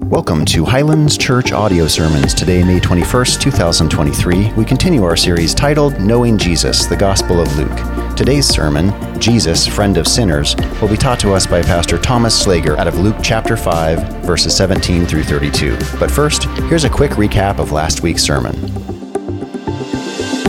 Welcome 0.00 0.44
to 0.46 0.62
Highlands 0.66 1.16
Church 1.16 1.52
Audio 1.52 1.86
Sermons. 1.86 2.34
Today, 2.34 2.62
May 2.62 2.78
21st, 2.78 3.40
2023, 3.40 4.52
we 4.52 4.62
continue 4.62 5.02
our 5.02 5.16
series 5.16 5.54
titled 5.54 5.98
Knowing 5.98 6.36
Jesus, 6.36 6.84
the 6.84 6.94
Gospel 6.94 7.40
of 7.40 7.56
Luke. 7.56 8.14
Today's 8.14 8.46
sermon, 8.46 8.92
Jesus, 9.18 9.66
Friend 9.66 9.96
of 9.96 10.06
Sinners, 10.06 10.54
will 10.82 10.88
be 10.88 10.98
taught 10.98 11.18
to 11.20 11.32
us 11.32 11.46
by 11.46 11.62
Pastor 11.62 11.96
Thomas 11.96 12.44
Slager 12.44 12.76
out 12.76 12.86
of 12.86 12.98
Luke 12.98 13.16
chapter 13.22 13.56
5, 13.56 14.22
verses 14.22 14.54
17 14.54 15.06
through 15.06 15.24
32. 15.24 15.78
But 15.98 16.10
first, 16.10 16.44
here's 16.68 16.84
a 16.84 16.90
quick 16.90 17.12
recap 17.12 17.58
of 17.58 17.72
last 17.72 18.02
week's 18.02 18.22
sermon. 18.22 18.54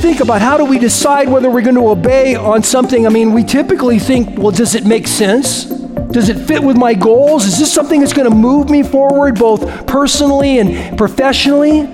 Think 0.02 0.20
about 0.20 0.42
how 0.42 0.58
do 0.58 0.66
we 0.66 0.78
decide 0.78 1.30
whether 1.30 1.50
we're 1.50 1.62
going 1.62 1.76
to 1.76 1.88
obey 1.88 2.36
on 2.36 2.64
something? 2.64 3.08
I 3.08 3.10
mean, 3.10 3.32
we 3.32 3.46
typically 3.46 3.98
think, 3.98 4.38
well, 4.38 4.52
does 4.52 4.76
it 4.76 4.86
make 4.86 5.08
sense? 5.08 5.77
Does 6.12 6.30
it 6.30 6.38
fit 6.48 6.64
with 6.64 6.78
my 6.78 6.94
goals? 6.94 7.46
Is 7.46 7.60
this 7.60 7.72
something 7.72 8.00
that's 8.00 8.14
going 8.14 8.30
to 8.30 8.36
move 8.36 8.70
me 8.70 8.82
forward 8.82 9.38
both 9.38 9.86
personally 9.86 10.60
and 10.60 10.98
professionally? 10.98 11.86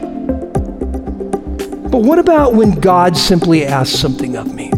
But 1.89 2.01
what 2.01 2.19
about 2.19 2.53
when 2.53 2.79
God 2.79 3.17
simply 3.17 3.65
asks 3.65 3.97
something 3.97 4.35
of 4.35 4.53
me? 4.53 4.71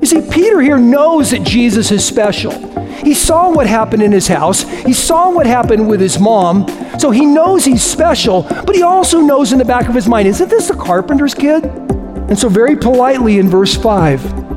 You 0.00 0.06
see, 0.06 0.20
Peter 0.30 0.60
here 0.60 0.78
knows 0.78 1.32
that 1.32 1.42
Jesus 1.42 1.90
is 1.90 2.04
special. 2.04 2.52
He 2.98 3.14
saw 3.14 3.50
what 3.50 3.66
happened 3.66 4.02
in 4.02 4.12
his 4.12 4.26
house, 4.26 4.62
he 4.62 4.92
saw 4.92 5.30
what 5.30 5.46
happened 5.46 5.88
with 5.88 6.00
his 6.00 6.18
mom, 6.18 6.66
so 6.98 7.10
he 7.10 7.24
knows 7.24 7.64
he's 7.64 7.82
special, 7.82 8.42
but 8.42 8.74
he 8.74 8.82
also 8.82 9.20
knows 9.20 9.52
in 9.52 9.58
the 9.58 9.64
back 9.64 9.88
of 9.88 9.94
his 9.94 10.08
mind, 10.08 10.26
isn't 10.26 10.48
this 10.48 10.70
a 10.70 10.74
carpenter's 10.74 11.34
kid? 11.34 11.64
And 11.64 12.38
so, 12.38 12.48
very 12.48 12.76
politely 12.76 13.38
in 13.38 13.48
verse 13.48 13.76
5, 13.76 14.47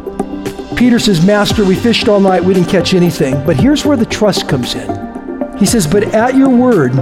Peter 0.81 0.98
says, 0.98 1.23
Master, 1.23 1.63
we 1.63 1.76
fished 1.76 2.08
all 2.09 2.20
night, 2.20 2.44
we 2.44 2.55
didn't 2.55 2.67
catch 2.67 2.95
anything. 2.95 3.45
But 3.45 3.55
here's 3.55 3.85
where 3.85 3.95
the 3.95 4.03
trust 4.03 4.49
comes 4.49 4.73
in. 4.73 5.55
He 5.59 5.66
says, 5.67 5.85
But 5.85 6.05
at 6.16 6.34
your 6.34 6.49
word, 6.49 6.98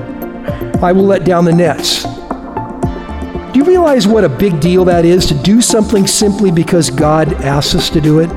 I 0.83 0.91
will 0.91 1.05
let 1.05 1.23
down 1.23 1.45
the 1.45 1.53
nets. 1.53 2.03
Do 2.03 3.57
you 3.57 3.63
realize 3.63 4.05
what 4.05 4.25
a 4.25 4.27
big 4.27 4.59
deal 4.59 4.83
that 4.83 5.05
is 5.05 5.25
to 5.27 5.33
do 5.33 5.61
something 5.61 6.07
simply 6.07 6.51
because 6.51 6.89
God 6.89 7.31
asks 7.35 7.73
us 7.73 7.89
to 7.91 8.01
do 8.01 8.19
it? 8.19 8.29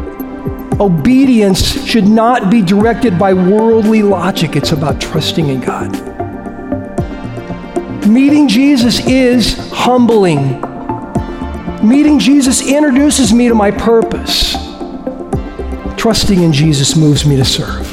Obedience 0.81 1.85
should 1.89 2.07
not 2.07 2.49
be 2.49 2.63
directed 2.63 3.19
by 3.19 3.35
worldly 3.35 4.05
logic, 4.05 4.55
it's 4.55 4.71
about 4.71 5.01
trusting 5.01 5.49
in 5.49 5.61
God. 5.61 5.91
Meeting 8.07 8.47
Jesus 8.47 9.05
is 9.09 9.59
humbling. 9.73 10.61
Meeting 11.83 12.21
Jesus 12.21 12.65
introduces 12.65 13.33
me 13.33 13.49
to 13.49 13.57
my 13.57 13.73
purpose. 13.73 14.72
Trusting 16.03 16.43
in 16.43 16.53
Jesus 16.53 16.97
moves 16.97 17.25
me 17.25 17.37
to 17.37 17.45
serve. 17.45 17.93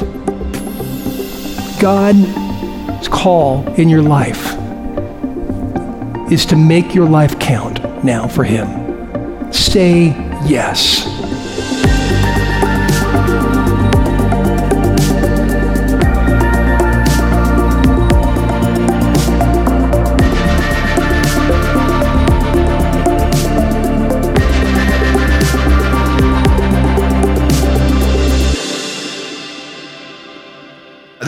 God's 1.80 3.06
call 3.06 3.64
in 3.74 3.88
your 3.88 4.02
life 4.02 4.56
is 6.32 6.44
to 6.46 6.56
make 6.56 6.92
your 6.92 7.08
life 7.08 7.38
count 7.38 8.04
now 8.04 8.26
for 8.26 8.42
Him. 8.42 9.52
Say 9.52 10.06
yes. 10.44 11.19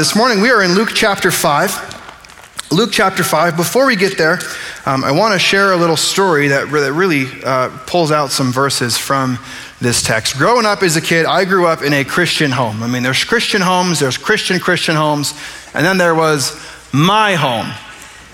This 0.03 0.17
morning 0.17 0.41
we 0.41 0.50
are 0.50 0.64
in 0.64 0.72
Luke 0.72 0.91
chapter 0.92 1.31
5. 1.31 2.72
Luke 2.72 2.91
chapter 2.91 3.22
5. 3.22 3.56
Before 3.56 3.86
we 3.86 3.95
get 3.95 4.19
there, 4.19 4.41
um, 4.84 5.05
I 5.05 5.12
want 5.12 5.33
to 5.34 5.39
share 5.39 5.70
a 5.70 5.77
little 5.77 5.97
story 5.97 6.48
that, 6.48 6.69
that 6.72 6.92
really 6.92 7.27
uh, 7.45 7.69
pulls 7.86 8.11
out 8.11 8.33
some 8.33 8.50
verses 8.50 8.98
from 8.98 9.39
this 9.80 10.03
text. 10.03 10.36
Growing 10.39 10.67
up 10.67 10.83
as 10.83 10.97
a 10.97 11.00
kid, 11.00 11.24
I 11.24 11.45
grew 11.45 11.68
up 11.68 11.83
in 11.83 11.92
a 11.92 12.02
Christian 12.02 12.51
home. 12.51 12.83
I 12.83 12.89
mean, 12.89 13.05
there's 13.05 13.23
Christian 13.23 13.63
homes, 13.63 14.01
there's 14.01 14.18
Christian 14.18 14.58
Christian 14.58 14.96
homes, 14.96 15.35
and 15.73 15.86
then 15.86 15.98
there 15.98 16.17
was 16.17 16.61
my 16.92 17.36
home. 17.36 17.73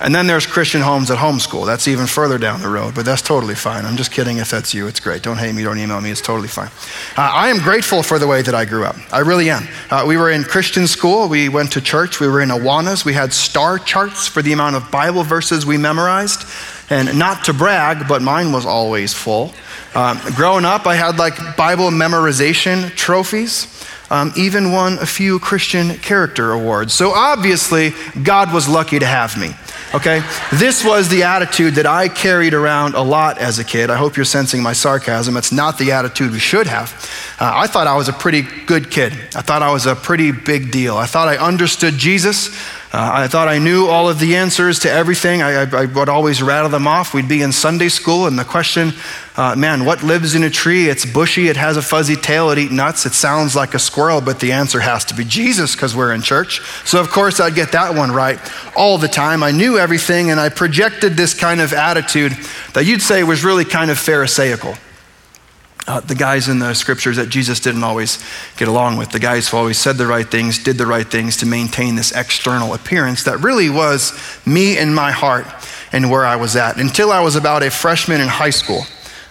And 0.01 0.15
then 0.15 0.29
there's 0.29 0.47
Christian 0.47 0.81
homes 0.81 1.11
at 1.11 1.19
homeschool. 1.19 1.67
That's 1.67 1.89
even 1.89 2.07
further 2.07 2.39
down 2.39 2.63
the 2.63 2.69
road, 2.69 2.95
but 2.95 3.05
that's 3.05 3.23
totally 3.23 3.57
fine. 3.57 3.85
I'm 3.85 3.97
just 3.97 4.13
kidding 4.13 4.39
if 4.39 4.49
that's 4.49 4.73
you. 4.73 4.87
It's 4.87 5.01
great. 5.01 5.23
Don't 5.23 5.39
hate 5.39 5.53
me, 5.55 5.65
don't 5.65 5.79
email 5.79 6.01
me. 6.01 6.11
It's 6.11 6.21
totally 6.21 6.49
fine. 6.49 6.69
Uh, 7.17 7.31
I 7.35 7.49
am 7.49 7.59
grateful 7.59 8.05
for 8.05 8.21
the 8.21 8.27
way 8.27 8.43
that 8.43 8.55
I 8.55 8.65
grew 8.65 8.85
up. 8.85 8.97
I 9.13 9.21
really 9.21 9.51
am. 9.51 9.67
Uh, 9.91 10.05
we 10.07 10.17
were 10.17 10.31
in 10.31 10.45
Christian 10.45 10.87
school. 10.87 11.29
We 11.29 11.49
went 11.49 11.73
to 11.73 11.81
church. 11.81 12.21
We 12.21 12.29
were 12.29 12.41
in 12.41 12.51
Awanas. 12.51 13.05
We 13.05 13.15
had 13.15 13.33
star 13.33 13.79
charts 13.79 14.29
for 14.29 14.41
the 14.41 14.53
amount 14.53 14.77
of 14.77 14.89
Bible 14.91 15.25
verses 15.25 15.67
we 15.67 15.77
memorized. 15.79 16.47
And 16.91 17.19
not 17.19 17.45
to 17.47 17.53
brag, 17.53 18.07
but 18.09 18.23
mine 18.23 18.53
was 18.53 18.65
always 18.65 19.13
full. 19.13 19.53
Um, 19.95 20.21
growing 20.37 20.65
up, 20.65 20.87
I 20.87 20.95
had 20.95 21.19
like 21.19 21.57
Bible 21.57 21.91
memorization 21.91 22.91
trophies. 22.95 23.67
Um, 24.11 24.33
even 24.37 24.73
won 24.73 24.95
a 25.01 25.07
few 25.07 25.39
Christian 25.39 25.97
character 25.99 26.53
awards. 26.53 26.95
So 26.95 27.11
obviously, 27.11 27.93
God 28.23 28.55
was 28.55 28.67
lucky 28.67 28.99
to 28.99 29.05
have 29.05 29.37
me. 29.37 29.51
Okay? 29.95 30.23
This 30.53 30.85
was 30.85 31.09
the 31.09 31.23
attitude 31.23 31.75
that 31.77 31.87
I 31.87 32.09
carried 32.09 32.53
around 32.53 32.95
a 32.95 33.03
lot 33.03 33.39
as 33.39 33.59
a 33.59 33.65
kid. 33.65 33.91
I 33.91 33.97
hope 33.97 34.17
you're 34.17 34.25
sensing 34.25 34.63
my 34.63 34.73
sarcasm. 34.75 35.37
It's 35.37 35.53
not 35.53 35.79
the 35.79 35.93
attitude 35.93 36.33
we 36.33 36.39
should 36.39 36.67
have. 36.67 36.93
Uh, 37.41 37.51
I 37.55 37.67
thought 37.67 37.87
I 37.87 37.97
was 37.97 38.09
a 38.09 38.13
pretty 38.13 38.43
good 38.67 38.91
kid. 38.91 39.13
I 39.35 39.43
thought 39.43 39.63
I 39.63 39.73
was 39.73 39.87
a 39.87 39.95
pretty 39.95 40.33
big 40.33 40.71
deal. 40.71 40.97
I 40.97 41.07
thought 41.07 41.29
I 41.29 41.37
understood 41.37 41.95
Jesus. 41.95 42.49
Uh, 42.93 43.11
I 43.13 43.29
thought 43.29 43.49
I 43.49 43.59
knew 43.59 43.87
all 43.87 44.09
of 44.09 44.19
the 44.19 44.37
answers 44.37 44.79
to 44.81 44.91
everything. 44.91 45.43
I, 45.43 45.65
I, 45.65 45.83
I, 45.83 45.85
would 45.85 46.09
always 46.09 46.43
rattle 46.43 46.71
them 46.71 46.87
off. 46.87 47.13
We'd 47.13 47.29
be 47.29 47.43
in 47.43 47.53
Sunday 47.53 47.91
school, 47.91 48.27
and 48.27 48.39
the 48.39 48.47
question, 48.47 48.93
uh, 49.39 49.55
man, 49.55 49.85
what 49.85 50.03
lives 50.03 50.35
in 50.35 50.43
a 50.43 50.51
tree? 50.51 50.89
It's 50.89 51.07
bushy, 51.07 51.47
it 51.47 51.57
has 51.57 51.77
a 51.77 51.83
fuzzy 51.83 52.17
tail, 52.17 52.51
it 52.51 52.59
eats 52.59 52.73
nuts, 52.73 53.07
it 53.07 53.13
sounds 53.13 53.55
like 53.55 53.73
a 53.73 53.79
squirrel, 53.79 54.21
but 54.21 54.41
the 54.41 54.51
answer 54.51 54.81
has 54.81 55.05
to 55.07 55.15
be 55.15 55.25
Jesus 55.25 55.77
because 55.77 55.95
we're 55.95 56.13
in 56.13 56.23
church. 56.23 56.61
So, 56.85 57.01
of 57.01 57.11
course, 57.11 57.39
I'd 57.39 57.55
get 57.55 57.71
that 57.73 57.95
one 57.95 58.11
right 58.11 58.41
all 58.77 58.99
the 58.99 59.07
time. 59.07 59.45
I 59.45 59.53
knew 59.53 59.79
everything, 59.79 60.33
and 60.33 60.41
I 60.41 60.49
projected 60.49 61.17
this 61.17 61.35
kind 61.35 61.61
of 61.61 61.73
attitude 61.73 62.33
that 62.75 62.85
you'd 62.85 63.01
say 63.01 63.23
was 63.23 63.45
really 63.45 63.65
kind 63.65 63.93
of 63.93 63.97
Pharisaical 63.97 64.75
uh, 65.89 66.01
the 66.01 66.15
guys 66.15 66.49
in 66.49 66.59
the 66.59 66.75
scriptures 66.75 67.17
that 67.17 67.31
Jesus 67.31 67.61
didn't 67.61 67.83
always 67.83 68.23
get 68.59 68.69
along 68.69 68.99
with, 68.99 69.11
the 69.11 69.19
guys 69.19 69.49
who 69.49 69.57
always 69.57 69.79
said 69.79 69.97
the 69.97 70.07
right 70.07 70.31
things, 70.31 70.63
did 70.63 70.77
the 70.77 70.85
right 70.85 71.07
things 71.07 71.39
to 71.39 71.47
maintain 71.47 71.97
this 71.97 72.13
external 72.13 72.75
appearance 72.75 73.25
that 73.25 73.39
really 73.39 73.71
was 73.71 74.13
me 74.45 74.77
and 74.77 74.95
my 74.95 75.13
heart 75.13 75.47
and 75.91 76.11
where 76.11 76.27
I 76.27 76.37
was 76.37 76.57
at 76.57 76.77
until 76.77 77.11
I 77.11 77.21
was 77.23 77.37
about 77.37 77.63
a 77.63 77.71
freshman 77.71 78.21
in 78.21 78.29
high 78.29 78.51
school. 78.51 78.83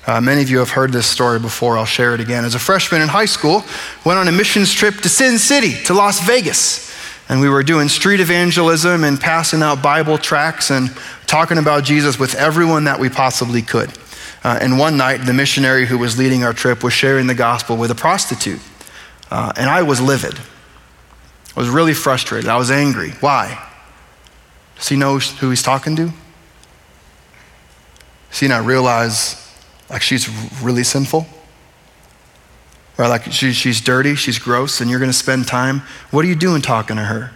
Uh, 0.07 0.21
many 0.21 0.41
of 0.41 0.49
you 0.49 0.59
have 0.59 0.69
heard 0.69 0.93
this 0.93 1.05
story 1.05 1.37
before. 1.37 1.77
I'll 1.77 1.85
share 1.85 2.13
it 2.13 2.21
again. 2.21 2.45
As 2.45 2.55
a 2.55 2.59
freshman 2.59 3.01
in 3.01 3.09
high 3.09 3.25
school, 3.25 3.65
went 4.05 4.17
on 4.17 4.29
a 4.29 4.31
missions 4.31 4.71
trip 4.71 4.95
to 5.01 5.09
Sin 5.09 5.37
City, 5.37 5.73
to 5.83 5.93
Las 5.93 6.25
Vegas. 6.25 6.87
And 7.27 7.41
we 7.41 7.49
were 7.49 7.61
doing 7.61 7.89
street 7.89 8.21
evangelism 8.21 9.03
and 9.03 9.19
passing 9.19 9.61
out 9.61 9.83
Bible 9.83 10.17
tracts 10.17 10.71
and 10.71 10.95
talking 11.25 11.57
about 11.57 11.83
Jesus 11.83 12.17
with 12.17 12.35
everyone 12.35 12.85
that 12.85 13.01
we 13.01 13.09
possibly 13.09 13.61
could. 13.61 13.91
Uh, 14.45 14.57
and 14.61 14.79
one 14.79 14.95
night, 14.95 15.17
the 15.25 15.33
missionary 15.33 15.85
who 15.85 15.97
was 15.97 16.17
leading 16.17 16.45
our 16.45 16.53
trip 16.53 16.85
was 16.85 16.93
sharing 16.93 17.27
the 17.27 17.35
gospel 17.35 17.75
with 17.75 17.91
a 17.91 17.95
prostitute. 17.95 18.61
Uh, 19.29 19.51
and 19.57 19.69
I 19.69 19.81
was 19.81 19.99
livid. 19.99 20.39
I 21.53 21.59
was 21.59 21.67
really 21.67 21.93
frustrated. 21.93 22.49
I 22.49 22.55
was 22.55 22.71
angry. 22.71 23.11
Why? 23.19 23.61
Does 24.77 24.87
he 24.87 24.95
know 24.95 25.19
who 25.19 25.49
he's 25.49 25.63
talking 25.63 25.97
to? 25.97 26.13
Does 28.29 28.39
he 28.39 28.47
not 28.47 28.63
realize 28.63 29.46
like 29.89 30.01
she's 30.01 30.29
really 30.61 30.83
sinful? 30.83 31.25
right? 32.97 33.07
like 33.07 33.31
she, 33.31 33.53
she's 33.53 33.79
dirty, 33.79 34.15
she's 34.15 34.39
gross, 34.39 34.81
and 34.81 34.89
you're 34.89 34.99
going 34.99 35.11
to 35.11 35.17
spend 35.17 35.47
time? 35.47 35.81
What 36.11 36.25
are 36.25 36.27
you 36.27 36.35
doing 36.35 36.61
talking 36.61 36.97
to 36.97 37.03
her? 37.03 37.31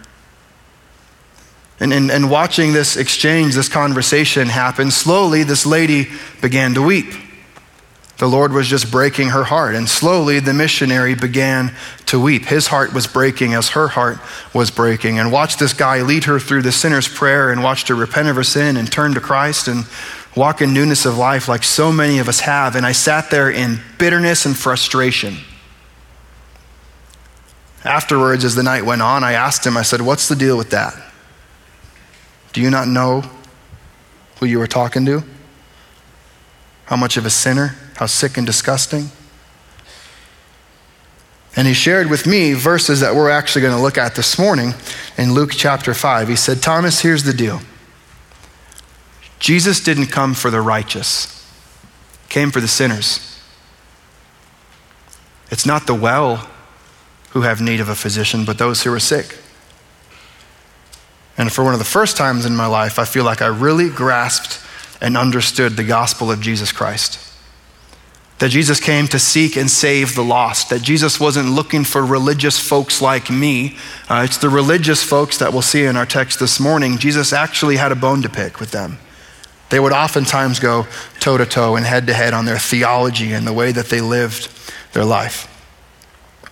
And, 1.80 1.92
and, 1.92 2.10
and 2.10 2.30
watching 2.30 2.72
this 2.72 2.96
exchange, 2.96 3.54
this 3.54 3.68
conversation 3.68 4.48
happen, 4.48 4.90
slowly 4.90 5.42
this 5.42 5.66
lady 5.66 6.08
began 6.40 6.74
to 6.74 6.82
weep. 6.82 7.12
The 8.18 8.28
Lord 8.28 8.52
was 8.52 8.68
just 8.68 8.92
breaking 8.92 9.30
her 9.30 9.42
heart. 9.42 9.74
And 9.74 9.88
slowly 9.88 10.38
the 10.38 10.54
missionary 10.54 11.16
began 11.16 11.74
to 12.06 12.20
weep. 12.20 12.44
His 12.44 12.68
heart 12.68 12.92
was 12.92 13.08
breaking 13.08 13.54
as 13.54 13.70
her 13.70 13.88
heart 13.88 14.18
was 14.54 14.70
breaking. 14.70 15.18
And 15.18 15.32
watched 15.32 15.58
this 15.58 15.72
guy 15.72 16.02
lead 16.02 16.24
her 16.24 16.38
through 16.38 16.62
the 16.62 16.70
sinner's 16.70 17.08
prayer 17.08 17.50
and 17.50 17.64
watched 17.64 17.88
her 17.88 17.96
repent 17.96 18.28
of 18.28 18.36
her 18.36 18.44
sin 18.44 18.76
and 18.76 18.90
turn 18.90 19.14
to 19.14 19.20
Christ 19.20 19.66
and 19.66 19.86
walk 20.36 20.62
in 20.62 20.72
newness 20.72 21.04
of 21.04 21.18
life 21.18 21.48
like 21.48 21.62
so 21.62 21.92
many 21.92 22.18
of 22.18 22.28
us 22.28 22.40
have. 22.40 22.76
And 22.76 22.86
I 22.86 22.92
sat 22.92 23.30
there 23.30 23.50
in 23.50 23.80
bitterness 23.98 24.46
and 24.46 24.56
frustration. 24.56 25.36
Afterwards, 27.84 28.44
as 28.44 28.54
the 28.54 28.62
night 28.62 28.84
went 28.84 29.02
on, 29.02 29.24
I 29.24 29.32
asked 29.32 29.66
him, 29.66 29.76
I 29.76 29.82
said, 29.82 30.00
What's 30.00 30.28
the 30.28 30.36
deal 30.36 30.56
with 30.56 30.70
that? 30.70 30.94
Do 32.52 32.60
you 32.60 32.70
not 32.70 32.86
know 32.86 33.24
who 34.38 34.46
you 34.46 34.58
were 34.58 34.66
talking 34.66 35.04
to? 35.06 35.24
How 36.84 36.96
much 36.96 37.16
of 37.16 37.26
a 37.26 37.30
sinner? 37.30 37.76
How 37.96 38.06
sick 38.06 38.36
and 38.36 38.46
disgusting? 38.46 39.10
And 41.56 41.66
he 41.66 41.74
shared 41.74 42.08
with 42.08 42.26
me 42.26 42.54
verses 42.54 43.00
that 43.00 43.14
we're 43.14 43.30
actually 43.30 43.62
going 43.62 43.76
to 43.76 43.82
look 43.82 43.98
at 43.98 44.14
this 44.14 44.38
morning 44.38 44.74
in 45.18 45.34
Luke 45.34 45.50
chapter 45.52 45.92
5. 45.92 46.28
He 46.28 46.36
said, 46.36 46.62
Thomas, 46.62 47.00
here's 47.00 47.24
the 47.24 47.34
deal. 47.34 47.60
Jesus 49.42 49.80
didn't 49.80 50.06
come 50.06 50.34
for 50.34 50.52
the 50.52 50.60
righteous, 50.60 51.44
came 52.28 52.52
for 52.52 52.60
the 52.60 52.68
sinners. 52.68 53.40
It's 55.50 55.66
not 55.66 55.88
the 55.88 55.96
well 55.96 56.48
who 57.30 57.40
have 57.40 57.60
need 57.60 57.80
of 57.80 57.88
a 57.88 57.96
physician, 57.96 58.44
but 58.44 58.58
those 58.58 58.84
who 58.84 58.92
are 58.92 59.00
sick. 59.00 59.36
And 61.36 61.52
for 61.52 61.64
one 61.64 61.72
of 61.72 61.80
the 61.80 61.84
first 61.84 62.16
times 62.16 62.46
in 62.46 62.54
my 62.54 62.66
life, 62.66 63.00
I 63.00 63.04
feel 63.04 63.24
like 63.24 63.42
I 63.42 63.48
really 63.48 63.90
grasped 63.90 64.64
and 65.00 65.16
understood 65.16 65.72
the 65.72 65.82
gospel 65.82 66.30
of 66.30 66.40
Jesus 66.40 66.70
Christ. 66.70 67.18
That 68.38 68.50
Jesus 68.50 68.78
came 68.78 69.08
to 69.08 69.18
seek 69.18 69.56
and 69.56 69.68
save 69.68 70.14
the 70.14 70.22
lost. 70.22 70.70
That 70.70 70.82
Jesus 70.82 71.18
wasn't 71.18 71.50
looking 71.50 71.82
for 71.82 72.06
religious 72.06 72.60
folks 72.60 73.02
like 73.02 73.28
me. 73.28 73.76
Uh, 74.08 74.22
it's 74.24 74.38
the 74.38 74.48
religious 74.48 75.02
folks 75.02 75.38
that 75.38 75.52
we'll 75.52 75.62
see 75.62 75.84
in 75.84 75.96
our 75.96 76.06
text 76.06 76.38
this 76.38 76.60
morning. 76.60 76.96
Jesus 76.96 77.32
actually 77.32 77.74
had 77.74 77.90
a 77.90 77.96
bone 77.96 78.22
to 78.22 78.28
pick 78.28 78.60
with 78.60 78.70
them. 78.70 78.98
They 79.72 79.80
would 79.80 79.94
oftentimes 79.94 80.60
go 80.60 80.86
toe 81.18 81.38
to 81.38 81.46
toe 81.46 81.76
and 81.76 81.86
head 81.86 82.06
to 82.08 82.12
head 82.12 82.34
on 82.34 82.44
their 82.44 82.58
theology 82.58 83.32
and 83.32 83.46
the 83.46 83.54
way 83.54 83.72
that 83.72 83.86
they 83.86 84.02
lived 84.02 84.50
their 84.92 85.02
life. 85.02 85.48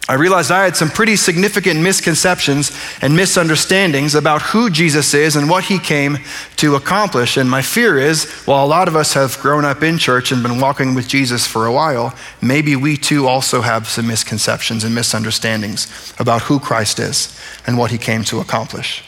I 0.09 0.15
realized 0.15 0.51
I 0.51 0.65
had 0.65 0.75
some 0.75 0.89
pretty 0.89 1.17
significant 1.17 1.83
misconceptions 1.83 2.73
and 3.03 3.15
misunderstandings 3.15 4.15
about 4.15 4.41
who 4.41 4.71
Jesus 4.71 5.13
is 5.13 5.37
and 5.37 5.51
what 5.51 5.65
he 5.65 5.79
came 5.79 6.17
to 6.57 6.77
accomplish. 6.77 7.37
And 7.37 7.51
my 7.51 7.61
fear 7.61 7.99
is, 7.99 8.25
while 8.47 8.65
a 8.65 8.67
lot 8.67 8.89
of 8.89 8.97
us 8.97 9.13
have 9.13 9.39
grown 9.41 9.67
up 9.67 9.83
in 9.83 9.99
church 9.99 10.33
and 10.33 10.43
been 10.43 10.59
walking 10.59 10.95
with 10.95 11.07
Jesus 11.07 11.47
for 11.47 11.67
a 11.67 11.73
while, 11.73 12.15
maybe 12.41 12.75
we 12.75 12.97
too 12.97 13.29
also 13.29 13.61
have 13.61 13.87
some 13.87 14.07
misconceptions 14.07 14.83
and 14.83 14.95
misunderstandings 14.95 16.15
about 16.19 16.41
who 16.41 16.59
Christ 16.59 16.99
is 16.99 17.39
and 17.67 17.77
what 17.77 17.91
he 17.91 17.99
came 17.99 18.25
to 18.25 18.41
accomplish. 18.41 19.05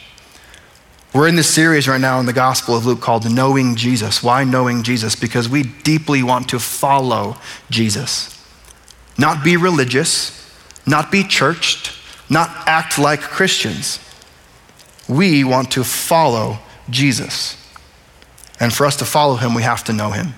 We're 1.13 1.27
in 1.27 1.35
this 1.35 1.53
series 1.53 1.87
right 1.87 2.01
now 2.01 2.19
in 2.19 2.25
the 2.25 2.33
Gospel 2.33 2.75
of 2.75 2.85
Luke 2.85 2.99
called 3.01 3.31
Knowing 3.31 3.75
Jesus. 3.75 4.23
Why 4.23 4.43
knowing 4.43 4.83
Jesus? 4.83 5.15
Because 5.15 5.47
we 5.47 5.63
deeply 5.63 6.23
want 6.23 6.49
to 6.49 6.59
follow 6.59 7.37
Jesus, 7.69 8.43
not 9.17 9.43
be 9.43 9.55
religious 9.57 10.43
not 10.85 11.11
be 11.11 11.23
churched, 11.23 11.93
not 12.29 12.49
act 12.67 12.97
like 12.99 13.21
Christians. 13.21 13.99
We 15.07 15.43
want 15.43 15.71
to 15.71 15.83
follow 15.83 16.59
Jesus. 16.89 17.57
And 18.59 18.73
for 18.73 18.85
us 18.85 18.95
to 18.97 19.05
follow 19.05 19.35
him, 19.35 19.53
we 19.53 19.63
have 19.63 19.83
to 19.85 19.93
know 19.93 20.11
him. 20.11 20.33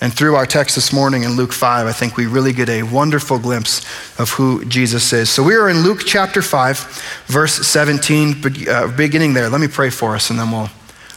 And 0.00 0.12
through 0.12 0.34
our 0.34 0.44
text 0.44 0.74
this 0.74 0.92
morning 0.92 1.22
in 1.22 1.36
Luke 1.36 1.52
5, 1.52 1.86
I 1.86 1.92
think 1.92 2.18
we 2.18 2.26
really 2.26 2.52
get 2.52 2.68
a 2.68 2.82
wonderful 2.82 3.38
glimpse 3.38 3.80
of 4.18 4.30
who 4.30 4.62
Jesus 4.66 5.12
is. 5.14 5.30
So 5.30 5.42
we 5.42 5.54
are 5.54 5.70
in 5.70 5.78
Luke 5.78 6.02
chapter 6.04 6.42
5, 6.42 7.24
verse 7.26 7.66
17, 7.66 8.68
uh, 8.68 8.94
beginning 8.94 9.32
there. 9.32 9.48
Let 9.48 9.60
me 9.60 9.68
pray 9.68 9.88
for 9.88 10.14
us 10.14 10.28
and 10.28 10.38
then 10.38 10.50
we'll, 10.50 10.68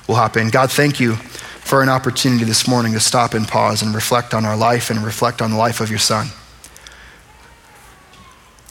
we'll 0.08 0.16
hop 0.16 0.38
in. 0.38 0.50
God, 0.50 0.72
thank 0.72 1.00
you 1.00 1.16
for 1.16 1.84
an 1.84 1.90
opportunity 1.90 2.46
this 2.46 2.70
morning 2.70 2.94
to 2.94 3.02
stop 3.02 3.34
and 3.34 3.46
pause 3.46 3.82
and 3.82 3.94
reflect 3.94 4.34
on 4.34 4.46
our 4.46 4.56
life 4.56 4.90
and 4.90 5.04
reflect 5.04 5.42
on 5.42 5.52
the 5.52 5.58
life 5.58 5.82
of 5.82 5.90
your 5.90 6.00
son. 6.00 6.28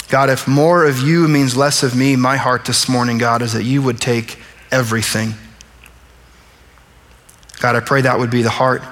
God, 0.09 0.31
if 0.31 0.49
more 0.49 0.87
of 0.87 1.01
you 1.01 1.29
means 1.29 1.55
less 1.55 1.83
of 1.83 1.95
me, 1.95 2.17
my 2.17 2.39
heart 2.39 2.65
this 2.65 2.89
morning, 2.89 3.19
God, 3.19 3.43
is 3.43 3.53
that 3.53 3.65
you 3.65 3.83
would 3.83 4.01
take 4.01 4.39
everything. 4.73 5.35
God, 7.61 7.77
I 7.77 7.81
pray 7.81 8.01
that 8.01 8.19
would 8.19 8.31
be 8.31 8.41
the 8.41 8.49
heart 8.49 8.83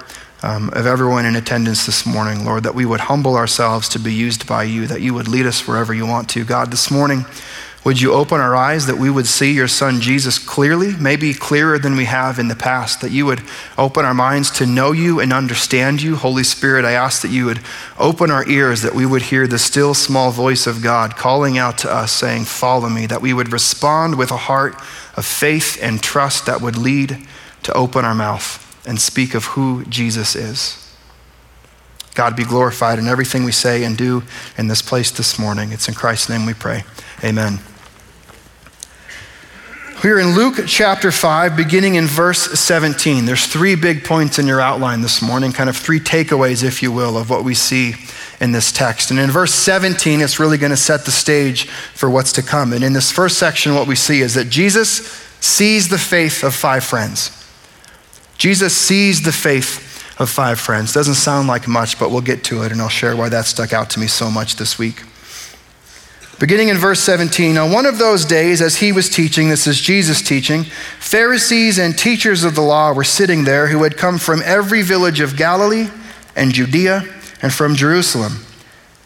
um, 0.46 0.70
of 0.74 0.86
everyone 0.86 1.26
in 1.26 1.34
attendance 1.34 1.86
this 1.86 2.06
morning, 2.06 2.44
Lord, 2.44 2.62
that 2.62 2.74
we 2.76 2.86
would 2.86 3.00
humble 3.00 3.34
ourselves 3.34 3.88
to 3.88 3.98
be 3.98 4.14
used 4.14 4.46
by 4.46 4.62
you, 4.62 4.86
that 4.86 5.00
you 5.00 5.12
would 5.12 5.26
lead 5.26 5.44
us 5.44 5.66
wherever 5.66 5.92
you 5.92 6.06
want 6.06 6.30
to. 6.30 6.44
God, 6.44 6.70
this 6.70 6.88
morning, 6.88 7.24
would 7.84 8.00
you 8.00 8.12
open 8.12 8.40
our 8.40 8.54
eyes 8.54 8.86
that 8.86 8.96
we 8.96 9.10
would 9.10 9.26
see 9.26 9.52
your 9.52 9.66
son 9.66 10.00
Jesus 10.00 10.38
clearly, 10.38 10.94
maybe 10.98 11.34
clearer 11.34 11.80
than 11.80 11.96
we 11.96 12.04
have 12.04 12.38
in 12.38 12.46
the 12.46 12.54
past, 12.54 13.00
that 13.00 13.10
you 13.10 13.26
would 13.26 13.42
open 13.76 14.04
our 14.04 14.14
minds 14.14 14.52
to 14.52 14.66
know 14.66 14.92
you 14.92 15.18
and 15.18 15.32
understand 15.32 16.00
you. 16.00 16.14
Holy 16.14 16.44
Spirit, 16.44 16.84
I 16.84 16.92
ask 16.92 17.22
that 17.22 17.32
you 17.32 17.46
would 17.46 17.60
open 17.98 18.30
our 18.30 18.48
ears, 18.48 18.82
that 18.82 18.94
we 18.94 19.04
would 19.04 19.22
hear 19.22 19.48
the 19.48 19.58
still 19.58 19.94
small 19.94 20.30
voice 20.30 20.68
of 20.68 20.80
God 20.80 21.16
calling 21.16 21.58
out 21.58 21.76
to 21.78 21.92
us, 21.92 22.12
saying, 22.12 22.44
Follow 22.44 22.88
me, 22.88 23.06
that 23.06 23.20
we 23.20 23.32
would 23.32 23.50
respond 23.50 24.16
with 24.16 24.30
a 24.30 24.36
heart 24.36 24.76
of 25.16 25.26
faith 25.26 25.76
and 25.82 26.00
trust 26.00 26.46
that 26.46 26.60
would 26.60 26.76
lead 26.76 27.26
to 27.64 27.72
open 27.72 28.04
our 28.04 28.14
mouth 28.14 28.65
and 28.86 29.00
speak 29.00 29.34
of 29.34 29.44
who 29.46 29.84
Jesus 29.86 30.34
is. 30.34 30.82
God 32.14 32.34
be 32.34 32.44
glorified 32.44 32.98
in 32.98 33.08
everything 33.08 33.44
we 33.44 33.52
say 33.52 33.84
and 33.84 33.96
do 33.96 34.22
in 34.56 34.68
this 34.68 34.80
place 34.80 35.10
this 35.10 35.38
morning. 35.38 35.72
It's 35.72 35.86
in 35.86 35.94
Christ's 35.94 36.30
name 36.30 36.46
we 36.46 36.54
pray. 36.54 36.84
Amen. 37.22 37.58
We're 40.02 40.18
in 40.18 40.34
Luke 40.34 40.60
chapter 40.66 41.10
5, 41.10 41.56
beginning 41.56 41.96
in 41.96 42.06
verse 42.06 42.58
17. 42.58 43.24
There's 43.24 43.46
three 43.46 43.74
big 43.74 44.04
points 44.04 44.38
in 44.38 44.46
your 44.46 44.60
outline 44.60 45.00
this 45.00 45.20
morning, 45.20 45.52
kind 45.52 45.68
of 45.68 45.76
three 45.76 46.00
takeaways, 46.00 46.62
if 46.62 46.82
you 46.82 46.92
will, 46.92 47.18
of 47.18 47.28
what 47.28 47.44
we 47.44 47.54
see 47.54 47.94
in 48.40 48.52
this 48.52 48.72
text. 48.72 49.10
And 49.10 49.18
in 49.18 49.30
verse 49.30 49.52
17, 49.52 50.20
it's 50.20 50.38
really 50.38 50.58
going 50.58 50.70
to 50.70 50.76
set 50.76 51.04
the 51.06 51.10
stage 51.10 51.68
for 51.68 52.08
what's 52.08 52.32
to 52.34 52.42
come. 52.42 52.72
And 52.72 52.84
in 52.84 52.92
this 52.92 53.10
first 53.10 53.38
section, 53.38 53.74
what 53.74 53.88
we 53.88 53.96
see 53.96 54.20
is 54.20 54.34
that 54.34 54.48
Jesus 54.48 55.22
sees 55.40 55.88
the 55.88 55.98
faith 55.98 56.44
of 56.44 56.54
five 56.54 56.84
friends. 56.84 57.35
Jesus 58.38 58.76
sees 58.76 59.22
the 59.22 59.32
faith 59.32 59.82
of 60.18 60.30
five 60.30 60.58
friends. 60.58 60.92
Doesn't 60.92 61.14
sound 61.14 61.48
like 61.48 61.68
much, 61.68 61.98
but 61.98 62.10
we'll 62.10 62.20
get 62.20 62.44
to 62.44 62.62
it, 62.62 62.72
and 62.72 62.80
I'll 62.80 62.88
share 62.88 63.16
why 63.16 63.28
that 63.28 63.44
stuck 63.44 63.72
out 63.72 63.90
to 63.90 64.00
me 64.00 64.06
so 64.06 64.30
much 64.30 64.56
this 64.56 64.78
week. 64.78 65.02
Beginning 66.38 66.68
in 66.68 66.76
verse 66.76 67.00
17, 67.00 67.56
on 67.56 67.72
one 67.72 67.86
of 67.86 67.96
those 67.96 68.26
days, 68.26 68.60
as 68.60 68.76
he 68.76 68.92
was 68.92 69.08
teaching, 69.08 69.48
this 69.48 69.66
is 69.66 69.80
Jesus 69.80 70.20
teaching, 70.20 70.64
Pharisees 70.98 71.78
and 71.78 71.96
teachers 71.96 72.44
of 72.44 72.54
the 72.54 72.60
law 72.60 72.92
were 72.92 73.04
sitting 73.04 73.44
there 73.44 73.68
who 73.68 73.82
had 73.84 73.96
come 73.96 74.18
from 74.18 74.42
every 74.44 74.82
village 74.82 75.20
of 75.20 75.36
Galilee 75.36 75.88
and 76.34 76.52
Judea 76.52 77.04
and 77.40 77.52
from 77.52 77.74
Jerusalem. 77.74 78.44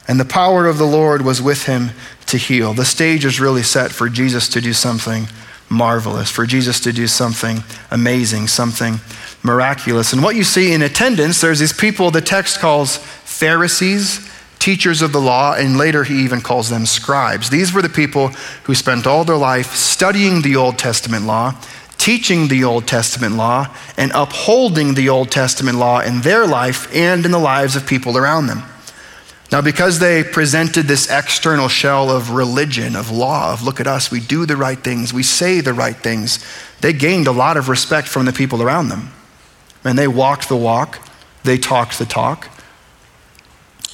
And 0.08 0.18
the 0.18 0.24
power 0.24 0.66
of 0.66 0.76
the 0.76 0.86
Lord 0.86 1.22
was 1.22 1.40
with 1.40 1.66
him 1.66 1.92
to 2.26 2.36
heal. 2.36 2.74
The 2.74 2.84
stage 2.84 3.24
is 3.24 3.38
really 3.38 3.62
set 3.62 3.92
for 3.92 4.08
Jesus 4.08 4.48
to 4.48 4.60
do 4.60 4.72
something 4.72 5.28
marvelous, 5.70 6.30
for 6.30 6.44
Jesus 6.44 6.80
to 6.80 6.92
do 6.92 7.06
something 7.06 7.62
amazing, 7.90 8.48
something 8.48 9.00
miraculous. 9.42 10.12
And 10.12 10.22
what 10.22 10.36
you 10.36 10.44
see 10.44 10.72
in 10.72 10.82
attendance, 10.82 11.40
there's 11.40 11.60
these 11.60 11.72
people 11.72 12.10
the 12.10 12.20
text 12.20 12.60
calls 12.60 12.96
Pharisees 12.96 14.28
teachers 14.60 15.00
of 15.00 15.12
the 15.12 15.20
law, 15.20 15.54
and 15.54 15.78
later 15.78 16.04
he 16.04 16.22
even 16.22 16.40
calls 16.40 16.68
them 16.68 16.86
scribes. 16.86 17.50
These 17.50 17.72
were 17.72 17.82
the 17.82 17.88
people 17.88 18.28
who 18.64 18.74
spent 18.74 19.06
all 19.06 19.24
their 19.24 19.36
life 19.36 19.74
studying 19.74 20.42
the 20.42 20.54
Old 20.54 20.78
Testament 20.78 21.26
law, 21.26 21.54
teaching 21.98 22.48
the 22.48 22.62
Old 22.62 22.86
Testament 22.86 23.36
law, 23.36 23.74
and 23.96 24.12
upholding 24.14 24.94
the 24.94 25.08
Old 25.08 25.30
Testament 25.30 25.78
law 25.78 26.00
in 26.00 26.20
their 26.20 26.46
life 26.46 26.94
and 26.94 27.24
in 27.24 27.32
the 27.32 27.38
lives 27.38 27.74
of 27.74 27.86
people 27.86 28.16
around 28.16 28.46
them. 28.46 28.62
Now, 29.52 29.60
because 29.60 29.98
they 29.98 30.22
presented 30.22 30.86
this 30.86 31.10
external 31.10 31.68
shell 31.68 32.08
of 32.08 32.30
religion, 32.30 32.94
of 32.94 33.10
law, 33.10 33.52
of 33.52 33.64
look 33.64 33.80
at 33.80 33.86
us, 33.88 34.10
we 34.10 34.20
do 34.20 34.46
the 34.46 34.56
right 34.56 34.78
things, 34.78 35.12
we 35.12 35.24
say 35.24 35.60
the 35.60 35.74
right 35.74 35.96
things, 35.96 36.44
they 36.80 36.92
gained 36.92 37.26
a 37.26 37.32
lot 37.32 37.56
of 37.56 37.68
respect 37.68 38.06
from 38.06 38.26
the 38.26 38.32
people 38.32 38.62
around 38.62 38.88
them. 38.88 39.10
And 39.82 39.98
they 39.98 40.06
walked 40.06 40.48
the 40.48 40.56
walk, 40.56 40.98
they 41.42 41.58
talked 41.58 41.98
the 41.98 42.04
talk. 42.04 42.48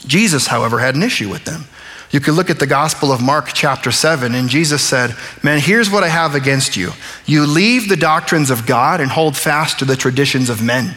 Jesus, 0.06 0.46
however, 0.48 0.78
had 0.78 0.94
an 0.94 1.02
issue 1.02 1.30
with 1.30 1.44
them. 1.44 1.64
You 2.10 2.20
could 2.20 2.34
look 2.34 2.50
at 2.50 2.58
the 2.58 2.66
Gospel 2.66 3.10
of 3.10 3.22
Mark, 3.22 3.48
chapter 3.52 3.90
7, 3.90 4.34
and 4.34 4.48
Jesus 4.48 4.82
said, 4.82 5.16
Man, 5.42 5.58
here's 5.58 5.90
what 5.90 6.04
I 6.04 6.08
have 6.08 6.34
against 6.34 6.76
you. 6.76 6.92
You 7.24 7.46
leave 7.46 7.88
the 7.88 7.96
doctrines 7.96 8.50
of 8.50 8.66
God 8.66 9.00
and 9.00 9.10
hold 9.10 9.36
fast 9.36 9.78
to 9.78 9.84
the 9.84 9.96
traditions 9.96 10.50
of 10.50 10.62
men. 10.62 10.94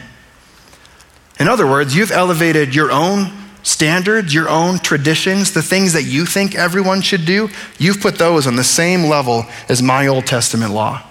In 1.40 1.48
other 1.48 1.66
words, 1.66 1.96
you've 1.96 2.12
elevated 2.12 2.74
your 2.74 2.92
own 2.92 3.39
standards, 3.62 4.32
your 4.32 4.48
own 4.48 4.78
traditions, 4.78 5.52
the 5.52 5.62
things 5.62 5.92
that 5.92 6.04
you 6.04 6.26
think 6.26 6.54
everyone 6.54 7.02
should 7.02 7.24
do, 7.24 7.48
you've 7.78 8.00
put 8.00 8.18
those 8.18 8.46
on 8.46 8.56
the 8.56 8.64
same 8.64 9.04
level 9.04 9.46
as 9.68 9.82
my 9.82 10.06
Old 10.06 10.26
Testament 10.26 10.72
law 10.72 11.02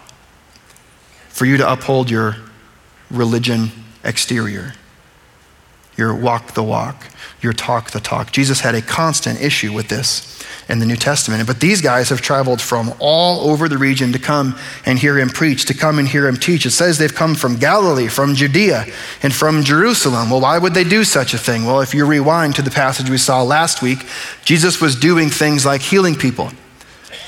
for 1.30 1.46
you 1.46 1.58
to 1.58 1.72
uphold 1.72 2.10
your 2.10 2.36
religion 3.10 3.72
exterior, 4.04 4.74
your 5.96 6.16
walk 6.16 6.54
the 6.54 6.64
walk 6.64 7.06
your 7.42 7.54
talk 7.54 7.92
the 7.92 8.00
talk. 8.00 8.32
Jesus 8.32 8.62
had 8.62 8.76
a 8.76 8.82
constant 8.82 9.42
issue 9.42 9.74
with 9.74 9.88
this 9.88 10.39
in 10.70 10.80
the 10.80 10.86
New 10.86 10.96
Testament. 10.96 11.46
But 11.48 11.60
these 11.60 11.82
guys 11.82 12.10
have 12.10 12.22
traveled 12.22 12.62
from 12.62 12.94
all 13.00 13.50
over 13.50 13.68
the 13.68 13.78
region 13.78 14.14
to 14.14 14.20
come 14.20 14.58
and 14.86 15.00
hear 15.00 15.18
him 15.18 15.30
preach, 15.30 15.66
to 15.66 15.74
come 15.74 16.00
and 16.00 16.08
hear 16.08 16.28
him 16.28 16.38
teach. 16.38 16.66
It 16.66 16.72
says 16.72 16.98
they've 16.98 17.14
come 17.14 17.36
from 17.36 17.58
Galilee, 17.58 18.08
from 18.08 18.36
Judea, 18.36 18.86
and 19.24 19.34
from 19.34 19.64
Jerusalem. 19.64 20.30
Well, 20.30 20.42
why 20.42 20.58
would 20.58 20.74
they 20.74 20.84
do 20.84 21.04
such 21.04 21.34
a 21.34 21.38
thing? 21.38 21.66
Well, 21.66 21.82
if 21.82 21.94
you 21.94 22.06
rewind 22.06 22.56
to 22.56 22.62
the 22.62 22.72
passage 22.72 23.10
we 23.10 23.18
saw 23.18 23.42
last 23.42 23.82
week, 23.82 24.06
Jesus 24.46 24.80
was 24.80 24.96
doing 24.96 25.30
things 25.30 25.66
like 25.66 25.82
healing 25.82 26.16
people. 26.16 26.52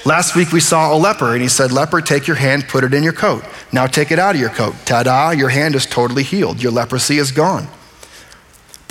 Last 0.06 0.36
week 0.36 0.52
we 0.52 0.60
saw 0.60 0.96
a 0.96 0.98
leper, 0.98 1.34
and 1.34 1.42
he 1.42 1.48
said, 1.48 1.72
Leper, 1.72 2.02
take 2.02 2.26
your 2.26 2.38
hand, 2.38 2.68
put 2.68 2.84
it 2.84 2.94
in 2.94 3.04
your 3.04 3.14
coat. 3.14 3.44
Now 3.72 3.86
take 3.86 4.12
it 4.12 4.18
out 4.18 4.34
of 4.36 4.42
your 4.42 4.50
coat. 4.50 4.74
Ta 4.86 5.04
da, 5.04 5.32
your 5.32 5.50
hand 5.50 5.76
is 5.76 5.86
totally 5.86 6.24
healed. 6.24 6.62
Your 6.62 6.72
leprosy 6.72 7.18
is 7.18 7.32
gone. 7.32 7.68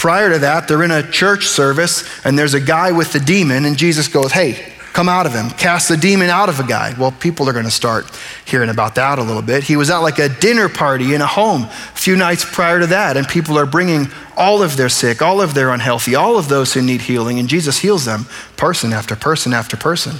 Prior 0.00 0.30
to 0.30 0.38
that, 0.38 0.66
they're 0.66 0.83
in 0.83 0.90
a 0.90 1.02
church 1.02 1.45
service 1.45 2.09
and 2.25 2.38
there's 2.38 2.54
a 2.54 2.61
guy 2.61 2.90
with 2.90 3.12
the 3.12 3.21
demon, 3.21 3.66
and 3.66 3.76
Jesus 3.76 4.09
goes, 4.09 4.33
Hey, 4.33 4.73
come 4.95 5.11
out 5.11 5.26
of 5.26 5.35
him, 5.35 5.50
cast 5.50 5.90
the 5.90 5.97
demon 5.99 6.30
out 6.30 6.49
of 6.49 6.59
a 6.59 6.66
guy. 6.66 6.95
Well, 6.99 7.12
people 7.12 7.50
are 7.50 7.52
going 7.52 7.66
to 7.66 7.71
start 7.71 8.11
hearing 8.47 8.71
about 8.71 8.95
that 8.95 9.19
a 9.19 9.23
little 9.23 9.42
bit. 9.42 9.62
He 9.62 9.76
was 9.76 9.90
at 9.90 9.99
like 9.99 10.19
a 10.19 10.30
dinner 10.30 10.71
party 10.71 11.12
in 11.12 11.21
a 11.21 11.26
home 11.26 11.64
a 11.64 11.99
few 11.99 12.16
nights 12.16 12.47
prior 12.50 12.80
to 12.80 12.87
that, 12.87 13.19
and 13.19 13.28
people 13.28 13.59
are 13.59 13.66
bringing 13.66 14.09
all 14.38 14.62
of 14.62 14.78
their 14.78 14.88
sick, 14.88 15.21
all 15.21 15.42
of 15.42 15.52
their 15.52 15.69
unhealthy, 15.69 16.14
all 16.14 16.38
of 16.38 16.49
those 16.49 16.73
who 16.73 16.80
need 16.80 17.02
healing, 17.02 17.38
and 17.38 17.47
Jesus 17.47 17.80
heals 17.80 18.07
them 18.07 18.25
person 18.57 18.95
after 18.95 19.14
person 19.14 19.52
after 19.52 19.76
person. 19.76 20.16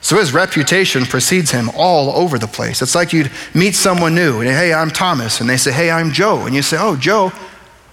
So 0.00 0.16
his 0.16 0.32
reputation 0.32 1.04
precedes 1.04 1.50
him 1.50 1.68
all 1.76 2.08
over 2.16 2.38
the 2.38 2.46
place. 2.46 2.80
It's 2.80 2.94
like 2.94 3.12
you'd 3.12 3.30
meet 3.52 3.74
someone 3.74 4.14
new, 4.14 4.40
and 4.40 4.48
hey, 4.48 4.72
I'm 4.72 4.90
Thomas, 4.90 5.42
and 5.42 5.50
they 5.50 5.58
say, 5.58 5.72
hey, 5.72 5.90
I'm 5.90 6.10
Joe, 6.10 6.46
and 6.46 6.54
you 6.54 6.62
say, 6.62 6.78
oh, 6.80 6.96
Joe, 6.96 7.32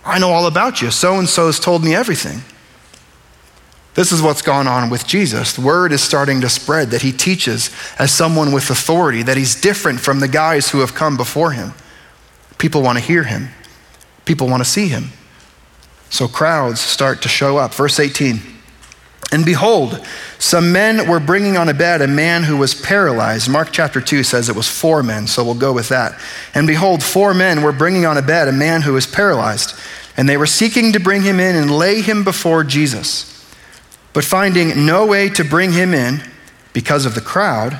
I 0.05 0.19
know 0.19 0.31
all 0.31 0.47
about 0.47 0.81
you. 0.81 0.91
So 0.91 1.15
and 1.19 1.27
so 1.27 1.47
has 1.47 1.59
told 1.59 1.83
me 1.83 1.93
everything. 1.93 2.41
This 3.95 4.11
is 4.11 4.21
what's 4.21 4.41
gone 4.41 4.67
on 4.67 4.89
with 4.89 5.05
Jesus. 5.05 5.53
The 5.53 5.61
word 5.61 5.91
is 5.91 6.01
starting 6.01 6.41
to 6.41 6.49
spread 6.49 6.91
that 6.91 7.01
he 7.01 7.11
teaches 7.11 7.69
as 7.97 8.11
someone 8.11 8.51
with 8.51 8.69
authority, 8.69 9.23
that 9.23 9.35
he's 9.35 9.59
different 9.59 9.99
from 9.99 10.19
the 10.19 10.27
guys 10.27 10.69
who 10.69 10.79
have 10.79 10.93
come 10.93 11.17
before 11.17 11.51
him. 11.51 11.73
People 12.57 12.81
want 12.81 12.97
to 12.97 13.03
hear 13.03 13.23
him, 13.23 13.49
people 14.25 14.47
want 14.47 14.63
to 14.63 14.69
see 14.69 14.87
him. 14.87 15.09
So 16.09 16.27
crowds 16.27 16.79
start 16.79 17.21
to 17.23 17.29
show 17.29 17.57
up. 17.57 17.73
Verse 17.73 17.99
18. 17.99 18.41
And 19.31 19.45
behold, 19.45 20.03
some 20.39 20.71
men 20.71 21.07
were 21.07 21.19
bringing 21.19 21.55
on 21.55 21.69
a 21.69 21.73
bed 21.73 22.01
a 22.01 22.07
man 22.07 22.43
who 22.43 22.57
was 22.57 22.73
paralyzed. 22.73 23.47
Mark 23.47 23.69
chapter 23.71 24.01
2 24.01 24.23
says 24.23 24.49
it 24.49 24.55
was 24.55 24.67
four 24.67 25.03
men, 25.03 25.27
so 25.27 25.43
we'll 25.43 25.53
go 25.53 25.71
with 25.71 25.89
that. 25.89 26.19
And 26.55 26.65
behold, 26.65 27.03
four 27.03 27.35
men 27.35 27.61
were 27.61 27.71
bringing 27.71 28.05
on 28.05 28.17
a 28.17 28.23
bed 28.23 28.47
a 28.47 28.51
man 28.51 28.81
who 28.81 28.93
was 28.93 29.05
paralyzed. 29.05 29.79
And 30.17 30.27
they 30.27 30.37
were 30.37 30.47
seeking 30.47 30.93
to 30.93 30.99
bring 30.99 31.21
him 31.21 31.39
in 31.39 31.55
and 31.55 31.69
lay 31.69 32.01
him 32.01 32.23
before 32.23 32.63
Jesus. 32.63 33.25
But 34.13 34.25
finding 34.25 34.85
no 34.85 35.05
way 35.05 35.29
to 35.29 35.43
bring 35.43 35.73
him 35.73 35.93
in 35.93 36.23
because 36.73 37.05
of 37.05 37.13
the 37.13 37.21
crowd, 37.21 37.79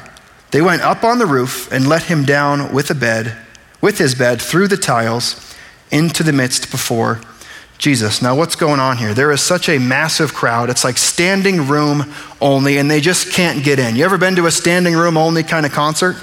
they 0.52 0.62
went 0.62 0.84
up 0.84 1.04
on 1.04 1.18
the 1.18 1.26
roof 1.26 1.72
and 1.72 1.90
let 1.90 2.04
him 2.04 2.26
down 2.26 2.72
with 2.74 2.92
a 2.92 2.96
bed, 2.96 3.36
with 3.82 3.98
his 3.98 4.14
bed 4.14 4.40
through 4.40 4.68
the 4.68 4.78
tiles 4.78 5.56
into 5.92 6.22
the 6.22 6.34
midst 6.34 6.70
before 6.70 7.22
Jesus. 7.80 8.22
Now, 8.22 8.36
what's 8.36 8.58
going 8.58 8.82
on 8.82 8.98
here? 8.98 9.14
There 9.14 9.32
is 9.32 9.42
such 9.42 9.70
a 9.70 9.80
massive 9.80 10.34
crowd. 10.34 10.70
It's 10.70 10.84
like 10.84 10.98
standing 10.98 11.66
room 11.66 12.14
only, 12.42 12.78
and 12.78 12.92
they 12.92 13.00
just 13.00 13.32
can't 13.32 13.64
get 13.64 13.80
in. 13.80 13.96
You 13.96 14.04
ever 14.04 14.18
been 14.18 14.36
to 14.36 14.48
a 14.48 14.52
standing 14.52 14.96
room 14.96 15.16
only 15.16 15.44
kind 15.44 15.66
of 15.66 15.72
concert? 15.72 16.18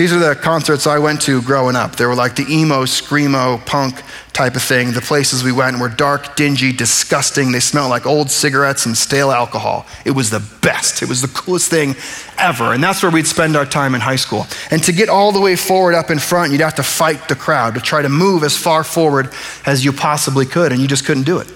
These 0.00 0.14
are 0.14 0.18
the 0.18 0.34
concerts 0.34 0.86
I 0.86 0.98
went 0.98 1.20
to 1.24 1.42
growing 1.42 1.76
up. 1.76 1.96
They 1.96 2.06
were 2.06 2.14
like 2.14 2.34
the 2.34 2.46
emo, 2.50 2.84
screamo, 2.84 3.66
punk 3.66 4.02
type 4.32 4.56
of 4.56 4.62
thing. 4.62 4.92
The 4.92 5.02
places 5.02 5.44
we 5.44 5.52
went 5.52 5.78
were 5.78 5.90
dark, 5.90 6.36
dingy, 6.36 6.72
disgusting. 6.72 7.52
They 7.52 7.60
smelled 7.60 7.90
like 7.90 8.06
old 8.06 8.30
cigarettes 8.30 8.86
and 8.86 8.96
stale 8.96 9.30
alcohol. 9.30 9.86
It 10.06 10.12
was 10.12 10.30
the 10.30 10.40
best. 10.62 11.02
It 11.02 11.10
was 11.10 11.20
the 11.20 11.28
coolest 11.28 11.68
thing 11.68 11.96
ever. 12.38 12.72
And 12.72 12.82
that's 12.82 13.02
where 13.02 13.12
we'd 13.12 13.26
spend 13.26 13.56
our 13.58 13.66
time 13.66 13.94
in 13.94 14.00
high 14.00 14.16
school. 14.16 14.46
And 14.70 14.82
to 14.84 14.92
get 14.92 15.10
all 15.10 15.32
the 15.32 15.40
way 15.40 15.54
forward 15.54 15.94
up 15.94 16.10
in 16.10 16.18
front, 16.18 16.52
you'd 16.52 16.62
have 16.62 16.76
to 16.76 16.82
fight 16.82 17.28
the 17.28 17.36
crowd 17.36 17.74
to 17.74 17.80
try 17.80 18.00
to 18.00 18.08
move 18.08 18.42
as 18.42 18.56
far 18.56 18.82
forward 18.82 19.28
as 19.66 19.84
you 19.84 19.92
possibly 19.92 20.46
could, 20.46 20.72
and 20.72 20.80
you 20.80 20.88
just 20.88 21.04
couldn't 21.04 21.24
do 21.24 21.40
it. 21.40 21.52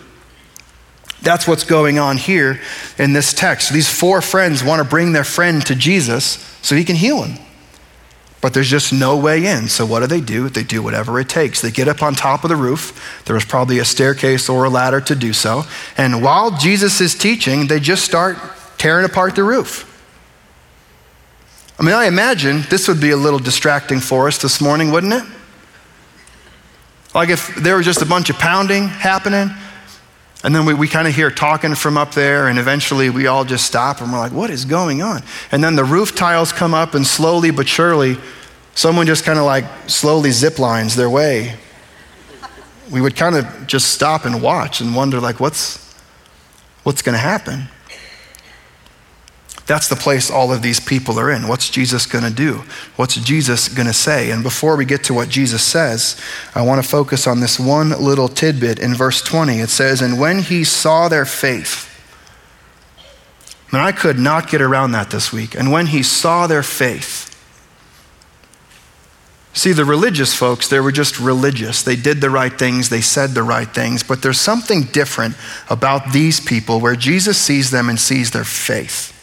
That's 1.23 1.49
what's 1.49 1.65
going 1.65 1.99
on 1.99 2.19
here 2.19 2.61
in 2.99 3.15
this 3.15 3.33
text. 3.33 3.73
These 3.73 3.89
four 3.89 4.21
friends 4.21 4.63
want 4.63 4.83
to 4.83 4.85
bring 4.87 5.13
their 5.13 5.25
friend 5.25 5.65
to 5.65 5.75
Jesus 5.75 6.47
so 6.61 6.77
he 6.77 6.85
can 6.85 6.97
heal 6.97 7.23
him. 7.23 7.39
But 8.45 8.53
there's 8.53 8.69
just 8.69 8.93
no 8.93 9.17
way 9.17 9.47
in. 9.47 9.69
So 9.69 9.87
what 9.87 10.01
do 10.01 10.07
they 10.07 10.21
do? 10.21 10.51
They 10.51 10.65
do 10.65 10.83
whatever 10.83 11.19
it 11.19 11.31
takes. 11.31 11.63
They 11.63 11.71
get 11.71 11.89
up 11.89 12.03
on 12.03 12.15
top 12.15 12.45
of 12.45 12.51
the 12.51 12.57
roof. 12.57 13.23
There 13.25 13.33
was 13.33 13.47
probably 13.47 13.79
a 13.79 13.87
staircase 13.87 14.51
or 14.51 14.65
a 14.65 14.69
ladder 14.69 15.01
to 15.01 15.15
do 15.15 15.33
so. 15.33 15.63
And 15.97 16.23
while 16.23 16.51
Jesus 16.51 17.01
is 17.01 17.15
teaching, 17.15 17.69
they 17.69 17.81
just 17.81 18.05
start 18.05 18.37
tearing 18.77 19.07
apart 19.07 19.35
the 19.35 19.45
roof. 19.45 19.91
I 21.79 21.85
mean, 21.85 21.95
I 21.95 22.05
imagine 22.05 22.65
this 22.69 22.87
would 22.87 23.01
be 23.01 23.13
a 23.13 23.17
little 23.17 23.39
distracting 23.39 23.99
for 23.99 24.29
us 24.29 24.37
this 24.37 24.61
morning, 24.61 24.91
wouldn't 24.91 25.15
it? 25.15 25.25
Like 27.15 27.31
if 27.31 27.55
there 27.55 27.79
was 27.79 27.87
just 27.87 28.03
a 28.03 28.07
bunch 28.07 28.29
of 28.29 28.37
pounding 28.37 28.89
happening, 28.89 29.49
and 30.45 30.55
then 30.55 30.67
we, 30.67 30.75
we 30.75 30.87
kind 30.87 31.09
of 31.09 31.15
hear 31.15 31.31
talking 31.31 31.75
from 31.75 31.97
up 31.97 32.13
there, 32.13 32.49
and 32.49 32.59
eventually 32.59 33.09
we 33.09 33.27
all 33.27 33.45
just 33.45 33.65
stop 33.65 34.03
and 34.03 34.13
we're 34.13 34.19
like, 34.19 34.33
what 34.33 34.51
is 34.51 34.67
going 34.67 35.01
on? 35.01 35.23
And 35.51 35.65
then 35.65 35.75
the 35.75 35.85
roof 35.85 36.15
tiles 36.15 36.53
come 36.53 36.75
up, 36.75 36.95
and 36.95 37.07
slowly 37.07 37.51
but 37.51 37.67
surely, 37.67 38.19
someone 38.75 39.07
just 39.07 39.25
kind 39.25 39.39
of 39.39 39.47
like 39.47 39.65
slowly 39.89 40.31
zip 40.31 40.59
lines 40.59 40.97
their 40.97 41.09
way. 41.09 41.57
We 42.91 43.01
would 43.01 43.17
kind 43.17 43.35
of 43.35 43.67
just 43.67 43.93
stop 43.93 44.27
and 44.27 44.43
watch 44.43 44.83
and 44.83 44.95
wonder, 44.95 45.19
like, 45.19 45.41
what's, 45.41 45.95
what's 46.83 47.01
going 47.01 47.15
to 47.15 47.19
happen? 47.19 47.69
That's 49.67 49.89
the 49.89 49.97
place 49.97 50.31
all 50.31 50.53
of 50.53 50.61
these 50.61 50.79
people 50.79 51.19
are 51.19 51.31
in. 51.31 51.49
What's 51.49 51.71
Jesus 51.71 52.05
going 52.05 52.25
to 52.25 52.31
do? 52.31 52.65
What's 52.97 53.15
Jesus 53.15 53.69
going 53.69 53.87
to 53.87 53.95
say? 53.95 54.31
And 54.31 54.43
before 54.43 54.77
we 54.77 54.85
get 54.85 55.05
to 55.05 55.15
what 55.15 55.31
Jesus 55.31 55.63
says, 55.63 56.21
I 56.55 56.61
want 56.63 56.83
to 56.83 56.89
focus 56.89 57.27
on 57.27 57.41
this 57.41 57.59
one 57.59 57.91
little 57.91 58.29
tidbit 58.29 58.79
in 58.79 58.95
verse 58.95 59.23
20. 59.23 59.61
It 59.61 59.71
says, 59.71 60.03
And 60.03 60.21
when 60.21 60.41
he 60.41 60.65
saw 60.65 61.09
their 61.09 61.25
faith, 61.25 61.91
and 63.73 63.81
I 63.81 63.91
could 63.91 64.19
not 64.19 64.49
get 64.51 64.61
around 64.61 64.93
that 64.93 65.11
this 65.11 65.33
week. 65.33 65.55
And 65.55 65.73
when 65.73 65.87
he 65.87 66.03
saw 66.03 66.47
their 66.47 66.63
faith, 66.63 67.31
See, 69.57 69.71
the 69.71 69.85
religious 69.85 70.35
folks, 70.35 70.67
they 70.67 70.81
were 70.81 70.91
just 70.91 71.21
religious. 71.21 71.85
They 71.85 71.95
did 71.95 72.21
the 72.21 72.29
right 72.29 72.53
things, 72.53 72.89
they 72.89 73.01
said 73.01 73.31
the 73.31 73.45
right 73.45 73.73
things, 73.73 74.03
but 74.03 74.21
there's 74.21 74.41
something 74.41 74.83
different 74.83 75.37
about 75.71 76.13
these 76.13 76.41
people 76.41 76.81
where 76.81 76.97
Jesus 76.97 77.39
sees 77.39 77.71
them 77.71 77.89
and 77.89 77.99
sees 77.99 78.33
their 78.33 78.43
faith. 78.43 79.14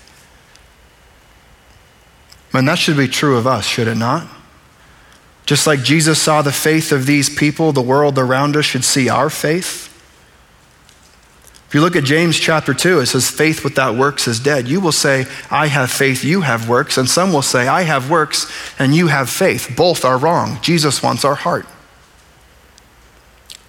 And 2.54 2.68
that 2.68 2.78
should 2.78 2.98
be 2.98 3.08
true 3.08 3.38
of 3.38 3.48
us, 3.48 3.66
should 3.66 3.88
it 3.88 3.96
not? 3.96 4.28
Just 5.46 5.68
like 5.68 5.84
Jesus 5.84 6.22
saw 6.22 6.42
the 6.42 6.52
faith 6.52 6.92
of 6.92 7.06
these 7.06 7.30
people, 7.30 7.72
the 7.72 7.82
world 7.82 8.18
around 8.18 8.56
us 8.56 8.66
should 8.66 8.84
see 8.84 9.10
our 9.10 9.30
faith. 9.30 9.88
If 11.68 11.76
you 11.76 11.82
look 11.82 11.96
at 11.96 12.04
James 12.04 12.38
chapter 12.38 12.74
2, 12.74 13.00
it 13.00 13.06
says, 13.06 13.30
faith 13.30 13.64
without 13.64 13.96
works 13.96 14.28
is 14.28 14.42
dead. 14.42 14.68
You 14.68 14.82
will 14.82 14.92
say, 14.92 15.26
I 15.50 15.68
have 15.68 15.90
faith, 15.90 16.22
you 16.22 16.42
have 16.42 16.68
works. 16.68 16.98
And 16.98 17.10
some 17.10 17.32
will 17.32 17.42
say, 17.42 17.68
I 17.68 17.84
have 17.84 18.10
works, 18.10 18.52
and 18.78 18.94
you 18.94 19.08
have 19.08 19.30
faith. 19.30 19.74
Both 19.78 20.04
are 20.04 20.18
wrong. 20.18 20.60
Jesus 20.62 21.02
wants 21.02 21.24
our 21.24 21.36
heart. 21.36 21.66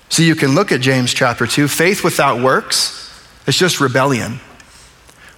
So 0.09 0.25
you 0.25 0.35
can 0.35 0.57
look 0.57 0.73
at 0.73 0.81
James 0.81 1.15
chapter 1.15 1.47
2. 1.47 1.69
Faith 1.69 2.03
without 2.03 2.43
works 2.43 3.09
is 3.47 3.57
just 3.57 3.81
rebellion. 3.81 4.41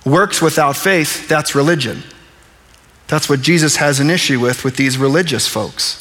Works 0.06 0.40
without 0.40 0.74
faith, 0.74 1.28
that's 1.28 1.54
religion. 1.54 2.02
That's 3.08 3.28
what 3.28 3.42
Jesus 3.42 3.76
has 3.76 4.00
an 4.00 4.10
issue 4.10 4.40
with 4.40 4.64
with 4.64 4.76
these 4.76 4.98
religious 4.98 5.46
folks. 5.46 6.00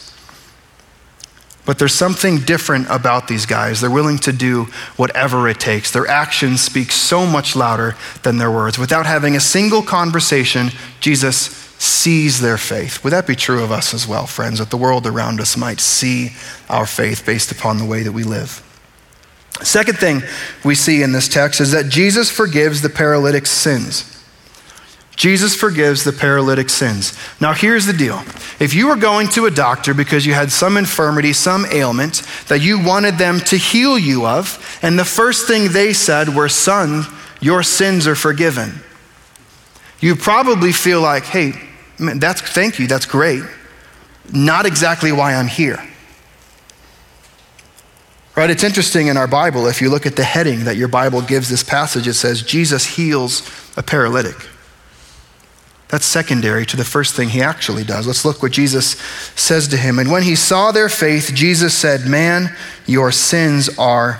But 1.65 1.79
there's 1.79 1.93
something 1.93 2.39
different 2.39 2.88
about 2.89 3.27
these 3.27 3.45
guys. 3.45 3.79
They're 3.79 3.89
willing 3.89 4.17
to 4.19 4.33
do 4.33 4.65
whatever 4.98 5.48
it 5.48 5.60
takes. 5.60 5.91
Their 5.91 6.07
actions 6.07 6.62
speak 6.62 6.91
so 6.91 7.25
much 7.25 7.55
louder 7.55 7.95
than 8.24 8.38
their 8.38 8.51
words. 8.51 8.77
Without 8.77 9.05
having 9.05 9.36
a 9.36 9.39
single 9.39 9.81
conversation, 9.81 10.72
Jesus 11.00 11.38
sees 11.79 12.41
their 12.41 12.57
faith. 12.57 13.03
Would 13.03 13.13
that 13.13 13.27
be 13.27 13.36
true 13.36 13.63
of 13.63 13.72
us 13.72 13.93
as 13.93 14.07
well, 14.07 14.25
friends? 14.25 14.60
That 14.60 14.72
the 14.72 14.77
world 14.77 15.07
around 15.07 15.39
us 15.39 15.55
might 15.55 15.79
see 15.79 16.31
our 16.69 16.86
faith 16.86 17.25
based 17.25 17.51
upon 17.51 17.77
the 17.77 17.86
way 17.86 18.03
that 18.03 18.12
we 18.12 18.24
live. 18.24 18.62
Second 19.62 19.98
thing 19.98 20.22
we 20.65 20.75
see 20.75 21.01
in 21.01 21.13
this 21.13 21.29
text 21.29 21.62
is 21.62 21.72
that 21.72 21.88
Jesus 21.88 22.29
forgives 22.29 22.81
the 22.81 22.89
paralytic's 22.89 23.51
sins. 23.51 24.23
Jesus 25.15 25.55
forgives 25.55 26.03
the 26.03 26.12
paralytic 26.12 26.70
sins. 26.70 27.17
Now, 27.39 27.53
here's 27.53 27.86
the 27.86 27.93
deal. 27.93 28.24
If 28.60 28.74
you 28.74 28.88
were 28.88 28.96
going 28.96 29.27
to 29.29 29.46
a 29.46 29.51
doctor 29.51 29.93
because 29.93 30.25
you 30.25 30.34
had 30.34 30.51
some 30.51 30.75
infirmity, 30.75 31.34
some 31.34 31.65
ailment 31.67 32.24
that 32.48 32.62
you 32.62 32.84
wanted 32.84 33.17
them 33.17 33.39
to 33.41 33.58
heal 33.58 33.98
you 33.98 34.25
of, 34.25 34.79
and 34.82 34.98
the 34.98 35.05
first 35.05 35.48
thing 35.48 35.72
they 35.72 35.93
said 35.93 36.29
were, 36.29 36.50
Son, 36.50 37.03
your 37.41 37.62
sins 37.62 38.08
are 38.08 38.15
forgiven, 38.15 38.74
you 40.00 40.15
probably 40.15 40.72
feel 40.72 41.01
like, 41.01 41.24
Hey, 41.25 41.53
man, 42.00 42.20
that's, 42.20 42.41
thank 42.41 42.79
you, 42.79 42.88
that's 42.88 43.05
great. 43.05 43.43
Not 44.32 44.65
exactly 44.65 45.12
why 45.12 45.36
I'm 45.36 45.48
here. 45.48 45.82
Right? 48.36 48.50
It's 48.50 48.63
interesting 48.63 49.08
in 49.08 49.17
our 49.17 49.27
Bible, 49.27 49.67
if 49.67 49.79
you 49.79 49.91
look 49.91 50.08
at 50.08 50.15
the 50.15 50.24
heading 50.24 50.63
that 50.63 50.75
your 50.75 50.88
Bible 50.88 51.22
gives 51.22 51.50
this 51.50 51.63
passage, 51.63 52.08
it 52.08 52.15
says, 52.15 52.41
Jesus 52.41 52.96
heals 52.96 53.48
a 53.77 53.84
paralytic. 53.84 54.50
That's 55.94 56.08
secondary 56.08 56.66
to 56.66 56.76
the 56.76 56.84
first 56.84 57.14
thing 57.14 57.30
he 57.30 57.44
actually 57.44 57.84
does. 57.84 58.08
Let's 58.08 58.26
look 58.26 58.42
what 58.42 58.52
Jesus 58.52 58.98
says 59.36 59.68
to 59.68 59.78
him. 59.78 60.00
And 60.00 60.10
when 60.10 60.24
he 60.24 60.36
saw 60.36 60.72
their 60.72 60.90
faith, 60.90 61.30
Jesus 61.36 61.78
said, 61.78 62.08
Man, 62.08 62.52
your 62.88 63.12
sins 63.12 63.70
are 63.78 64.14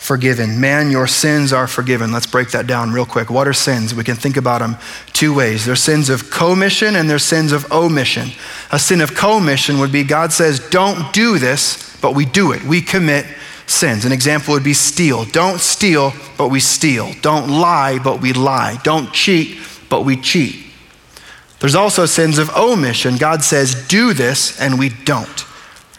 forgiven. 0.00 0.60
Man, 0.60 0.90
your 0.90 1.06
sins 1.06 1.52
are 1.52 1.68
forgiven. 1.68 2.10
Let's 2.10 2.26
break 2.26 2.50
that 2.50 2.66
down 2.66 2.90
real 2.90 3.06
quick. 3.06 3.30
What 3.30 3.46
are 3.46 3.52
sins? 3.52 3.94
We 3.94 4.02
can 4.02 4.16
think 4.16 4.36
about 4.36 4.58
them 4.58 4.76
two 5.12 5.32
ways. 5.32 5.64
There's 5.64 5.80
sins 5.80 6.10
of 6.10 6.32
commission 6.32 6.96
and 6.96 7.08
there's 7.08 7.22
sins 7.22 7.52
of 7.52 7.70
omission. 7.70 8.30
A 8.72 8.80
sin 8.80 9.00
of 9.00 9.14
commission 9.14 9.78
would 9.78 9.92
be 9.92 10.02
God 10.02 10.32
says, 10.32 10.58
Don't 10.70 11.12
do 11.12 11.38
this, 11.38 11.96
but 12.00 12.16
we 12.16 12.24
do 12.24 12.50
it. 12.50 12.64
We 12.64 12.82
commit 12.82 13.24
sins. 13.66 14.04
An 14.04 14.10
example 14.10 14.54
would 14.54 14.64
be 14.64 14.74
steal. 14.74 15.26
Don't 15.26 15.60
steal, 15.60 16.12
but 16.36 16.48
we 16.48 16.58
steal. 16.58 17.12
Don't 17.22 17.48
lie, 17.48 18.00
but 18.00 18.20
we 18.20 18.32
lie. 18.32 18.80
Don't 18.82 19.12
cheat, 19.12 19.60
but 19.88 20.04
we 20.04 20.16
cheat. 20.16 20.66
There's 21.60 21.74
also 21.74 22.06
sins 22.06 22.38
of 22.38 22.50
omission. 22.56 23.16
God 23.16 23.42
says, 23.42 23.86
do 23.86 24.12
this, 24.14 24.58
and 24.58 24.78
we 24.78 24.88
don't. 24.88 25.44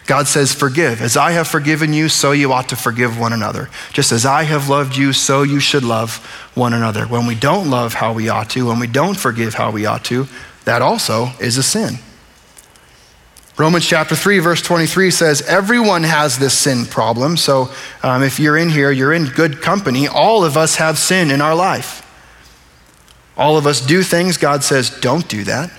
God 0.07 0.27
says, 0.27 0.53
forgive. 0.53 1.01
As 1.01 1.15
I 1.15 1.31
have 1.31 1.47
forgiven 1.47 1.93
you, 1.93 2.09
so 2.09 2.31
you 2.31 2.51
ought 2.51 2.69
to 2.69 2.75
forgive 2.75 3.17
one 3.17 3.31
another. 3.31 3.69
Just 3.93 4.11
as 4.11 4.25
I 4.25 4.43
have 4.43 4.67
loved 4.67 4.97
you, 4.97 5.13
so 5.13 5.43
you 5.43 5.59
should 5.59 5.83
love 5.83 6.17
one 6.55 6.73
another. 6.73 7.05
When 7.05 7.27
we 7.27 7.35
don't 7.35 7.69
love 7.69 7.93
how 7.93 8.11
we 8.11 8.27
ought 8.27 8.49
to, 8.51 8.67
when 8.67 8.79
we 8.79 8.87
don't 8.87 9.17
forgive 9.17 9.53
how 9.53 9.71
we 9.71 9.85
ought 9.85 10.03
to, 10.05 10.27
that 10.65 10.81
also 10.81 11.29
is 11.39 11.57
a 11.57 11.63
sin. 11.63 11.99
Romans 13.57 13.85
chapter 13.85 14.15
3, 14.15 14.39
verse 14.39 14.61
23 14.63 15.11
says, 15.11 15.43
Everyone 15.43 16.03
has 16.03 16.39
this 16.39 16.57
sin 16.57 16.85
problem. 16.85 17.37
So 17.37 17.71
um, 18.01 18.23
if 18.23 18.39
you're 18.39 18.57
in 18.57 18.69
here, 18.69 18.91
you're 18.91 19.13
in 19.13 19.25
good 19.25 19.61
company. 19.61 20.07
All 20.07 20.43
of 20.43 20.57
us 20.57 20.77
have 20.77 20.97
sin 20.97 21.29
in 21.29 21.41
our 21.41 21.53
life. 21.53 22.07
All 23.41 23.57
of 23.57 23.65
us 23.65 23.81
do 23.81 24.03
things 24.03 24.37
God 24.37 24.63
says, 24.63 24.91
don't 24.99 25.27
do 25.27 25.43
that. 25.45 25.71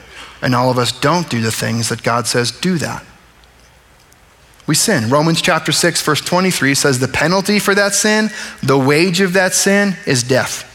And 0.43 0.53
all 0.53 0.69
of 0.69 0.79
us 0.79 0.91
don't 0.91 1.31
do 1.31 1.41
the 1.41 1.53
things 1.53 1.91
that 1.91 2.03
God 2.03 2.27
says, 2.27 2.51
do 2.51 2.77
that. 2.79 3.05
We 4.67 4.75
sin. 4.75 5.09
Romans 5.11 5.41
chapter 5.41 5.71
6, 5.71 6.03
verse 6.03 6.21
23 6.21 6.75
says, 6.75 6.99
The 6.99 7.07
penalty 7.07 7.61
for 7.61 7.73
that 7.77 7.95
sin, 7.95 8.31
the 8.65 8.77
wage 8.77 9.21
of 9.21 9.35
that 9.35 9.55
sin, 9.55 9.97
is 10.09 10.25
death. 10.25 10.69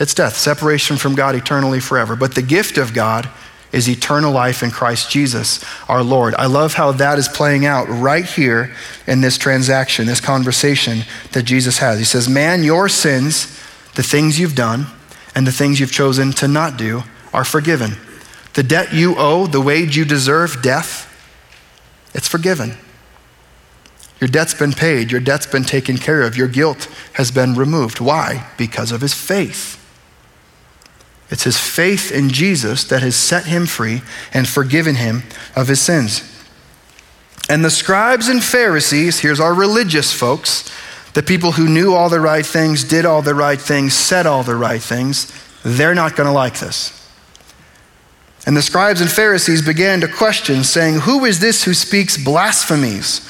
It's 0.00 0.12
death, 0.12 0.36
separation 0.36 0.96
from 0.96 1.14
God 1.14 1.36
eternally 1.36 1.78
forever. 1.78 2.16
But 2.16 2.34
the 2.34 2.42
gift 2.42 2.76
of 2.76 2.92
God 2.92 3.30
is 3.70 3.88
eternal 3.88 4.32
life 4.32 4.64
in 4.64 4.72
Christ 4.72 5.08
Jesus, 5.08 5.64
our 5.88 6.02
Lord. 6.02 6.34
I 6.34 6.46
love 6.46 6.74
how 6.74 6.90
that 6.90 7.16
is 7.20 7.28
playing 7.28 7.64
out 7.64 7.86
right 7.88 8.24
here 8.24 8.74
in 9.06 9.20
this 9.20 9.38
transaction, 9.38 10.06
this 10.06 10.20
conversation 10.20 11.04
that 11.30 11.44
Jesus 11.44 11.78
has. 11.78 12.00
He 12.00 12.04
says, 12.04 12.28
Man, 12.28 12.64
your 12.64 12.88
sins, 12.88 13.56
the 13.94 14.02
things 14.02 14.40
you've 14.40 14.56
done, 14.56 14.86
and 15.34 15.46
the 15.46 15.52
things 15.52 15.80
you've 15.80 15.92
chosen 15.92 16.32
to 16.32 16.48
not 16.48 16.76
do 16.76 17.02
are 17.32 17.44
forgiven. 17.44 17.96
The 18.54 18.62
debt 18.62 18.92
you 18.92 19.14
owe, 19.16 19.46
the 19.46 19.60
wage 19.60 19.96
you 19.96 20.04
deserve, 20.04 20.62
death, 20.62 21.08
it's 22.14 22.28
forgiven. 22.28 22.74
Your 24.20 24.28
debt's 24.28 24.54
been 24.54 24.72
paid, 24.72 25.10
your 25.10 25.20
debt's 25.20 25.46
been 25.46 25.64
taken 25.64 25.96
care 25.98 26.22
of, 26.22 26.36
your 26.36 26.48
guilt 26.48 26.88
has 27.14 27.30
been 27.30 27.54
removed. 27.54 28.00
Why? 28.00 28.48
Because 28.56 28.92
of 28.92 29.00
his 29.00 29.14
faith. 29.14 29.78
It's 31.30 31.44
his 31.44 31.58
faith 31.58 32.12
in 32.12 32.28
Jesus 32.28 32.84
that 32.84 33.02
has 33.02 33.16
set 33.16 33.46
him 33.46 33.64
free 33.66 34.02
and 34.34 34.46
forgiven 34.46 34.96
him 34.96 35.22
of 35.56 35.68
his 35.68 35.80
sins. 35.80 36.28
And 37.48 37.64
the 37.64 37.70
scribes 37.70 38.28
and 38.28 38.44
Pharisees, 38.44 39.20
here's 39.20 39.40
our 39.40 39.54
religious 39.54 40.12
folks, 40.12 40.70
the 41.14 41.22
people 41.22 41.52
who 41.52 41.68
knew 41.68 41.94
all 41.94 42.08
the 42.08 42.20
right 42.20 42.44
things, 42.44 42.84
did 42.84 43.04
all 43.04 43.22
the 43.22 43.34
right 43.34 43.60
things, 43.60 43.94
said 43.94 44.26
all 44.26 44.42
the 44.42 44.56
right 44.56 44.80
things, 44.80 45.32
they're 45.62 45.94
not 45.94 46.16
going 46.16 46.26
to 46.26 46.32
like 46.32 46.58
this. 46.58 46.98
And 48.46 48.56
the 48.56 48.62
scribes 48.62 49.00
and 49.00 49.10
Pharisees 49.10 49.62
began 49.62 50.00
to 50.00 50.08
question, 50.08 50.64
saying, 50.64 51.00
Who 51.00 51.24
is 51.24 51.38
this 51.38 51.64
who 51.64 51.74
speaks 51.74 52.16
blasphemies? 52.16 53.28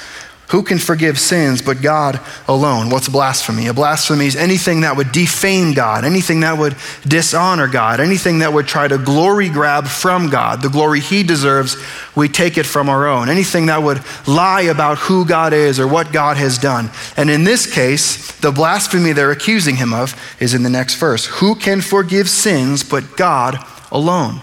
Who 0.52 0.62
can 0.62 0.76
forgive 0.76 1.18
sins 1.18 1.62
but 1.62 1.80
God 1.80 2.21
alone? 2.47 2.90
What's 2.90 3.09
blasphemy? 3.09 3.68
A 3.68 3.73
blasphemy 3.73 4.26
is 4.26 4.37
anything 4.37 4.82
that 4.82 4.99
would 4.99 5.11
defame 5.11 5.73
God, 5.73 6.04
anything 6.04 6.40
that 6.40 6.59
would 6.59 6.76
dishonor 7.09 7.66
God, 7.66 8.00
anything 8.00 8.40
that 8.40 8.52
would 8.52 8.66
try 8.66 8.87
to 8.87 8.99
glory 8.99 9.49
grab 9.49 9.87
from 9.87 10.28
God. 10.28 10.61
The 10.61 10.68
glory 10.68 11.00
He 11.00 11.23
deserves, 11.23 11.82
we 12.14 12.28
take 12.28 12.59
it 12.59 12.66
from 12.66 12.90
our 12.90 13.06
own. 13.06 13.30
Anything 13.30 13.66
that 13.66 13.82
would 13.82 14.02
lie 14.28 14.61
about 14.61 14.99
who 14.99 15.25
God 15.25 15.54
is 15.54 15.80
or 15.80 15.88
what 15.88 16.12
God 16.12 16.37
has 16.37 16.59
done. 16.59 16.90
And 17.16 17.30
in 17.30 17.44
this 17.44 17.64
case, 17.73 18.38
the 18.40 18.52
blasphemy 18.52 19.12
they're 19.12 19.30
accusing 19.30 19.76
Him 19.76 19.94
of 19.94 20.14
is 20.38 20.52
in 20.52 20.64
the 20.64 20.68
next 20.68 20.97
verse 20.97 21.25
Who 21.40 21.54
can 21.54 21.80
forgive 21.80 22.28
sins 22.28 22.85
but 22.85 23.16
God 23.16 23.56
alone? 23.90 24.42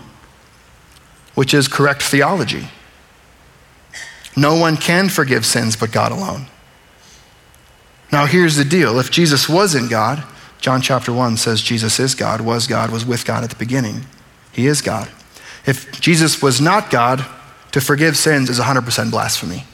Which 1.35 1.53
is 1.53 1.67
correct 1.67 2.01
theology. 2.01 2.67
No 4.35 4.55
one 4.55 4.77
can 4.77 5.09
forgive 5.09 5.45
sins 5.45 5.75
but 5.75 5.91
God 5.91 6.11
alone. 6.11 6.47
Now, 8.11 8.25
here's 8.25 8.55
the 8.55 8.65
deal 8.65 8.99
if 8.99 9.11
Jesus 9.11 9.47
wasn't 9.47 9.89
God, 9.89 10.23
John 10.59 10.81
chapter 10.81 11.13
1 11.13 11.37
says 11.37 11.61
Jesus 11.61 11.99
is 11.99 12.15
God, 12.15 12.41
was 12.41 12.67
God, 12.67 12.91
was 12.91 13.05
with 13.05 13.25
God 13.25 13.43
at 13.43 13.49
the 13.49 13.55
beginning. 13.55 14.05
He 14.51 14.67
is 14.67 14.81
God. 14.81 15.09
If 15.65 15.99
Jesus 16.01 16.41
was 16.41 16.59
not 16.59 16.89
God, 16.89 17.25
to 17.71 17.81
forgive 17.81 18.17
sins 18.17 18.49
is 18.49 18.59
100% 18.59 19.11
blasphemy. 19.11 19.65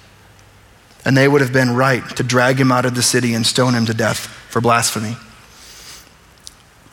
And 1.06 1.16
they 1.16 1.28
would 1.28 1.42
have 1.42 1.54
been 1.54 1.76
right 1.76 2.04
to 2.18 2.24
drag 2.24 2.60
him 2.60 2.72
out 2.72 2.86
of 2.86 2.96
the 2.96 3.04
city 3.04 3.34
and 3.34 3.46
stone 3.46 3.74
him 3.74 3.86
to 3.86 3.94
death 3.94 4.20
for 4.50 4.60
blasphemy. 4.60 5.16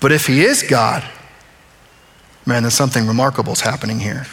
But 0.01 0.13
if 0.13 0.27
he 0.27 0.43
is 0.43 0.63
God, 0.63 1.05
man, 2.47 2.63
then 2.63 2.71
something 2.71 3.07
remarkable 3.07 3.53
is 3.53 3.61
happening 3.61 4.01
here. 4.01 4.27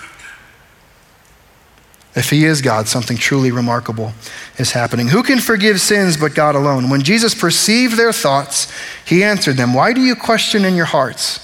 If 2.19 2.31
he 2.31 2.43
is 2.43 2.61
God, 2.61 2.89
something 2.89 3.15
truly 3.15 3.49
remarkable 3.49 4.11
is 4.57 4.73
happening. 4.73 5.07
Who 5.07 5.23
can 5.23 5.39
forgive 5.39 5.79
sins 5.79 6.17
but 6.17 6.35
God 6.35 6.53
alone? 6.53 6.89
When 6.89 7.01
Jesus 7.01 7.33
perceived 7.33 7.95
their 7.95 8.11
thoughts, 8.11 8.69
he 9.05 9.23
answered 9.23 9.55
them, 9.55 9.73
Why 9.73 9.93
do 9.93 10.01
you 10.01 10.17
question 10.17 10.65
in 10.65 10.75
your 10.75 10.87
hearts? 10.87 11.39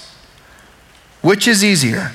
Which 1.22 1.48
is 1.48 1.64
easier? 1.64 2.12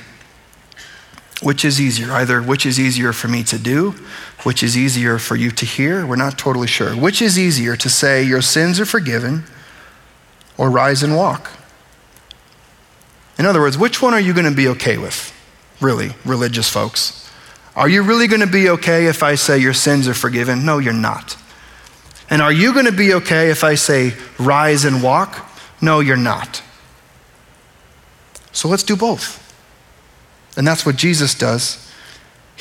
Which 1.42 1.64
is 1.64 1.80
easier? 1.80 2.12
Either 2.12 2.40
which 2.40 2.64
is 2.64 2.78
easier 2.78 3.12
for 3.12 3.26
me 3.26 3.42
to 3.42 3.58
do, 3.58 3.96
which 4.44 4.62
is 4.62 4.78
easier 4.78 5.18
for 5.18 5.34
you 5.34 5.50
to 5.50 5.66
hear? 5.66 6.06
We're 6.06 6.14
not 6.14 6.38
totally 6.38 6.68
sure. 6.68 6.94
Which 6.94 7.20
is 7.20 7.36
easier 7.36 7.74
to 7.74 7.90
say, 7.90 8.22
Your 8.22 8.42
sins 8.42 8.78
are 8.78 8.86
forgiven, 8.86 9.42
or 10.56 10.70
rise 10.70 11.02
and 11.02 11.16
walk? 11.16 11.50
In 13.40 13.44
other 13.44 13.58
words, 13.58 13.76
which 13.76 14.00
one 14.00 14.14
are 14.14 14.20
you 14.20 14.32
going 14.32 14.48
to 14.48 14.54
be 14.54 14.68
okay 14.68 14.98
with? 14.98 15.34
Really, 15.80 16.14
religious 16.24 16.68
folks. 16.68 17.28
Are 17.74 17.88
you 17.88 18.02
really 18.02 18.26
going 18.26 18.40
to 18.40 18.46
be 18.46 18.68
okay 18.70 19.06
if 19.06 19.22
I 19.22 19.34
say 19.34 19.58
your 19.58 19.72
sins 19.72 20.06
are 20.06 20.14
forgiven? 20.14 20.64
No, 20.64 20.78
you're 20.78 20.92
not. 20.92 21.36
And 22.28 22.42
are 22.42 22.52
you 22.52 22.72
going 22.72 22.86
to 22.86 22.92
be 22.92 23.14
okay 23.14 23.50
if 23.50 23.64
I 23.64 23.74
say 23.74 24.14
rise 24.38 24.84
and 24.84 25.02
walk? 25.02 25.48
No, 25.80 26.00
you're 26.00 26.16
not. 26.16 26.62
So 28.52 28.68
let's 28.68 28.82
do 28.82 28.96
both. 28.96 29.38
And 30.56 30.66
that's 30.66 30.84
what 30.84 30.96
Jesus 30.96 31.34
does 31.34 31.91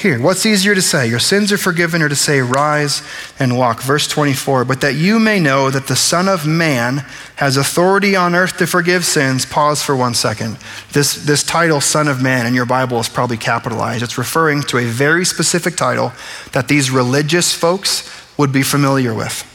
here. 0.02 0.20
What's 0.20 0.46
easier 0.46 0.76
to 0.76 0.82
say? 0.82 1.08
Your 1.08 1.20
sins 1.20 1.52
are 1.52 1.58
forgiven, 1.58 2.02
or 2.02 2.10
to 2.10 2.16
say, 2.16 2.42
rise 2.42 3.02
and 3.40 3.58
walk? 3.58 3.82
Verse 3.82 4.08
24, 4.08 4.66
but 4.66 4.82
that 4.82 4.96
you 4.96 5.20
may 5.20 5.40
know 5.40 5.70
that 5.70 5.88
the 5.88 5.96
Son 5.96 6.28
of 6.28 6.46
Man 6.46 7.06
has 7.38 7.58
authority 7.58 8.16
on 8.16 8.36
earth 8.36 8.58
to 8.58 8.68
forgive 8.68 9.06
sins. 9.06 9.46
Pause 9.46 9.84
for 9.84 9.96
one 9.96 10.14
second. 10.14 10.58
This, 10.92 11.26
this 11.26 11.44
title, 11.44 11.82
Son 11.82 12.08
of 12.08 12.22
Man, 12.22 12.46
in 12.46 12.54
your 12.54 12.66
Bible 12.66 13.00
is 13.00 13.10
probably 13.10 13.38
capitalized. 13.38 14.04
It's 14.04 14.18
referring 14.18 14.64
to 14.64 14.80
a 14.80 14.86
very 14.86 15.26
specific 15.26 15.76
title 15.76 16.12
that 16.52 16.68
these 16.68 16.92
religious 16.92 17.54
folks 17.54 18.10
would 18.38 18.52
be 18.52 18.64
familiar 18.64 19.14
with. 19.14 19.51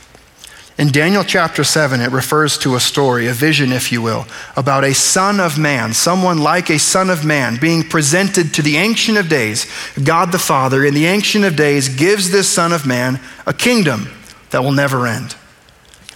In 0.79 0.89
Daniel 0.89 1.25
chapter 1.25 1.65
7, 1.65 2.03
it 2.03 2.11
refers 2.11 2.59
to 2.59 2.75
a 2.75 2.81
story, 2.81 3.29
a 3.29 3.33
vision, 3.33 3.73
if 3.73 3.91
you 3.91 4.03
will, 4.03 4.27
about 4.57 4.85
a 4.85 4.93
son 4.93 5.41
of 5.41 5.59
man, 5.59 5.95
someone 5.95 6.37
like 6.37 6.69
a 6.69 6.79
son 6.79 7.09
of 7.09 7.25
man, 7.25 7.57
being 7.59 7.83
presented 7.83 8.53
to 8.55 8.63
the 8.63 8.77
Ancient 8.77 9.17
of 9.17 9.31
Days. 9.31 9.67
God 10.03 10.33
the 10.33 10.39
Father, 10.39 10.85
in 10.85 10.93
the 10.93 11.07
Ancient 11.07 11.47
of 11.47 11.57
Days, 11.57 11.89
gives 11.89 12.31
this 12.31 12.49
son 12.49 12.75
of 12.75 12.87
man 12.87 13.21
a 13.47 13.55
kingdom 13.55 14.09
that 14.51 14.63
will 14.63 14.73
never 14.73 15.07
end, 15.07 15.35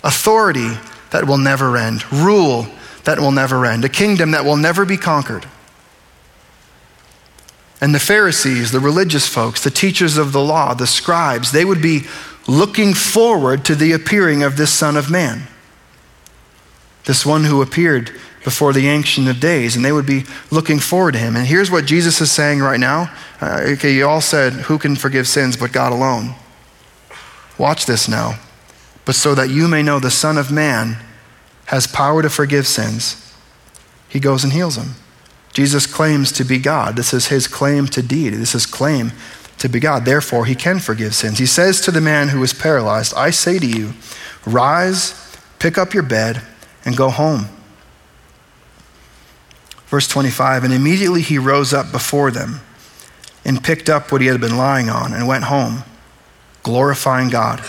authority 0.05 0.77
that 1.11 1.27
will 1.27 1.39
never 1.39 1.79
end, 1.79 2.11
rule 2.13 2.67
that 3.05 3.19
will 3.19 3.33
never 3.33 3.65
end, 3.65 3.87
a 3.87 3.89
kingdom 3.89 4.33
that 4.33 4.45
will 4.45 4.59
never 4.59 4.85
be 4.85 4.99
conquered. 4.99 5.47
And 7.81 7.95
the 7.95 7.99
Pharisees, 7.99 8.73
the 8.73 8.81
religious 8.81 9.27
folks, 9.27 9.65
the 9.65 9.71
teachers 9.71 10.19
of 10.19 10.33
the 10.33 10.41
law, 10.43 10.75
the 10.75 10.87
scribes, 10.87 11.51
they 11.51 11.65
would 11.65 11.81
be 11.81 12.03
looking 12.47 12.95
forward 12.95 13.65
to 13.67 13.75
the 13.75 13.93
appearing 13.93 14.43
of 14.43 14.57
this 14.57 14.73
Son 14.73 14.97
of 14.97 15.11
Man. 15.11 15.47
This 17.05 17.25
one 17.25 17.45
who 17.45 17.63
appeared 17.63 18.11
before 18.45 18.73
the 18.73 18.89
Ancient 18.89 19.29
of 19.29 19.41
Days, 19.41 19.77
and 19.77 19.85
they 19.85 19.93
would 19.93 20.07
be 20.07 20.25
looking 20.51 20.79
forward 20.79 21.13
to 21.13 21.19
him. 21.19 21.37
And 21.37 21.47
here's 21.47 21.71
what 21.71 21.85
Jesus 21.85 22.21
is 22.21 22.33
saying 22.33 22.61
right 22.61 22.81
now. 22.81 23.13
Uh, 23.41 23.61
okay, 23.73 23.95
you 23.95 24.07
all 24.07 24.21
said, 24.21 24.53
Who 24.53 24.79
can 24.79 24.97
forgive 24.97 25.29
sins 25.29 25.57
but 25.57 25.73
God 25.73 25.93
alone? 25.93 26.35
Watch 27.59 27.87
this 27.87 28.09
now. 28.09 28.39
But 29.05 29.15
so 29.15 29.35
that 29.35 29.51
you 29.51 29.69
may 29.69 29.83
know 29.83 29.99
the 29.99 30.11
Son 30.11 30.39
of 30.39 30.51
Man 30.51 30.97
has 31.67 31.87
power 31.87 32.23
to 32.23 32.31
forgive 32.31 32.67
sins, 32.67 33.33
he 34.09 34.19
goes 34.19 34.43
and 34.43 34.53
heals 34.53 34.77
them. 34.77 34.95
Jesus 35.53 35.87
claims 35.87 36.33
to 36.33 36.45
be 36.45 36.59
God. 36.59 36.97
This 36.97 37.13
is 37.13 37.29
his 37.29 37.49
claim 37.49 37.87
to 37.89 38.03
deity. 38.03 38.37
This 38.37 38.55
is 38.55 38.67
claim 38.67 39.13
to 39.61 39.69
be 39.69 39.79
God. 39.79 40.05
Therefore, 40.05 40.47
he 40.47 40.55
can 40.55 40.81
forgive 40.81 41.15
sins. 41.15 41.39
He 41.39 41.47
says 41.47 41.81
to 41.83 41.91
the 41.91 42.01
man 42.01 42.29
who 42.29 42.41
was 42.41 42.53
paralyzed, 42.53 43.15
I 43.15 43.31
say 43.31 43.59
to 43.59 43.67
you, 43.67 43.93
rise, 44.45 45.15
pick 45.59 45.79
up 45.79 45.95
your 45.95 46.03
bed, 46.03 46.43
and 46.85 46.97
go 46.97 47.11
home. 47.11 47.47
Verse 49.87 50.09
25, 50.09 50.65
and 50.65 50.73
immediately 50.73 51.21
he 51.21 51.39
rose 51.39 51.75
up 51.75 51.93
before 51.93 52.31
them 52.31 52.61
and 53.45 53.63
picked 53.63 53.91
up 53.91 54.11
what 54.11 54.21
he 54.21 54.29
had 54.29 54.41
been 54.41 54.57
lying 54.57 54.89
on 54.89 55.13
and 55.13 55.27
went 55.27 55.45
home, 55.45 55.85
glorifying 56.63 57.29
God. 57.29 57.63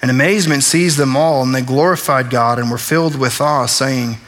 And 0.00 0.10
amazement 0.10 0.62
seized 0.62 0.98
them 0.98 1.16
all, 1.16 1.42
and 1.42 1.54
they 1.54 1.62
glorified 1.62 2.30
God 2.30 2.58
and 2.58 2.70
were 2.70 2.78
filled 2.78 3.16
with 3.16 3.40
awe, 3.40 3.66
saying, 3.66 4.18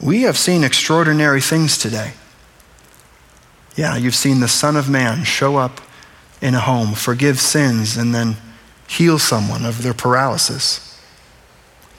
We 0.00 0.22
have 0.22 0.36
seen 0.36 0.64
extraordinary 0.64 1.40
things 1.40 1.78
today. 1.78 2.12
Yeah, 3.76 3.96
you've 3.96 4.14
seen 4.14 4.40
the 4.40 4.48
Son 4.48 4.76
of 4.76 4.88
Man 4.88 5.24
show 5.24 5.56
up 5.56 5.80
in 6.40 6.54
a 6.54 6.60
home, 6.60 6.94
forgive 6.94 7.40
sins, 7.40 7.96
and 7.96 8.14
then 8.14 8.36
heal 8.88 9.18
someone 9.18 9.64
of 9.64 9.82
their 9.82 9.94
paralysis. 9.94 10.88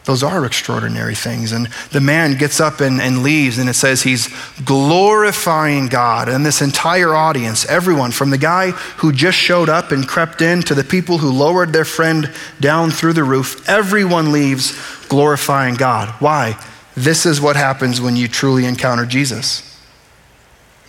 Those 0.06 0.22
are 0.22 0.46
extraordinary 0.46 1.16
things. 1.16 1.54
And 1.54 1.68
the 1.92 2.02
man 2.02 2.38
gets 2.38 2.60
up 2.60 2.82
and, 2.82 3.02
and, 3.02 3.24
leaves, 3.24 3.58
and 3.58 3.70
it 3.70 3.74
says 3.74 4.04
he's 4.04 4.30
glorifying 4.66 5.88
God. 5.88 6.28
And 6.28 6.46
this 6.46 6.62
entire 6.62 7.16
audience, 7.16 7.66
everyone, 7.66 8.12
from 8.12 8.30
the 8.30 8.38
guy 8.38 8.72
who 8.72 9.14
just 9.14 9.38
showed 9.38 9.70
up 9.70 9.92
and 9.92 10.06
crept 10.06 10.42
in 10.42 10.62
to 10.64 10.76
the 10.76 10.84
people 10.84 11.20
who 11.20 11.32
lowered 11.32 11.72
their 11.72 11.86
friend 11.86 12.30
down 12.60 12.92
through 12.92 13.14
the 13.14 13.24
roof, 13.24 13.68
everyone 13.70 14.34
leaves 14.34 14.78
glorifying 15.08 15.76
God. 15.76 16.10
Why? 16.20 16.60
This 16.96 17.26
is 17.26 17.40
what 17.40 17.56
happens 17.56 18.02
when 18.02 18.18
you 18.18 18.28
truly 18.28 18.66
encounter 18.66 19.06
Jesus. 19.06 19.73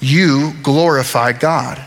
You 0.05 0.53
glorify 0.63 1.33
God. 1.33 1.83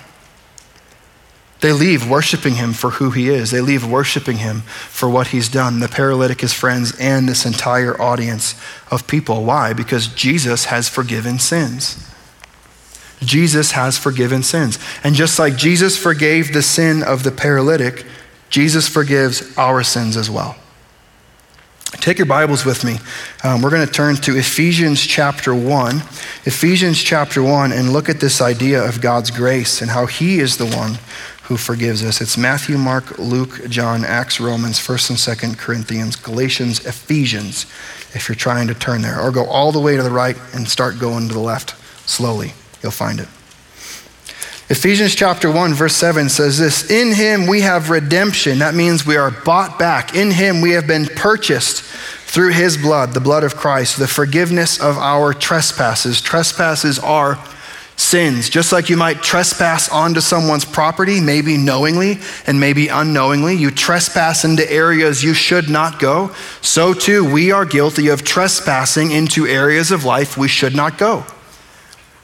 They 1.59 1.71
leave 1.71 2.09
worshiping 2.09 2.55
him 2.55 2.73
for 2.73 2.89
who 2.89 3.11
he 3.11 3.29
is. 3.29 3.51
They 3.51 3.61
leave 3.61 3.85
worshiping 3.85 4.37
him 4.37 4.61
for 4.61 5.07
what 5.07 5.27
he's 5.27 5.47
done. 5.47 5.81
The 5.81 5.87
paralytic, 5.87 6.41
his 6.41 6.51
friends, 6.51 6.97
and 6.99 7.29
this 7.29 7.45
entire 7.45 7.99
audience 8.01 8.59
of 8.89 9.05
people. 9.05 9.43
Why? 9.43 9.73
Because 9.73 10.07
Jesus 10.07 10.65
has 10.65 10.89
forgiven 10.89 11.37
sins. 11.37 12.11
Jesus 13.21 13.73
has 13.73 13.99
forgiven 13.99 14.41
sins. 14.41 14.79
And 15.03 15.13
just 15.13 15.37
like 15.37 15.55
Jesus 15.55 15.95
forgave 15.95 16.53
the 16.53 16.63
sin 16.63 17.03
of 17.03 17.21
the 17.21 17.31
paralytic, 17.31 18.03
Jesus 18.49 18.87
forgives 18.87 19.55
our 19.59 19.83
sins 19.83 20.17
as 20.17 20.27
well. 20.27 20.55
Take 22.07 22.19
your 22.19 22.25
Bibles 22.25 22.63
with 22.63 22.85
me. 22.85 22.99
Um, 23.43 23.61
we're 23.61 23.69
going 23.69 23.85
to 23.85 23.93
turn 23.93 24.15
to 24.15 24.37
Ephesians 24.37 25.05
chapter 25.05 25.53
1. 25.53 25.97
Ephesians 26.45 27.03
chapter 27.03 27.43
1, 27.43 27.73
and 27.73 27.91
look 27.91 28.07
at 28.07 28.21
this 28.21 28.39
idea 28.39 28.81
of 28.81 29.01
God's 29.01 29.29
grace 29.29 29.81
and 29.81 29.91
how 29.91 30.05
He 30.05 30.39
is 30.39 30.55
the 30.55 30.67
one 30.67 30.99
who 31.43 31.57
forgives 31.57 32.05
us. 32.05 32.21
It's 32.21 32.37
Matthew, 32.37 32.77
Mark, 32.77 33.19
Luke, 33.19 33.59
John, 33.67 34.05
Acts, 34.05 34.39
Romans, 34.39 34.79
1st 34.79 35.09
and 35.09 35.19
2nd 35.19 35.57
Corinthians, 35.57 36.15
Galatians, 36.15 36.85
Ephesians, 36.85 37.63
if 38.13 38.29
you're 38.29 38.37
trying 38.37 38.69
to 38.69 38.73
turn 38.73 39.01
there. 39.01 39.19
Or 39.19 39.29
go 39.29 39.45
all 39.45 39.73
the 39.73 39.81
way 39.81 39.97
to 39.97 40.01
the 40.01 40.09
right 40.09 40.37
and 40.53 40.65
start 40.65 40.99
going 40.99 41.27
to 41.27 41.33
the 41.33 41.41
left 41.41 41.75
slowly. 42.09 42.53
You'll 42.81 42.93
find 42.93 43.19
it. 43.19 43.27
Ephesians 44.69 45.15
chapter 45.15 45.49
1, 45.49 45.73
verse 45.75 45.95
7 45.95 46.27
says 46.27 46.57
this 46.57 46.91
In 46.91 47.13
him 47.13 47.47
we 47.47 47.61
have 47.61 47.89
redemption. 47.89 48.59
That 48.59 48.75
means 48.75 49.05
we 49.05 49.15
are 49.15 49.31
bought 49.31 49.79
back. 49.79 50.13
In 50.13 50.29
him 50.29 50.59
we 50.59 50.71
have 50.71 50.85
been 50.85 51.05
purchased 51.05 51.83
through 51.83 52.51
his 52.51 52.75
blood, 52.75 53.13
the 53.13 53.21
blood 53.21 53.45
of 53.45 53.55
Christ, 53.55 53.97
the 53.97 54.09
forgiveness 54.09 54.77
of 54.77 54.97
our 54.97 55.33
trespasses. 55.33 56.19
Trespasses 56.19 56.99
are 56.99 57.39
sins. 57.95 58.49
Just 58.49 58.73
like 58.73 58.89
you 58.89 58.97
might 58.97 59.21
trespass 59.23 59.89
onto 59.89 60.19
someone's 60.19 60.65
property, 60.65 61.21
maybe 61.21 61.55
knowingly 61.55 62.19
and 62.45 62.59
maybe 62.59 62.89
unknowingly, 62.89 63.55
you 63.55 63.71
trespass 63.71 64.43
into 64.43 64.69
areas 64.69 65.23
you 65.23 65.33
should 65.33 65.69
not 65.69 65.97
go, 65.97 66.35
so 66.59 66.93
too 66.93 67.23
we 67.23 67.53
are 67.53 67.63
guilty 67.63 68.09
of 68.09 68.25
trespassing 68.25 69.11
into 69.11 69.47
areas 69.47 69.91
of 69.91 70.03
life 70.03 70.37
we 70.37 70.49
should 70.49 70.75
not 70.75 70.97
go. 70.97 71.25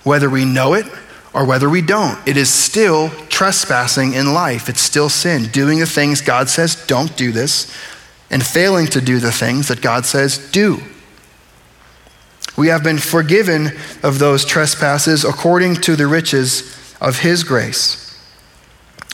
Whether 0.04 0.30
we 0.30 0.44
know 0.44 0.74
it 0.74 0.86
or 1.34 1.46
whether 1.46 1.70
we 1.70 1.82
don't, 1.82 2.18
it 2.28 2.38
is 2.38 2.50
still 2.50 3.10
trespassing 3.30 4.14
in 4.14 4.34
life. 4.34 4.70
It's 4.70 4.82
still 4.82 5.10
sin. 5.10 5.46
Doing 5.46 5.80
the 5.80 5.86
things 5.86 6.22
God 6.22 6.50
says, 6.50 6.76
don't 6.88 7.16
do 7.18 7.32
this, 7.32 7.76
and 8.30 8.46
failing 8.46 8.88
to 8.88 9.02
do 9.02 9.20
the 9.20 9.32
things 9.32 9.68
that 9.68 9.82
God 9.82 10.06
says, 10.06 10.38
do. 10.52 10.82
We 12.56 12.68
have 12.68 12.84
been 12.84 13.00
forgiven 13.00 13.72
of 14.04 14.20
those 14.20 14.46
trespasses 14.46 15.26
according 15.26 15.78
to 15.78 15.96
the 15.96 16.08
riches 16.08 16.96
of 17.02 17.20
his 17.20 17.44
grace. 17.44 18.00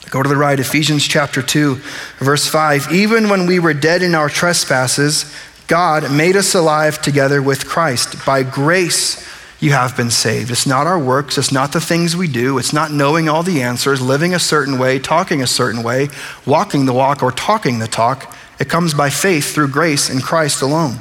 Go 0.10 0.24
to 0.24 0.30
the 0.30 0.36
right, 0.36 0.60
Ephesians 0.60 1.08
chapter 1.08 1.42
2, 1.42 1.76
verse 2.18 2.48
5. 2.48 2.92
Even 2.92 3.30
when 3.30 3.46
we 3.46 3.60
were 3.60 3.74
dead 3.74 4.02
in 4.02 4.16
our 4.16 4.28
trespasses, 4.28 5.34
God 5.68 6.12
made 6.12 6.36
us 6.36 6.56
alive 6.56 7.02
together 7.02 7.42
with 7.42 7.68
Christ. 7.68 8.26
By 8.26 8.44
grace, 8.44 9.26
you 9.60 9.72
have 9.72 9.98
been 9.98 10.12
saved. 10.12 10.52
It's 10.52 10.66
not 10.66 10.88
our 10.88 11.00
works, 11.00 11.38
it's 11.38 11.52
not 11.52 11.74
the 11.74 11.82
things 11.82 12.16
we 12.16 12.28
do, 12.28 12.58
it's 12.58 12.74
not 12.74 12.92
knowing 12.92 13.28
all 13.28 13.44
the 13.44 13.62
answers, 13.62 14.02
living 14.02 14.34
a 14.34 14.40
certain 14.40 14.80
way, 14.80 15.00
talking 15.00 15.42
a 15.42 15.48
certain 15.48 15.84
way, 15.84 16.10
walking 16.46 16.86
the 16.86 16.94
walk, 16.94 17.22
or 17.22 17.32
talking 17.32 17.80
the 17.80 17.88
talk. 17.88 18.36
It 18.60 18.70
comes 18.70 18.94
by 18.94 19.10
faith 19.10 19.54
through 19.54 19.70
grace 19.70 20.10
in 20.10 20.22
Christ 20.22 20.62
alone. 20.62 21.00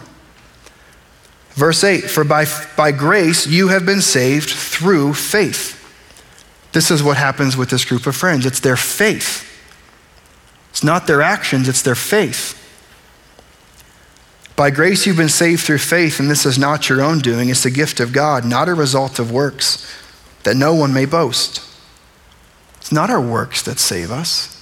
Verse 1.51 1.83
8 1.83 2.05
For 2.05 2.25
by, 2.25 2.47
by 2.77 2.93
grace 2.93 3.47
you 3.47 3.69
have 3.69 3.87
been 3.87 4.01
saved 4.01 4.51
through 4.51 5.15
faith. 5.15 5.75
This 6.73 6.91
is 6.91 7.03
what 7.03 7.17
happens 7.17 7.57
with 7.57 7.71
this 7.71 7.85
group 7.85 8.07
of 8.07 8.15
friends 8.15 8.47
it's 8.47 8.61
their 8.61 8.77
faith. 8.77 9.45
It's 10.71 10.85
not 10.85 11.07
their 11.07 11.23
actions, 11.23 11.69
it's 11.69 11.83
their 11.83 11.95
faith. 11.95 12.55
By 14.59 14.71
grace 14.71 15.07
you've 15.07 15.17
been 15.17 15.29
saved 15.29 15.63
through 15.63 15.79
faith, 15.79 16.19
and 16.19 16.29
this 16.29 16.45
is 16.45 16.59
not 16.59 16.89
your 16.89 17.01
own 17.01 17.21
doing, 17.21 17.49
it's 17.49 17.65
a 17.65 17.71
gift 17.71 18.01
of 18.01 18.13
God, 18.13 18.45
not 18.45 18.69
a 18.69 18.75
result 18.75 19.21
of 19.21 19.31
works, 19.31 19.89
that 20.43 20.57
no 20.57 20.75
one 20.75 20.93
may 20.93 21.05
boast. 21.05 21.63
It's 22.79 22.91
not 22.91 23.09
our 23.09 23.21
works 23.21 23.63
that 23.63 23.79
save 23.79 24.11
us. 24.11 24.61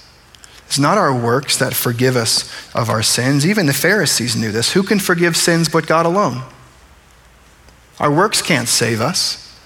It's 0.67 0.77
not 0.77 0.99
our 0.99 1.19
works 1.19 1.57
that 1.57 1.73
forgive 1.73 2.15
us 2.15 2.47
of 2.75 2.91
our 2.91 3.01
sins. 3.01 3.43
Even 3.43 3.65
the 3.65 3.73
Pharisees 3.73 4.35
knew 4.35 4.51
this. 4.51 4.73
Who 4.73 4.83
can 4.83 4.99
forgive 4.99 5.35
sins 5.35 5.67
but 5.67 5.87
God 5.87 6.05
alone? 6.05 6.43
Our 7.99 8.11
works 8.11 8.43
can't 8.43 8.67
save 8.67 9.01
us. 9.01 9.59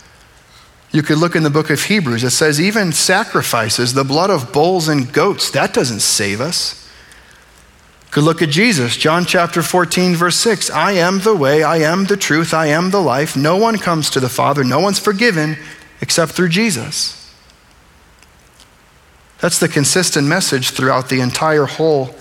You 0.94 1.04
could 1.04 1.18
look 1.18 1.36
in 1.36 1.44
the 1.44 1.50
book 1.50 1.70
of 1.70 1.84
Hebrews. 1.84 2.24
It 2.24 2.30
says, 2.30 2.62
even 2.62 2.94
sacrifices, 2.94 3.96
the 3.96 4.06
blood 4.06 4.30
of 4.30 4.54
bulls 4.54 4.88
and 4.88 5.12
goats, 5.12 5.52
that 5.52 5.74
doesn't 5.74 6.00
save 6.00 6.40
us. 6.40 6.90
Could 8.12 8.26
look 8.26 8.42
at 8.42 8.50
Jesus, 8.50 8.98
John 8.98 9.26
chapter 9.26 9.64
14, 9.64 10.16
verse 10.16 10.36
6. 10.36 10.70
I 10.70 10.92
am 10.92 11.20
the 11.20 11.34
way, 11.34 11.64
I 11.64 11.78
am 11.78 12.06
the 12.06 12.18
truth, 12.18 12.54
I 12.54 12.68
am 12.68 12.92
the 12.92 13.00
life. 13.00 13.38
No 13.38 13.56
one 13.56 13.78
comes 13.78 14.10
to 14.10 14.20
the 14.20 14.28
Father, 14.28 14.66
no 14.66 14.82
one's 14.82 15.00
forgiven 15.00 15.58
except 16.02 16.34
through 16.34 16.50
Jesus. 16.50 17.34
That's 19.40 19.60
the 19.60 19.70
consistent 19.70 20.28
message 20.28 20.72
throughout 20.72 21.08
the 21.08 21.22
entire 21.22 21.66
whole 21.66 22.14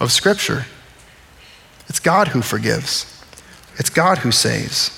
of 0.00 0.10
Scripture. 0.10 0.66
It's 1.88 2.00
God 2.00 2.28
who 2.28 2.42
forgives, 2.42 3.22
it's 3.76 3.88
God 3.88 4.18
who 4.18 4.32
saves. 4.32 4.92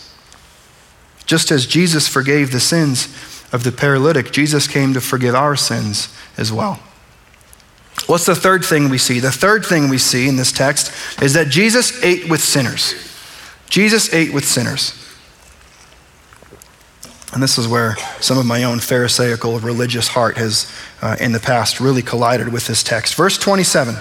Just 1.27 1.51
as 1.51 1.67
Jesus 1.67 2.09
forgave 2.09 2.53
the 2.53 2.61
sins 2.61 3.15
of 3.53 3.65
the 3.65 3.73
paralytic, 3.73 4.33
Jesus 4.33 4.67
came 4.67 4.95
to 4.95 5.01
forgive 5.03 5.35
our 5.35 5.57
sins 5.57 6.09
as 6.39 6.51
well. 6.51 6.81
What's 8.07 8.27
the 8.27 8.35
third 8.35 8.65
thing 8.65 8.89
we 8.89 8.99
see? 8.99 9.21
The 9.21 9.33
third 9.33 9.65
thing 9.65 9.89
we 9.89 9.99
see 9.99 10.29
in 10.29 10.37
this 10.37 10.53
text 10.53 10.93
is 11.23 11.35
that 11.35 11.49
Jesus 11.49 12.03
ate 12.03 12.29
with 12.29 12.43
sinners. 12.43 12.95
Jesus 13.69 14.13
ate 14.15 14.33
with 14.33 14.47
sinners. 14.47 14.95
And 17.33 17.43
this 17.43 17.59
is 17.59 17.69
where 17.69 17.97
some 18.21 18.39
of 18.39 18.47
my 18.47 18.65
own 18.65 18.81
Pharisaical 18.81 19.59
religious 19.61 20.09
heart 20.09 20.39
has, 20.39 20.73
uh, 21.03 21.17
in 21.21 21.33
the 21.33 21.41
past, 21.41 21.79
really 21.79 22.01
collided 22.01 22.51
with 22.51 22.67
this 22.67 22.83
text. 22.83 23.15
Verse 23.15 23.37
27. 23.37 23.97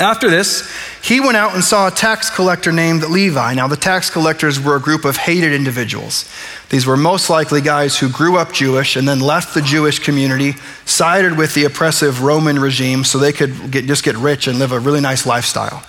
After 0.00 0.30
this, 0.30 0.72
he 1.02 1.18
went 1.18 1.36
out 1.36 1.54
and 1.54 1.64
saw 1.64 1.88
a 1.88 1.90
tax 1.90 2.30
collector 2.30 2.70
named 2.70 3.02
Levi. 3.02 3.54
Now, 3.54 3.66
the 3.66 3.76
tax 3.76 4.10
collectors 4.10 4.60
were 4.60 4.76
a 4.76 4.80
group 4.80 5.04
of 5.04 5.16
hated 5.16 5.52
individuals. 5.52 6.30
These 6.70 6.86
were 6.86 6.96
most 6.96 7.28
likely 7.28 7.60
guys 7.60 7.98
who 7.98 8.08
grew 8.08 8.36
up 8.36 8.52
Jewish 8.52 8.94
and 8.94 9.08
then 9.08 9.18
left 9.18 9.54
the 9.54 9.62
Jewish 9.62 9.98
community, 9.98 10.52
sided 10.84 11.36
with 11.36 11.54
the 11.54 11.64
oppressive 11.64 12.22
Roman 12.22 12.60
regime 12.60 13.02
so 13.02 13.18
they 13.18 13.32
could 13.32 13.72
get, 13.72 13.86
just 13.86 14.04
get 14.04 14.16
rich 14.16 14.46
and 14.46 14.60
live 14.60 14.70
a 14.70 14.78
really 14.78 15.00
nice 15.00 15.26
lifestyle. 15.26 15.82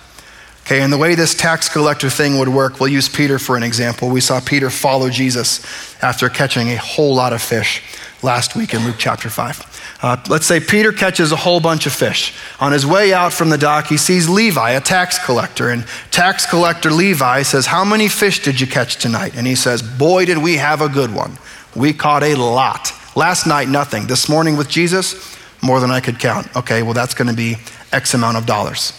Okay, 0.66 0.82
and 0.82 0.92
the 0.92 0.98
way 0.98 1.14
this 1.14 1.34
tax 1.34 1.68
collector 1.68 2.10
thing 2.10 2.38
would 2.38 2.48
work, 2.48 2.80
we'll 2.80 2.90
use 2.90 3.08
Peter 3.08 3.38
for 3.38 3.56
an 3.56 3.62
example. 3.62 4.08
We 4.08 4.20
saw 4.20 4.40
Peter 4.40 4.70
follow 4.70 5.08
Jesus 5.08 5.64
after 6.02 6.28
catching 6.28 6.68
a 6.68 6.76
whole 6.76 7.14
lot 7.14 7.32
of 7.32 7.40
fish 7.40 7.82
last 8.22 8.56
week 8.56 8.74
in 8.74 8.84
Luke 8.84 8.96
chapter 8.98 9.30
5. 9.30 9.79
Uh, 10.02 10.16
let's 10.28 10.46
say 10.46 10.60
Peter 10.60 10.92
catches 10.92 11.30
a 11.30 11.36
whole 11.36 11.60
bunch 11.60 11.84
of 11.84 11.92
fish. 11.92 12.34
On 12.58 12.72
his 12.72 12.86
way 12.86 13.12
out 13.12 13.32
from 13.32 13.50
the 13.50 13.58
dock, 13.58 13.86
he 13.86 13.98
sees 13.98 14.28
Levi, 14.28 14.70
a 14.70 14.80
tax 14.80 15.22
collector. 15.24 15.68
And 15.68 15.86
tax 16.10 16.46
collector 16.46 16.90
Levi 16.90 17.42
says, 17.42 17.66
How 17.66 17.84
many 17.84 18.08
fish 18.08 18.42
did 18.42 18.60
you 18.60 18.66
catch 18.66 18.96
tonight? 18.96 19.32
And 19.36 19.46
he 19.46 19.54
says, 19.54 19.82
Boy, 19.82 20.24
did 20.24 20.38
we 20.38 20.56
have 20.56 20.80
a 20.80 20.88
good 20.88 21.14
one. 21.14 21.38
We 21.76 21.92
caught 21.92 22.22
a 22.22 22.34
lot. 22.34 22.92
Last 23.14 23.46
night, 23.46 23.68
nothing. 23.68 24.06
This 24.06 24.28
morning 24.28 24.56
with 24.56 24.68
Jesus, 24.68 25.36
more 25.62 25.80
than 25.80 25.90
I 25.90 26.00
could 26.00 26.18
count. 26.18 26.54
Okay, 26.56 26.82
well, 26.82 26.94
that's 26.94 27.12
going 27.12 27.28
to 27.28 27.36
be 27.36 27.56
X 27.92 28.14
amount 28.14 28.38
of 28.38 28.46
dollars. 28.46 28.94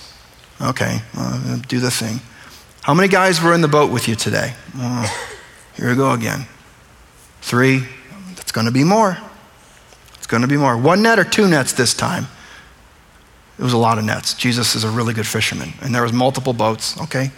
Okay, 0.62 1.00
uh, 1.18 1.58
do 1.68 1.80
the 1.80 1.90
thing. 1.90 2.20
How 2.82 2.94
many 2.94 3.08
guys 3.08 3.42
were 3.42 3.56
in 3.56 3.62
the 3.62 3.68
boat 3.68 3.92
with 3.92 4.08
you 4.08 4.16
today? 4.16 4.54
Oh, 4.76 5.32
here 5.76 5.90
we 5.90 5.96
go 5.96 6.12
again. 6.12 6.46
Three. 7.42 7.88
That's 8.36 8.52
going 8.52 8.66
to 8.66 8.72
be 8.72 8.84
more 8.84 9.18
going 10.32 10.42
to 10.42 10.48
be 10.48 10.58
more. 10.58 10.76
One 10.76 11.04
net 11.04 11.20
or 11.20 11.24
two 11.24 11.48
nets 11.48 11.74
this 11.74 11.94
time? 11.94 12.26
It 13.60 13.64
was 13.64 13.74
a 13.74 13.78
lot 13.78 14.00
of 14.00 14.06
nets. 14.06 14.34
Jesus 14.34 14.74
is 14.74 14.84
a 14.84 14.90
really 14.90 15.14
good 15.14 15.28
fisherman. 15.28 15.74
And 15.82 15.94
there 15.94 16.02
was 16.02 16.14
multiple 16.14 16.54
boats. 16.54 17.00
Okay. 17.02 17.32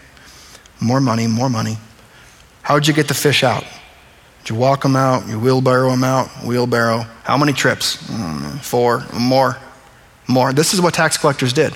More 0.80 1.02
money, 1.02 1.28
more 1.28 1.50
money. 1.50 1.78
How'd 2.62 2.88
you 2.88 2.94
get 2.94 3.10
the 3.10 3.14
fish 3.14 3.44
out? 3.44 3.66
Did 4.44 4.52
you 4.52 4.56
walk 4.56 4.84
them 4.84 4.96
out? 4.96 5.28
You 5.28 5.40
wheelbarrow 5.40 5.90
them 5.90 6.04
out? 6.04 6.28
Wheelbarrow. 6.46 7.00
How 7.24 7.38
many 7.38 7.52
trips? 7.52 7.98
Mm, 8.08 8.60
four. 8.62 9.06
More. 9.20 9.58
More. 10.28 10.54
This 10.54 10.74
is 10.74 10.80
what 10.80 10.94
tax 10.94 11.18
collectors 11.18 11.52
did. 11.52 11.74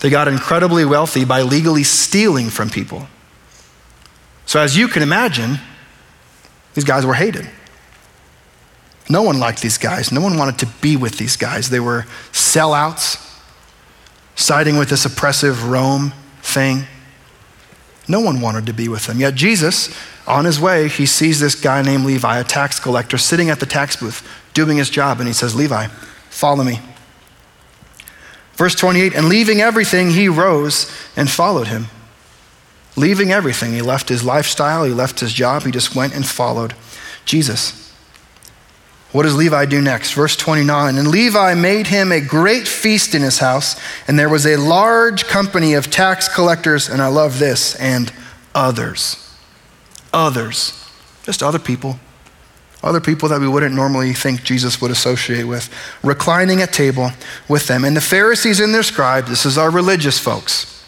They 0.00 0.10
got 0.10 0.26
incredibly 0.26 0.84
wealthy 0.84 1.24
by 1.24 1.42
legally 1.42 1.84
stealing 1.84 2.48
from 2.48 2.70
people. 2.70 3.06
So, 4.46 4.60
as 4.60 4.76
you 4.76 4.88
can 4.88 5.02
imagine, 5.02 5.58
these 6.74 6.84
guys 6.84 7.04
were 7.04 7.14
hated. 7.14 7.48
No 9.08 9.22
one 9.22 9.38
liked 9.38 9.62
these 9.62 9.78
guys. 9.78 10.12
No 10.12 10.20
one 10.20 10.36
wanted 10.36 10.58
to 10.58 10.66
be 10.80 10.96
with 10.96 11.18
these 11.18 11.36
guys. 11.36 11.70
They 11.70 11.80
were 11.80 12.06
sellouts, 12.32 13.24
siding 14.36 14.76
with 14.76 14.90
this 14.90 15.06
oppressive 15.06 15.68
Rome 15.68 16.12
thing. 16.42 16.84
No 18.06 18.20
one 18.20 18.40
wanted 18.40 18.66
to 18.66 18.72
be 18.72 18.88
with 18.88 19.06
them. 19.06 19.20
Yet 19.20 19.34
Jesus, 19.34 19.94
on 20.26 20.44
his 20.44 20.60
way, 20.60 20.88
he 20.88 21.06
sees 21.06 21.40
this 21.40 21.54
guy 21.54 21.82
named 21.82 22.04
Levi, 22.04 22.38
a 22.38 22.44
tax 22.44 22.78
collector, 22.80 23.18
sitting 23.18 23.50
at 23.50 23.60
the 23.60 23.66
tax 23.66 23.96
booth 23.96 24.26
doing 24.54 24.76
his 24.76 24.90
job, 24.90 25.20
and 25.20 25.26
he 25.26 25.32
says, 25.32 25.54
Levi, 25.54 25.86
follow 26.30 26.64
me. 26.64 26.80
Verse 28.54 28.74
28 28.74 29.14
And 29.14 29.28
leaving 29.28 29.60
everything, 29.60 30.10
he 30.10 30.28
rose 30.28 30.90
and 31.16 31.30
followed 31.30 31.68
him. 31.68 31.86
Leaving 32.96 33.30
everything, 33.30 33.72
he 33.72 33.80
left 33.80 34.08
his 34.08 34.24
lifestyle, 34.24 34.84
he 34.84 34.92
left 34.92 35.20
his 35.20 35.32
job, 35.32 35.62
he 35.62 35.70
just 35.70 35.94
went 35.94 36.14
and 36.14 36.26
followed 36.26 36.74
Jesus. 37.24 37.87
What 39.12 39.22
does 39.22 39.34
Levi 39.34 39.64
do 39.64 39.80
next? 39.80 40.12
Verse 40.12 40.36
29 40.36 40.96
And 40.96 41.08
Levi 41.08 41.54
made 41.54 41.86
him 41.86 42.12
a 42.12 42.20
great 42.20 42.68
feast 42.68 43.14
in 43.14 43.22
his 43.22 43.38
house, 43.38 43.80
and 44.06 44.18
there 44.18 44.28
was 44.28 44.46
a 44.46 44.56
large 44.56 45.24
company 45.26 45.74
of 45.74 45.90
tax 45.90 46.28
collectors, 46.28 46.88
and 46.88 47.00
I 47.00 47.06
love 47.06 47.38
this, 47.38 47.74
and 47.76 48.12
others. 48.54 49.34
Others. 50.12 50.84
Just 51.22 51.42
other 51.42 51.58
people. 51.58 51.98
Other 52.82 53.00
people 53.00 53.28
that 53.30 53.40
we 53.40 53.48
wouldn't 53.48 53.74
normally 53.74 54.12
think 54.12 54.44
Jesus 54.44 54.80
would 54.80 54.90
associate 54.90 55.44
with, 55.44 55.72
reclining 56.04 56.62
at 56.62 56.72
table 56.72 57.10
with 57.48 57.66
them. 57.66 57.84
And 57.84 57.96
the 57.96 58.00
Pharisees 58.00 58.60
and 58.60 58.72
their 58.72 58.84
scribes, 58.84 59.28
this 59.28 59.44
is 59.44 59.58
our 59.58 59.70
religious 59.70 60.18
folks. 60.18 60.84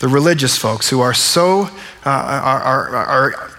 The 0.00 0.08
religious 0.08 0.58
folks 0.58 0.90
who 0.90 1.00
are 1.00 1.14
so, 1.14 1.70
uh, 2.04 2.10
are, 2.10 2.60
are, 2.60 2.96
are 2.96 3.50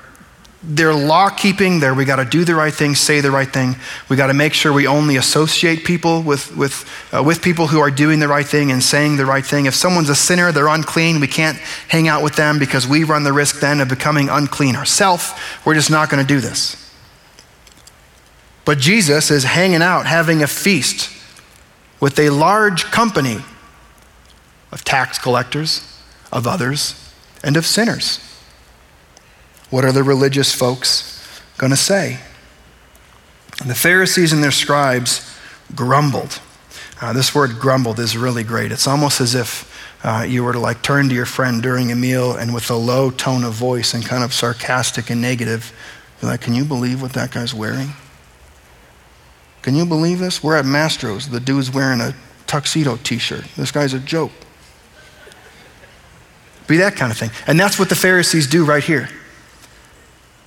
they're 0.67 0.93
law 0.93 1.29
keeping. 1.29 1.79
There 1.79 1.93
we 1.93 2.05
got 2.05 2.15
to 2.15 2.25
do 2.25 2.43
the 2.43 2.55
right 2.55 2.73
thing 2.73 2.95
say 2.95 3.21
the 3.21 3.31
right 3.31 3.51
thing. 3.51 3.75
We 4.09 4.15
got 4.15 4.27
to 4.27 4.33
make 4.33 4.53
sure 4.53 4.73
we 4.73 4.87
only 4.87 5.17
associate 5.17 5.83
people 5.83 6.21
with, 6.21 6.55
with, 6.55 6.89
uh, 7.13 7.23
with 7.23 7.41
people 7.41 7.67
who 7.67 7.79
are 7.79 7.91
doing 7.91 8.19
the 8.19 8.27
right 8.27 8.45
thing 8.45 8.71
and 8.71 8.83
saying 8.83 9.17
the 9.17 9.25
right 9.25 9.45
thing. 9.45 9.65
If 9.67 9.75
someone's 9.75 10.09
a 10.09 10.15
sinner 10.15 10.51
they're 10.51 10.67
unclean 10.67 11.19
we 11.19 11.27
can't 11.27 11.57
hang 11.87 12.07
out 12.07 12.23
with 12.23 12.35
them 12.35 12.57
because 12.57 12.87
we 12.87 13.03
run 13.03 13.23
the 13.23 13.33
risk 13.33 13.59
then 13.59 13.79
of 13.79 13.89
becoming 13.89 14.29
unclean 14.29 14.75
ourselves 14.75 15.31
we're 15.65 15.75
just 15.75 15.91
not 15.91 16.09
going 16.09 16.25
to 16.25 16.27
do 16.27 16.39
this. 16.39 16.81
But 18.65 18.79
jesus 18.79 19.29
is 19.29 19.43
hanging 19.43 19.81
out 19.81 20.05
having 20.07 20.41
a 20.41 20.47
feast 20.47 21.11
with 21.99 22.19
a 22.19 22.29
large 22.29 22.85
company 22.85 23.37
of 24.71 24.83
tax 24.83 25.19
collectors 25.19 26.01
of 26.31 26.47
others 26.47 27.13
and 27.43 27.55
of 27.55 27.65
sinners 27.65 28.34
what 29.75 29.83
are 29.83 29.91
the 29.91 30.03
religious 30.03 30.55
folks 30.55 31.41
going 31.57 31.69
to 31.69 31.75
say? 31.75 32.17
And 33.59 33.69
the 33.69 33.75
Pharisees 33.75 34.31
and 34.31 34.41
their 34.41 34.49
scribes 34.49 35.37
grumbled. 35.75 36.39
Uh, 37.01 37.11
this 37.11 37.35
word 37.35 37.59
grumbled 37.59 37.99
is 37.99 38.15
really 38.15 38.45
great. 38.45 38.71
It's 38.71 38.87
almost 38.87 39.19
as 39.19 39.35
if 39.35 39.69
uh, 40.01 40.25
you 40.25 40.45
were 40.45 40.53
to 40.53 40.59
like 40.59 40.81
turn 40.81 41.09
to 41.09 41.13
your 41.13 41.25
friend 41.25 41.61
during 41.61 41.91
a 41.91 41.95
meal 41.97 42.37
and 42.37 42.53
with 42.53 42.69
a 42.69 42.75
low 42.75 43.11
tone 43.11 43.43
of 43.43 43.51
voice 43.51 43.93
and 43.93 44.05
kind 44.05 44.23
of 44.23 44.33
sarcastic 44.33 45.09
and 45.09 45.21
negative, 45.21 45.73
be 46.21 46.27
like, 46.27 46.39
Can 46.39 46.55
you 46.55 46.63
believe 46.63 47.01
what 47.01 47.11
that 47.11 47.31
guy's 47.31 47.53
wearing? 47.53 47.89
Can 49.61 49.75
you 49.75 49.85
believe 49.85 50.19
this? 50.19 50.41
We're 50.41 50.55
at 50.55 50.63
Mastro's. 50.63 51.27
The 51.27 51.41
dude's 51.41 51.69
wearing 51.69 51.99
a 51.99 52.15
tuxedo 52.47 52.95
t 53.03 53.17
shirt. 53.17 53.43
This 53.57 53.73
guy's 53.73 53.93
a 53.93 53.99
joke. 53.99 54.31
Be 56.65 56.77
that 56.77 56.95
kind 56.95 57.11
of 57.11 57.17
thing. 57.17 57.31
And 57.45 57.59
that's 57.59 57.77
what 57.77 57.89
the 57.89 57.95
Pharisees 57.95 58.47
do 58.47 58.63
right 58.63 58.81
here. 58.81 59.09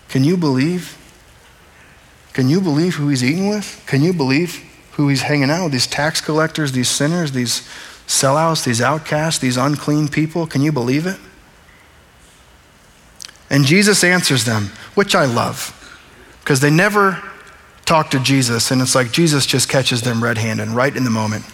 Can 0.08 0.24
you 0.24 0.36
believe? 0.36 0.96
Can 2.32 2.48
you 2.48 2.60
believe 2.60 2.94
who 2.94 3.08
he's 3.08 3.24
eating 3.24 3.48
with? 3.48 3.82
Can 3.86 4.02
you 4.02 4.12
believe 4.12 4.64
who 4.92 5.08
he's 5.08 5.22
hanging 5.22 5.50
out 5.50 5.64
with? 5.64 5.72
These 5.72 5.86
tax 5.86 6.20
collectors, 6.20 6.72
these 6.72 6.88
sinners, 6.88 7.32
these 7.32 7.68
sellouts, 8.06 8.64
these 8.64 8.80
outcasts, 8.80 9.40
these 9.40 9.56
unclean 9.56 10.08
people. 10.08 10.46
Can 10.46 10.62
you 10.62 10.72
believe 10.72 11.06
it? 11.06 11.18
And 13.50 13.64
Jesus 13.64 14.04
answers 14.04 14.44
them, 14.44 14.70
which 14.94 15.14
I 15.14 15.24
love, 15.24 15.74
because 16.40 16.60
they 16.60 16.70
never 16.70 17.22
talk 17.86 18.10
to 18.10 18.20
Jesus, 18.20 18.70
and 18.70 18.82
it's 18.82 18.94
like 18.94 19.10
Jesus 19.10 19.46
just 19.46 19.68
catches 19.68 20.02
them 20.02 20.22
red 20.22 20.36
handed 20.36 20.68
right 20.68 20.94
in 20.94 21.04
the 21.04 21.10
moment. 21.10 21.46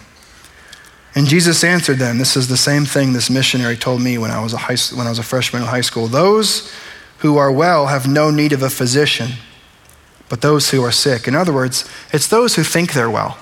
And 1.15 1.29
Jesus 1.29 1.63
answered 1.63 1.99
them. 1.99 2.19
This 2.19 2.37
is 2.37 2.49
the 2.49 2.57
same 2.57 2.85
thing 2.85 3.13
this 3.13 3.31
missionary 3.31 3.77
told 3.77 4.03
me 4.03 4.19
when 4.19 4.33
I 4.33 4.43
was 4.43 4.53
a, 4.53 4.57
high, 4.57 4.77
when 4.97 5.07
I 5.07 5.11
was 5.11 5.21
a 5.21 5.23
freshman 5.23 5.63
in 5.63 5.69
high 5.69 5.81
school. 5.81 6.09
Those 6.09 6.73
who 7.25 7.39
are 7.39 7.51
well 7.51 7.87
have 7.87 8.07
no 8.07 8.31
need 8.31 8.53
of 8.53 8.63
a 8.63 8.69
physician, 8.69 9.31
but 10.29 10.43
those 10.43 10.69
who 10.69 10.85
are 10.85 10.93
sick. 10.93 11.27
In 11.27 11.35
other 11.35 11.55
words, 11.55 11.89
it's 12.13 12.29
those 12.29 12.57
who 12.57 12.63
think 12.63 12.93
they're 12.93 13.09
well. 13.09 13.39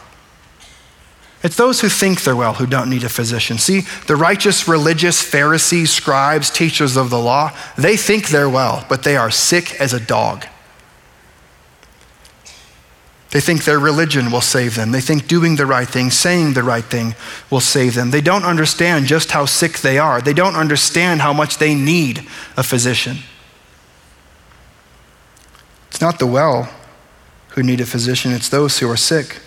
It's 1.42 1.57
those 1.57 1.81
who 1.81 1.88
think 1.88 2.23
they're 2.23 2.37
well 2.37 2.55
who 2.55 2.66
don't 2.66 2.88
need 2.88 3.03
a 3.03 3.09
physician. 3.09 3.59
See, 3.59 3.81
the 4.07 4.14
righteous, 4.14 4.68
religious 4.68 5.21
Pharisees, 5.21 5.90
scribes, 5.90 6.49
teachers 6.49 6.97
of 6.97 7.11
the 7.11 7.18
law, 7.18 7.51
they 7.77 7.97
think 7.97 8.29
they're 8.29 8.49
well, 8.49 8.87
but 8.88 9.03
they 9.03 9.16
are 9.16 9.33
sick 9.33 9.75
as 9.81 9.92
a 9.92 9.99
dog. 9.99 10.47
They 13.33 13.40
think 13.40 13.64
their 13.64 13.81
religion 13.81 14.31
will 14.31 14.42
save 14.42 14.77
them. 14.77 14.92
They 14.92 15.01
think 15.01 15.27
doing 15.27 15.57
the 15.57 15.66
right 15.66 15.88
thing, 15.88 16.12
saying 16.12 16.53
the 16.53 16.62
right 16.62 16.85
thing 16.85 17.16
will 17.51 17.59
save 17.59 17.97
them. 17.97 18.12
They 18.12 18.21
don't 18.21 18.45
understand 18.45 19.07
just 19.07 19.33
how 19.33 19.45
sick 19.47 19.79
they 19.79 19.99
are. 19.99 20.21
They 20.21 20.35
don't 20.35 20.55
understand 20.55 21.21
how 21.21 21.33
much 21.33 21.59
they 21.59 21.75
need 21.75 22.21
a 22.57 22.62
physician. 22.62 23.16
Not 26.03 26.19
the 26.19 26.27
well 26.27 26.69
who 27.51 27.62
need 27.62 27.81
a 27.81 27.87
physician, 27.87 28.33
it's 28.33 28.49
those 28.49 28.81
who 28.81 28.91
are 28.91 28.97
sick. 28.97 29.38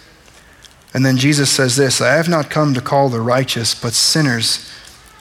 And 0.94 1.06
then 1.06 1.18
Jesus 1.18 1.52
says 1.52 1.76
this 1.76 2.00
I 2.00 2.14
have 2.14 2.30
not 2.30 2.50
come 2.50 2.74
to 2.74 2.82
call 2.82 3.10
the 3.10 3.20
righteous, 3.20 3.76
but 3.76 3.92
sinners 3.92 4.72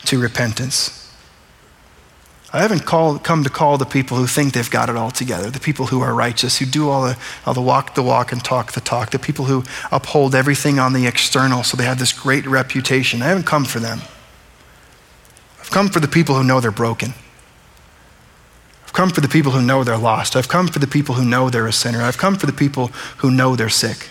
to 0.04 0.20
repentance. 0.20 1.00
I 2.52 2.62
haven't 2.62 2.86
called, 2.86 3.24
come 3.24 3.42
to 3.42 3.50
call 3.50 3.78
the 3.78 3.84
people 3.84 4.16
who 4.16 4.28
think 4.28 4.52
they've 4.52 4.70
got 4.70 4.88
it 4.88 4.94
all 4.94 5.10
together, 5.10 5.50
the 5.50 5.58
people 5.58 5.86
who 5.86 6.02
are 6.02 6.14
righteous, 6.14 6.58
who 6.58 6.66
do 6.66 6.88
all 6.88 7.02
the, 7.02 7.18
all 7.44 7.52
the 7.52 7.60
walk 7.60 7.96
the 7.96 8.02
walk 8.04 8.30
and 8.30 8.44
talk 8.44 8.70
the 8.70 8.80
talk, 8.80 9.10
the 9.10 9.18
people 9.18 9.46
who 9.46 9.64
uphold 9.90 10.36
everything 10.36 10.78
on 10.78 10.92
the 10.92 11.08
external 11.08 11.64
so 11.64 11.76
they 11.76 11.84
have 11.84 11.98
this 11.98 12.12
great 12.12 12.46
reputation. 12.46 13.22
I 13.22 13.26
haven't 13.26 13.46
come 13.46 13.64
for 13.64 13.80
them. 13.80 14.02
I've 15.58 15.70
come 15.70 15.88
for 15.88 15.98
the 15.98 16.06
people 16.06 16.36
who 16.36 16.44
know 16.44 16.60
they're 16.60 16.70
broken 16.70 17.14
come 18.94 19.10
for 19.10 19.20
the 19.20 19.28
people 19.28 19.52
who 19.52 19.60
know 19.60 19.84
they're 19.84 19.98
lost. 19.98 20.36
I've 20.36 20.48
come 20.48 20.68
for 20.68 20.78
the 20.78 20.86
people 20.86 21.16
who 21.16 21.24
know 21.24 21.50
they're 21.50 21.66
a 21.66 21.72
sinner. 21.72 22.00
I've 22.00 22.16
come 22.16 22.36
for 22.36 22.46
the 22.46 22.52
people 22.52 22.88
who 23.18 23.30
know 23.30 23.56
they're 23.56 23.68
sick. 23.68 24.08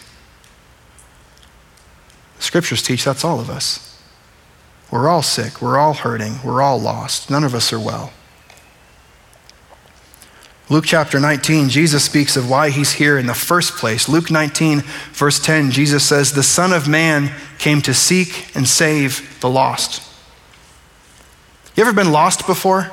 The 2.38 2.44
scriptures 2.44 2.84
teach 2.84 3.06
that's 3.06 3.24
all 3.24 3.40
of 3.40 3.50
us. 3.50 4.00
We're 4.92 5.08
all 5.08 5.24
sick. 5.24 5.62
We're 5.62 5.78
all 5.78 5.94
hurting. 5.94 6.36
We're 6.44 6.62
all 6.62 6.80
lost. 6.80 7.32
None 7.32 7.44
of 7.44 7.56
us 7.56 7.74
are 7.74 7.80
well. 7.80 8.12
Luke 10.70 10.86
chapter 10.86 11.20
19, 11.20 11.70
Jesus 11.70 12.04
speaks 12.04 12.36
of 12.36 12.50
why 12.50 12.70
he's 12.70 12.94
here 12.94 13.18
in 13.18 13.26
the 13.26 13.34
first 13.34 13.76
place. 13.78 14.08
Luke 14.10 14.30
19, 14.30 14.82
verse 15.14 15.40
10, 15.40 15.72
Jesus 15.72 16.08
says, 16.08 16.34
The 16.34 16.44
Son 16.44 16.74
of 16.74 16.88
Man 16.88 17.32
came 17.58 17.82
to 17.82 17.94
seek 17.94 18.56
and 18.56 18.68
save 18.68 19.40
the 19.40 19.50
lost. 19.50 20.02
You 21.76 21.84
ever 21.84 21.94
been 21.94 22.12
lost 22.12 22.46
before? 22.46 22.92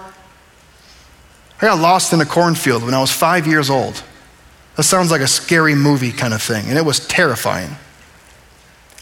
I 1.61 1.66
got 1.66 1.79
lost 1.79 2.12
in 2.12 2.20
a 2.20 2.27
cornfield 2.27 2.83
when 2.83 2.94
I 2.94 3.01
was 3.01 3.11
five 3.11 3.46
years 3.46 3.68
old. 3.68 4.03
That 4.77 4.85
sounds 4.85 5.11
like 5.11 5.20
a 5.20 5.27
scary 5.27 5.75
movie 5.75 6.12
kind 6.12 6.33
of 6.33 6.40
thing, 6.40 6.66
and 6.68 6.79
it 6.79 6.85
was 6.85 7.07
terrifying. 7.07 7.77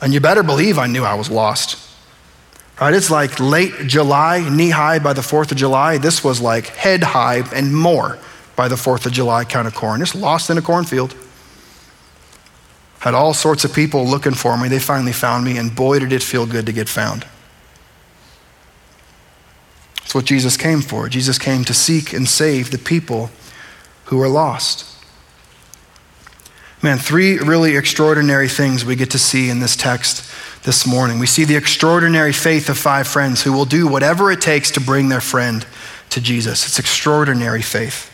And 0.03 0.13
you 0.13 0.21
better 0.21 0.43
believe 0.43 0.79
I 0.79 0.87
knew 0.87 1.05
I 1.05 1.15
was 1.15 1.31
lost. 1.31 1.79
Right? 2.81 2.95
It's 2.95 3.11
like 3.11 3.39
late 3.41 3.75
July, 3.87 4.49
knee 4.49 4.71
high 4.71 4.99
by 4.99 5.13
the 5.13 5.21
4th 5.21 5.51
of 5.51 5.57
July. 5.57 5.99
This 5.99 6.23
was 6.23 6.41
like 6.41 6.67
head 6.69 7.03
high 7.03 7.43
and 7.55 7.75
more 7.75 8.19
by 8.57 8.69
the 8.69 8.77
4th 8.77 9.07
of 9.07 9.13
July 9.13 9.45
kind 9.45 9.67
of 9.67 9.75
corn. 9.75 10.01
Just 10.01 10.15
lost 10.15 10.51
in 10.51 10.59
a 10.59 10.63
cornfield. 10.63 11.15
Had 13.01 13.15
all 13.15 13.35
sorts 13.35 13.65
of 13.65 13.73
people 13.73 14.05
looking 14.05 14.35
for 14.35 14.57
me. 14.57 14.69
They 14.69 14.81
finally 14.81 15.13
found 15.13 15.45
me, 15.45 15.59
and 15.59 15.75
boy, 15.75 16.01
did 16.01 16.13
it 16.13 16.23
feel 16.23 16.47
good 16.47 16.67
to 16.67 16.73
get 16.73 16.89
found. 16.89 17.25
That's 20.09 20.15
what 20.15 20.25
Jesus 20.25 20.57
came 20.57 20.81
for. 20.81 21.07
Jesus 21.11 21.39
came 21.39 21.65
to 21.65 21.75
seek 21.75 22.15
and 22.15 22.27
save 22.27 22.71
the 22.71 22.79
people 22.79 23.29
who 24.07 24.19
are 24.23 24.29
lost. 24.31 24.87
Man, 26.83 26.97
three 26.97 27.37
really 27.37 27.77
extraordinary 27.77 28.49
things 28.49 28.87
we 28.87 28.97
get 28.97 29.11
to 29.11 29.19
see 29.19 29.51
in 29.51 29.61
this 29.61 29.77
text 29.77 30.25
this 30.65 30.87
morning. 30.87 31.19
We 31.19 31.27
see 31.27 31.45
the 31.45 31.57
extraordinary 31.57 32.33
faith 32.33 32.71
of 32.71 32.79
five 32.79 33.07
friends 33.07 33.43
who 33.43 33.53
will 33.53 33.67
do 33.67 33.87
whatever 33.87 34.33
it 34.33 34.41
takes 34.41 34.71
to 34.71 34.81
bring 34.81 35.11
their 35.11 35.21
friend 35.21 35.67
to 36.09 36.23
Jesus. 36.23 36.67
It's 36.67 36.79
extraordinary 36.79 37.61
faith. 37.61 38.11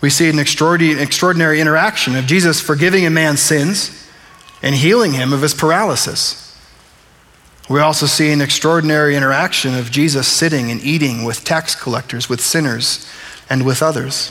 We 0.00 0.08
see 0.08 0.30
an 0.30 0.38
extraordinary 0.38 1.60
interaction 1.60 2.14
of 2.14 2.26
Jesus 2.26 2.60
forgiving 2.60 3.04
a 3.04 3.10
man's 3.10 3.40
sins 3.40 4.08
and 4.62 4.76
healing 4.76 5.14
him 5.14 5.32
of 5.32 5.42
his 5.42 5.52
paralysis. 5.52 6.51
We 7.72 7.80
also 7.80 8.04
see 8.04 8.30
an 8.32 8.42
extraordinary 8.42 9.16
interaction 9.16 9.74
of 9.78 9.90
Jesus 9.90 10.28
sitting 10.28 10.70
and 10.70 10.78
eating 10.82 11.24
with 11.24 11.42
tax 11.42 11.74
collectors, 11.74 12.28
with 12.28 12.42
sinners, 12.42 13.10
and 13.48 13.64
with 13.64 13.82
others. 13.82 14.30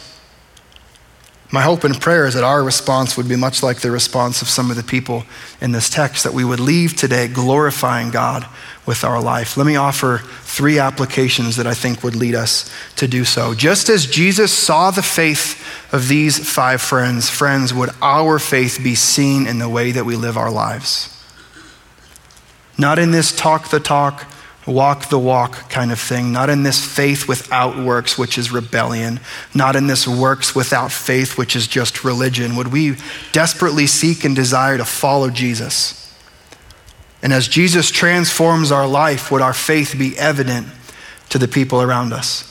My 1.52 1.64
hope 1.64 1.84
and 1.84 2.00
prayer 2.00 2.28
is 2.28 2.36
that 2.36 2.44
our 2.44 2.64
response 2.64 3.18
would 3.18 3.28
be 3.28 3.36
much 3.36 3.64
like 3.64 3.80
the 3.80 3.90
response 3.90 4.44
of 4.44 4.48
some 4.48 4.70
of 4.70 4.78
the 4.78 4.84
people 4.84 5.24
in 5.60 5.72
this 5.72 5.90
text, 5.90 6.24
that 6.24 6.36
we 6.36 6.46
would 6.46 6.60
leave 6.60 6.96
today 6.96 7.28
glorifying 7.28 8.12
God 8.12 8.46
with 8.86 9.04
our 9.04 9.20
life. 9.20 9.58
Let 9.58 9.66
me 9.66 9.76
offer 9.76 10.20
three 10.44 10.78
applications 10.78 11.56
that 11.56 11.66
I 11.66 11.74
think 11.74 12.04
would 12.04 12.16
lead 12.16 12.36
us 12.36 12.72
to 12.98 13.08
do 13.08 13.26
so. 13.26 13.56
Just 13.56 13.90
as 13.90 14.06
Jesus 14.06 14.54
saw 14.54 14.92
the 14.92 15.02
faith 15.02 15.60
of 15.92 16.08
these 16.08 16.38
five 16.38 16.80
friends, 16.80 17.28
friends, 17.28 17.74
would 17.74 17.90
our 18.04 18.38
faith 18.38 18.80
be 18.84 18.94
seen 18.94 19.48
in 19.48 19.58
the 19.58 19.68
way 19.68 19.92
that 19.94 20.06
we 20.06 20.16
live 20.16 20.38
our 20.38 20.52
lives? 20.52 21.18
Not 22.82 22.98
in 22.98 23.12
this 23.12 23.32
talk 23.32 23.70
the 23.70 23.80
talk, 23.80 24.26
walk 24.66 25.10
the 25.10 25.20
walk 25.20 25.70
kind 25.70 25.92
of 25.92 26.00
thing, 26.00 26.32
not 26.32 26.50
in 26.50 26.64
this 26.64 26.84
faith 26.84 27.28
without 27.28 27.78
works, 27.78 28.18
which 28.18 28.40
is 28.40 28.52
rebellion, 28.52 29.20
not 29.54 29.76
in 29.76 29.86
this 29.86 30.08
works 30.08 30.56
without 30.56 30.92
faith, 30.92 31.38
which 31.38 31.56
is 31.56 31.68
just 31.68 32.04
religion. 32.04 32.56
Would 32.56 32.70
we 32.70 32.96
desperately 33.34 33.86
seek 33.86 34.26
and 34.26 34.36
desire 34.36 34.80
to 34.80 34.86
follow 34.86 35.30
Jesus? 35.30 36.12
And 37.22 37.32
as 37.32 37.48
Jesus 37.48 37.92
transforms 37.92 38.72
our 38.72 38.88
life, 38.88 39.30
would 39.30 39.44
our 39.44 39.54
faith 39.54 39.94
be 39.96 40.18
evident 40.18 40.66
to 41.30 41.38
the 41.38 41.48
people 41.48 41.84
around 41.84 42.14
us? 42.14 42.51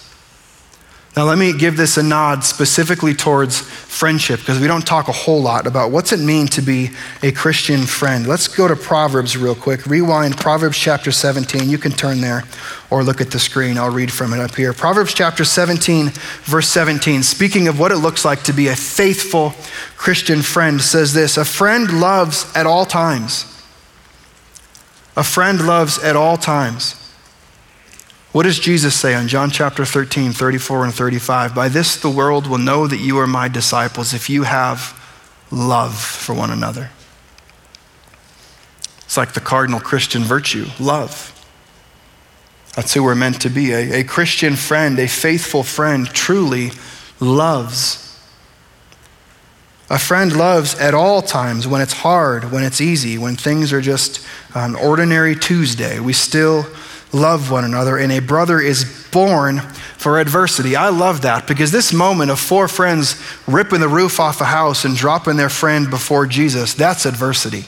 Now, 1.17 1.25
let 1.25 1.39
me 1.39 1.53
give 1.53 1.77
this 1.77 1.97
a 1.97 2.05
nod 2.05 2.45
specifically 2.45 3.15
towards 3.15 3.61
friendship 3.61 4.39
because 4.39 4.61
we 4.61 4.69
don't 4.69 4.87
talk 4.87 5.09
a 5.09 5.13
whole 5.13 5.43
lot 5.43 5.67
about 5.67 5.91
what's 5.91 6.13
it 6.13 6.21
mean 6.21 6.47
to 6.49 6.63
be 6.63 6.91
a 7.21 7.33
Christian 7.33 7.81
friend. 7.83 8.29
Let's 8.29 8.47
go 8.47 8.69
to 8.69 8.77
Proverbs 8.77 9.37
real 9.37 9.57
quick. 9.57 9.87
Rewind 9.87 10.37
Proverbs 10.37 10.79
chapter 10.79 11.11
17. 11.11 11.69
You 11.69 11.79
can 11.79 11.91
turn 11.91 12.21
there 12.21 12.45
or 12.91 13.03
look 13.03 13.21
at 13.21 13.33
the 13.33 13.41
screen. 13.41 13.77
I'll 13.77 13.91
read 13.91 14.13
from 14.13 14.33
it 14.33 14.39
up 14.39 14.55
here. 14.55 14.73
Proverbs 14.73 15.13
chapter 15.13 15.45
17, 15.45 16.11
verse 16.45 16.69
17, 16.69 17.25
speaking 17.25 17.67
of 17.67 17.81
what 17.81 17.91
it 17.91 17.99
looks 17.99 18.25
like 18.25 18.45
to 18.45 18.53
be 18.53 18.69
a 18.69 18.77
faithful 18.77 19.53
Christian 19.97 20.43
friend, 20.43 20.81
says 20.81 21.13
this 21.13 21.37
A 21.37 21.45
friend 21.45 22.01
loves 22.01 22.51
at 22.55 22.67
all 22.67 22.87
times. 22.87 23.47
A 25.17 25.25
friend 25.25 25.67
loves 25.67 25.99
at 25.99 26.15
all 26.15 26.37
times. 26.37 27.00
What 28.33 28.45
does 28.45 28.61
Jesus 28.61 28.95
say 28.95 29.21
in 29.21 29.27
John 29.27 29.51
chapter 29.51 29.85
13, 29.85 30.33
34 30.33 30.85
and 30.85 30.95
35? 30.95 31.53
By 31.55 31.69
this 31.69 31.97
the 31.97 32.09
world 32.09 32.47
will 32.47 32.59
know 32.59 32.87
that 32.87 32.99
you 32.99 33.19
are 33.19 33.27
my 33.27 33.49
disciples 33.49 34.15
if 34.15 34.31
you 34.31 34.45
have 34.45 34.97
love 35.51 35.99
for 35.99 36.33
one 36.33 36.51
another. 36.51 36.91
It's 38.99 39.17
like 39.17 39.33
the 39.33 39.41
cardinal 39.41 39.81
Christian 39.81 40.23
virtue 40.23 40.67
love. 40.79 41.37
That's 42.77 42.95
who 42.95 43.03
we're 43.03 43.17
meant 43.17 43.41
to 43.43 43.51
be. 43.51 43.73
A, 43.73 44.01
a 44.01 44.05
Christian 44.05 44.55
friend, 44.55 44.97
a 45.01 45.09
faithful 45.09 45.65
friend, 45.65 46.07
truly 46.07 46.71
loves. 47.19 48.07
A 49.91 49.99
friend 49.99 50.37
loves 50.37 50.79
at 50.79 50.95
all 50.95 51.21
times 51.21 51.67
when 51.67 51.81
it's 51.81 51.95
hard, 51.95 52.53
when 52.53 52.63
it's 52.63 52.81
easy, 52.81 53.19
when 53.19 53.35
things 53.35 53.73
are 53.73 53.81
just 53.81 54.25
an 54.55 54.77
ordinary 54.77 55.35
Tuesday. 55.35 55.99
We 55.99 56.13
still 56.13 56.65
love 57.13 57.51
one 57.51 57.65
another, 57.65 57.97
and 57.97 58.13
a 58.13 58.21
brother 58.21 58.61
is 58.61 59.09
born 59.11 59.61
for 59.99 60.19
adversity. 60.19 60.77
I 60.77 60.89
love 60.89 61.23
that 61.23 61.47
because 61.47 61.73
this 61.73 61.93
moment 61.93 62.31
of 62.31 62.39
four 62.39 62.69
friends 62.69 63.21
ripping 63.47 63.81
the 63.81 63.89
roof 63.89 64.21
off 64.21 64.41
a 64.41 64.45
house 64.45 64.85
and 64.85 64.97
dropping 64.97 65.37
their 65.37 65.49
friend 65.49 65.91
before 65.91 66.27
Jesus, 66.27 66.75
that's 66.75 67.07
adversity. 67.07 67.65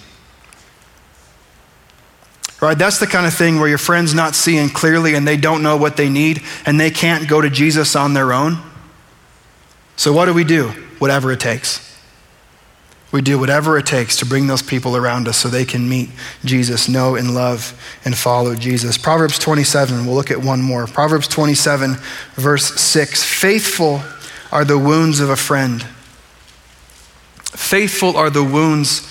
Right? 2.61 2.79
That's 2.79 3.01
the 3.01 3.09
kind 3.09 3.27
of 3.27 3.35
thing 3.35 3.59
where 3.59 3.69
your 3.69 3.79
friend's 3.79 4.15
not 4.15 4.37
seeing 4.37 4.69
clearly 4.69 5.15
and 5.15 5.27
they 5.27 5.37
don't 5.37 5.65
know 5.65 5.77
what 5.77 5.97
they 5.97 6.09
need 6.09 6.43
and 6.65 6.79
they 6.79 6.93
can't 6.93 7.29
go 7.29 7.41
to 7.41 7.51
Jesus 7.51 7.97
on 7.97 8.15
their 8.15 8.33
own. 8.33 8.59
So, 9.97 10.13
what 10.13 10.27
do 10.27 10.33
we 10.33 10.45
do? 10.45 10.69
Whatever 10.99 11.33
it 11.33 11.41
takes. 11.41 11.92
We 13.13 13.21
do 13.21 13.39
whatever 13.39 13.77
it 13.77 13.85
takes 13.85 14.17
to 14.17 14.27
bring 14.27 14.47
those 14.47 14.63
people 14.63 14.97
around 14.97 15.29
us 15.29 15.37
so 15.37 15.49
they 15.49 15.67
can 15.67 15.87
meet 15.87 16.09
Jesus, 16.47 16.89
know 16.89 17.15
and 17.15 17.35
love 17.35 17.79
and 18.07 18.17
follow 18.17 18.55
Jesus. 18.55 18.97
Proverbs 18.97 19.39
27, 19.39 20.07
we'll 20.07 20.15
look 20.15 20.31
at 20.31 20.39
one 20.39 20.63
more. 20.63 20.87
Proverbs 20.87 21.29
27, 21.29 21.97
verse 22.35 22.81
6 22.81 23.23
Faithful 23.23 24.03
are 24.51 24.65
the 24.65 24.79
wounds 24.79 25.21
of 25.21 25.29
a 25.29 25.37
friend. 25.37 25.83
Faithful 27.43 28.17
are 28.17 28.31
the 28.31 28.43
wounds 28.43 29.07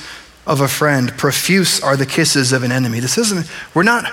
of 0.48 0.62
a 0.62 0.68
friend. 0.68 1.16
Profuse 1.16 1.80
are 1.80 1.96
the 1.96 2.08
kisses 2.08 2.52
of 2.54 2.64
an 2.64 2.72
enemy. 2.72 3.00
This 3.00 3.20
isn't, 3.20 3.48
we're 3.76 3.84
not 3.84 4.12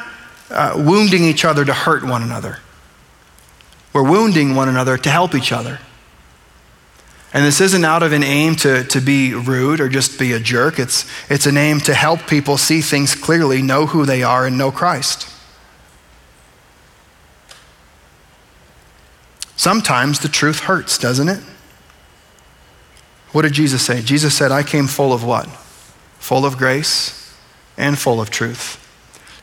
uh, 0.50 0.74
wounding 0.76 1.24
each 1.24 1.46
other 1.46 1.64
to 1.64 1.72
hurt 1.72 2.04
one 2.04 2.22
another. 2.22 2.58
We're 3.94 4.08
wounding 4.08 4.54
one 4.54 4.68
another 4.68 4.98
to 4.98 5.10
help 5.10 5.34
each 5.34 5.50
other. 5.50 5.80
And 7.32 7.44
this 7.44 7.60
isn't 7.60 7.84
out 7.84 8.02
of 8.02 8.12
an 8.12 8.22
aim 8.22 8.56
to, 8.56 8.84
to 8.84 9.00
be 9.00 9.34
rude 9.34 9.80
or 9.80 9.88
just 9.88 10.18
be 10.18 10.32
a 10.32 10.40
jerk. 10.40 10.78
It's, 10.78 11.04
it's 11.30 11.44
an 11.44 11.58
aim 11.58 11.80
to 11.80 11.94
help 11.94 12.26
people 12.26 12.56
see 12.56 12.80
things 12.80 13.14
clearly, 13.14 13.60
know 13.60 13.86
who 13.86 14.06
they 14.06 14.22
are, 14.22 14.46
and 14.46 14.56
know 14.56 14.70
Christ. 14.70 15.30
Sometimes 19.56 20.20
the 20.20 20.28
truth 20.28 20.60
hurts, 20.60 20.96
doesn't 20.96 21.28
it? 21.28 21.42
What 23.32 23.42
did 23.42 23.52
Jesus 23.52 23.82
say? 23.82 24.00
Jesus 24.00 24.34
said, 24.34 24.50
I 24.50 24.62
came 24.62 24.86
full 24.86 25.12
of 25.12 25.22
what? 25.22 25.48
Full 26.18 26.46
of 26.46 26.56
grace 26.56 27.36
and 27.76 27.98
full 27.98 28.20
of 28.20 28.30
truth. 28.30 28.84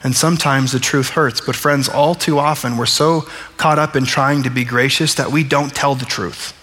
And 0.04 0.16
sometimes 0.16 0.72
the 0.72 0.80
truth 0.80 1.10
hurts. 1.10 1.42
But, 1.42 1.56
friends, 1.56 1.88
all 1.88 2.16
too 2.16 2.40
often 2.40 2.78
we're 2.78 2.88
so 2.88 3.22
caught 3.58 3.78
up 3.78 3.96
in 3.96 4.06
trying 4.06 4.44
to 4.44 4.50
be 4.50 4.64
gracious 4.64 5.14
that 5.16 5.32
we 5.32 5.44
don't 5.44 5.74
tell 5.74 5.94
the 5.96 6.06
truth. 6.06 6.54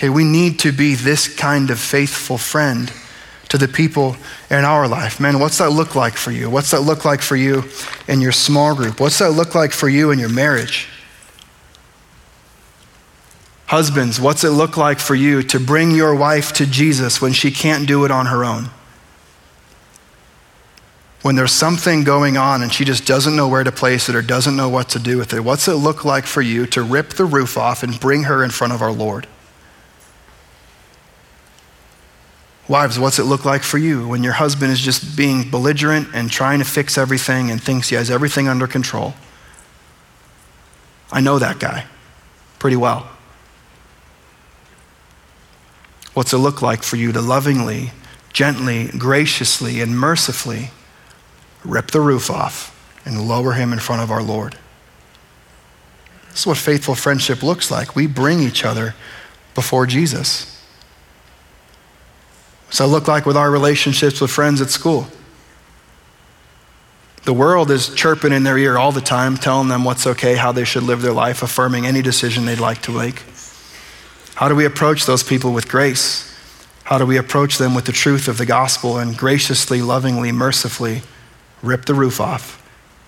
Okay, 0.00 0.08
we 0.08 0.24
need 0.24 0.60
to 0.60 0.72
be 0.72 0.94
this 0.94 1.28
kind 1.28 1.68
of 1.68 1.78
faithful 1.78 2.38
friend 2.38 2.90
to 3.50 3.58
the 3.58 3.68
people 3.68 4.16
in 4.48 4.64
our 4.64 4.88
life. 4.88 5.20
Man, 5.20 5.38
what's 5.38 5.58
that 5.58 5.72
look 5.72 5.94
like 5.94 6.14
for 6.14 6.30
you? 6.30 6.48
What's 6.48 6.70
that 6.70 6.80
look 6.80 7.04
like 7.04 7.20
for 7.20 7.36
you 7.36 7.64
in 8.08 8.22
your 8.22 8.32
small 8.32 8.74
group? 8.74 8.98
What's 8.98 9.18
that 9.18 9.32
look 9.32 9.54
like 9.54 9.72
for 9.72 9.90
you 9.90 10.10
in 10.10 10.18
your 10.18 10.30
marriage? 10.30 10.88
Husbands, 13.66 14.18
what's 14.18 14.42
it 14.42 14.52
look 14.52 14.78
like 14.78 15.00
for 15.00 15.14
you 15.14 15.42
to 15.42 15.60
bring 15.60 15.90
your 15.90 16.14
wife 16.14 16.54
to 16.54 16.64
Jesus 16.64 17.20
when 17.20 17.34
she 17.34 17.50
can't 17.50 17.86
do 17.86 18.06
it 18.06 18.10
on 18.10 18.24
her 18.24 18.42
own? 18.42 18.70
When 21.20 21.36
there's 21.36 21.52
something 21.52 22.04
going 22.04 22.38
on 22.38 22.62
and 22.62 22.72
she 22.72 22.86
just 22.86 23.06
doesn't 23.06 23.36
know 23.36 23.48
where 23.48 23.64
to 23.64 23.70
place 23.70 24.08
it 24.08 24.14
or 24.14 24.22
doesn't 24.22 24.56
know 24.56 24.70
what 24.70 24.88
to 24.88 24.98
do 24.98 25.18
with 25.18 25.34
it, 25.34 25.40
what's 25.40 25.68
it 25.68 25.74
look 25.74 26.06
like 26.06 26.24
for 26.24 26.40
you 26.40 26.64
to 26.68 26.82
rip 26.82 27.10
the 27.10 27.26
roof 27.26 27.58
off 27.58 27.82
and 27.82 28.00
bring 28.00 28.22
her 28.22 28.42
in 28.42 28.48
front 28.48 28.72
of 28.72 28.80
our 28.80 28.92
Lord? 28.92 29.26
Wives, 32.70 33.00
what's 33.00 33.18
it 33.18 33.24
look 33.24 33.44
like 33.44 33.64
for 33.64 33.78
you 33.78 34.06
when 34.06 34.22
your 34.22 34.34
husband 34.34 34.70
is 34.70 34.78
just 34.78 35.16
being 35.16 35.50
belligerent 35.50 36.06
and 36.14 36.30
trying 36.30 36.60
to 36.60 36.64
fix 36.64 36.96
everything 36.96 37.50
and 37.50 37.60
thinks 37.60 37.88
he 37.88 37.96
has 37.96 38.12
everything 38.12 38.46
under 38.46 38.68
control? 38.68 39.14
I 41.10 41.20
know 41.20 41.40
that 41.40 41.58
guy 41.58 41.86
pretty 42.60 42.76
well. 42.76 43.10
What's 46.14 46.32
it 46.32 46.38
look 46.38 46.62
like 46.62 46.84
for 46.84 46.94
you 46.94 47.10
to 47.10 47.20
lovingly, 47.20 47.90
gently, 48.32 48.86
graciously, 48.96 49.80
and 49.80 49.98
mercifully 49.98 50.70
rip 51.64 51.90
the 51.90 52.00
roof 52.00 52.30
off 52.30 52.72
and 53.04 53.26
lower 53.26 53.54
him 53.54 53.72
in 53.72 53.80
front 53.80 54.00
of 54.02 54.12
our 54.12 54.22
Lord? 54.22 54.56
This 56.28 56.42
is 56.42 56.46
what 56.46 56.56
faithful 56.56 56.94
friendship 56.94 57.42
looks 57.42 57.68
like. 57.68 57.96
We 57.96 58.06
bring 58.06 58.38
each 58.38 58.64
other 58.64 58.94
before 59.56 59.86
Jesus. 59.86 60.49
So 62.70 62.86
look 62.86 63.08
like 63.08 63.26
with 63.26 63.36
our 63.36 63.50
relationships 63.50 64.20
with 64.20 64.30
friends 64.30 64.60
at 64.60 64.70
school. 64.70 65.08
The 67.24 67.34
world 67.34 67.70
is 67.70 67.94
chirping 67.94 68.32
in 68.32 68.44
their 68.44 68.56
ear 68.56 68.78
all 68.78 68.92
the 68.92 69.00
time, 69.00 69.36
telling 69.36 69.68
them 69.68 69.84
what's 69.84 70.06
okay, 70.06 70.36
how 70.36 70.52
they 70.52 70.64
should 70.64 70.84
live 70.84 71.02
their 71.02 71.12
life, 71.12 71.42
affirming 71.42 71.84
any 71.86 72.00
decision 72.00 72.46
they'd 72.46 72.58
like 72.58 72.80
to 72.82 72.92
make. 72.92 73.22
How 74.36 74.48
do 74.48 74.54
we 74.54 74.64
approach 74.64 75.04
those 75.04 75.22
people 75.22 75.52
with 75.52 75.68
grace? 75.68 76.26
How 76.84 76.96
do 76.96 77.04
we 77.04 77.18
approach 77.18 77.58
them 77.58 77.74
with 77.74 77.84
the 77.84 77.92
truth 77.92 78.26
of 78.26 78.38
the 78.38 78.46
gospel 78.46 78.98
and 78.98 79.16
graciously, 79.16 79.82
lovingly, 79.82 80.32
mercifully 80.32 81.02
rip 81.62 81.84
the 81.84 81.94
roof 81.94 82.20
off 82.20 82.56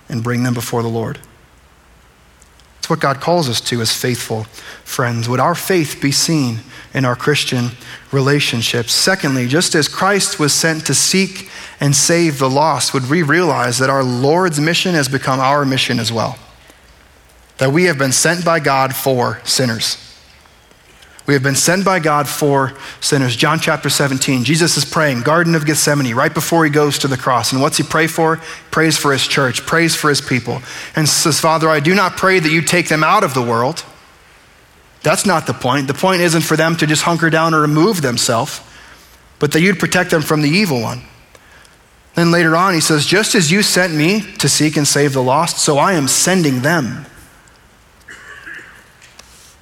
and 0.07 0.23
bring 0.23 0.43
them 0.43 0.53
before 0.53 0.83
the 0.83 0.89
Lord? 0.89 1.19
It's 2.77 2.89
what 2.89 2.99
God 2.99 3.19
calls 3.19 3.49
us 3.49 3.61
to 3.61 3.81
as 3.81 3.91
faithful 3.91 4.43
friends. 4.83 5.27
Would 5.27 5.39
our 5.39 5.55
faith 5.55 5.99
be 6.01 6.11
seen 6.11 6.59
in 6.93 7.05
our 7.05 7.15
Christian 7.15 7.71
relationships? 8.11 8.93
Secondly, 8.93 9.47
just 9.47 9.75
as 9.75 9.87
Christ 9.87 10.39
was 10.39 10.53
sent 10.53 10.85
to 10.85 10.93
seek 10.93 11.49
and 11.79 11.95
save 11.95 12.39
the 12.39 12.49
lost, 12.49 12.93
would 12.93 13.09
we 13.09 13.23
realize 13.23 13.77
that 13.79 13.89
our 13.89 14.03
Lord's 14.03 14.59
mission 14.59 14.93
has 14.93 15.07
become 15.07 15.39
our 15.39 15.65
mission 15.65 15.99
as 15.99 16.11
well? 16.11 16.37
that 17.57 17.71
we 17.71 17.85
have 17.85 17.97
been 17.97 18.11
sent 18.11 18.43
by 18.43 18.59
God 18.59 18.95
for 18.95 19.39
sinners. 19.43 19.97
We 21.25 21.33
have 21.33 21.43
been 21.43 21.55
sent 21.55 21.85
by 21.85 21.99
God 21.99 22.27
for 22.27 22.73
sinners. 22.99 23.37
John 23.37 23.59
chapter 23.59 23.89
17, 23.89 24.43
Jesus 24.43 24.75
is 24.75 24.83
praying, 24.83 25.21
Garden 25.21 25.55
of 25.55 25.65
Gethsemane, 25.65 26.13
right 26.13 26.33
before 26.33 26.65
he 26.65 26.69
goes 26.69 26.99
to 26.99 27.07
the 27.07 27.15
cross. 27.15 27.53
And 27.53 27.61
what's 27.61 27.77
he 27.77 27.83
pray 27.83 28.07
for? 28.07 28.41
Prays 28.71 28.97
for 28.97 29.13
his 29.13 29.25
church, 29.25 29.65
prays 29.65 29.95
for 29.95 30.09
his 30.09 30.19
people. 30.19 30.61
And 30.97 31.07
says, 31.07 31.39
Father, 31.39 31.69
I 31.69 31.79
do 31.79 31.95
not 31.95 32.17
pray 32.17 32.39
that 32.39 32.51
you 32.51 32.61
take 32.61 32.89
them 32.89 33.03
out 33.03 33.23
of 33.23 33.33
the 33.33 33.41
world. 33.41 33.85
That's 35.03 35.25
not 35.25 35.45
the 35.45 35.53
point. 35.53 35.87
The 35.87 35.93
point 35.93 36.21
isn't 36.21 36.41
for 36.41 36.55
them 36.55 36.75
to 36.77 36.87
just 36.87 37.03
hunker 37.03 37.29
down 37.29 37.53
or 37.53 37.61
remove 37.61 38.01
themselves, 38.01 38.61
but 39.37 39.51
that 39.51 39.61
you'd 39.61 39.79
protect 39.79 40.09
them 40.11 40.21
from 40.21 40.41
the 40.41 40.49
evil 40.49 40.81
one. 40.81 41.03
Then 42.15 42.31
later 42.31 42.55
on, 42.55 42.73
he 42.73 42.79
says, 42.79 43.05
Just 43.05 43.35
as 43.35 43.51
you 43.51 43.61
sent 43.63 43.93
me 43.93 44.21
to 44.37 44.47
seek 44.47 44.77
and 44.77 44.87
save 44.87 45.13
the 45.13 45.23
lost, 45.23 45.57
so 45.57 45.77
I 45.77 45.93
am 45.93 46.07
sending 46.07 46.61
them. 46.61 47.05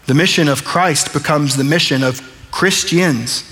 The 0.06 0.14
mission 0.14 0.48
of 0.48 0.64
Christ 0.64 1.14
becomes 1.14 1.56
the 1.56 1.64
mission 1.64 2.04
of 2.04 2.22
Christians. 2.52 3.48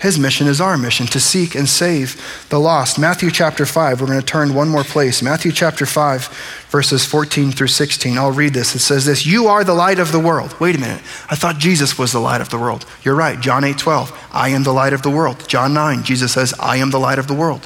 His 0.00 0.18
mission 0.18 0.46
is 0.46 0.60
our 0.60 0.76
mission 0.76 1.06
to 1.06 1.20
seek 1.20 1.54
and 1.54 1.68
save 1.68 2.46
the 2.50 2.58
lost. 2.58 2.98
Matthew 2.98 3.30
chapter 3.30 3.64
5, 3.64 4.00
we're 4.00 4.06
going 4.08 4.20
to 4.20 4.26
turn 4.26 4.52
one 4.52 4.68
more 4.68 4.84
place. 4.84 5.22
Matthew 5.22 5.52
chapter 5.52 5.86
5, 5.86 6.65
verses 6.68 7.04
14 7.04 7.52
through 7.52 7.68
16. 7.68 8.18
I'll 8.18 8.32
read 8.32 8.54
this. 8.54 8.74
It 8.74 8.80
says 8.80 9.04
this 9.04 9.26
You 9.26 9.46
are 9.46 9.64
the 9.64 9.74
light 9.74 9.98
of 9.98 10.12
the 10.12 10.20
world. 10.20 10.58
Wait 10.60 10.74
a 10.74 10.78
minute. 10.78 11.02
I 11.30 11.36
thought 11.36 11.58
Jesus 11.58 11.98
was 11.98 12.12
the 12.12 12.20
light 12.20 12.40
of 12.40 12.50
the 12.50 12.58
world. 12.58 12.86
You're 13.02 13.14
right. 13.14 13.40
John 13.40 13.64
8 13.64 13.78
12. 13.78 14.28
I 14.32 14.50
am 14.50 14.62
the 14.62 14.72
light 14.72 14.92
of 14.92 15.02
the 15.02 15.10
world. 15.10 15.48
John 15.48 15.74
9, 15.74 16.02
Jesus 16.02 16.32
says, 16.32 16.54
I 16.58 16.76
am 16.76 16.90
the 16.90 17.00
light 17.00 17.18
of 17.18 17.28
the 17.28 17.34
world. 17.34 17.64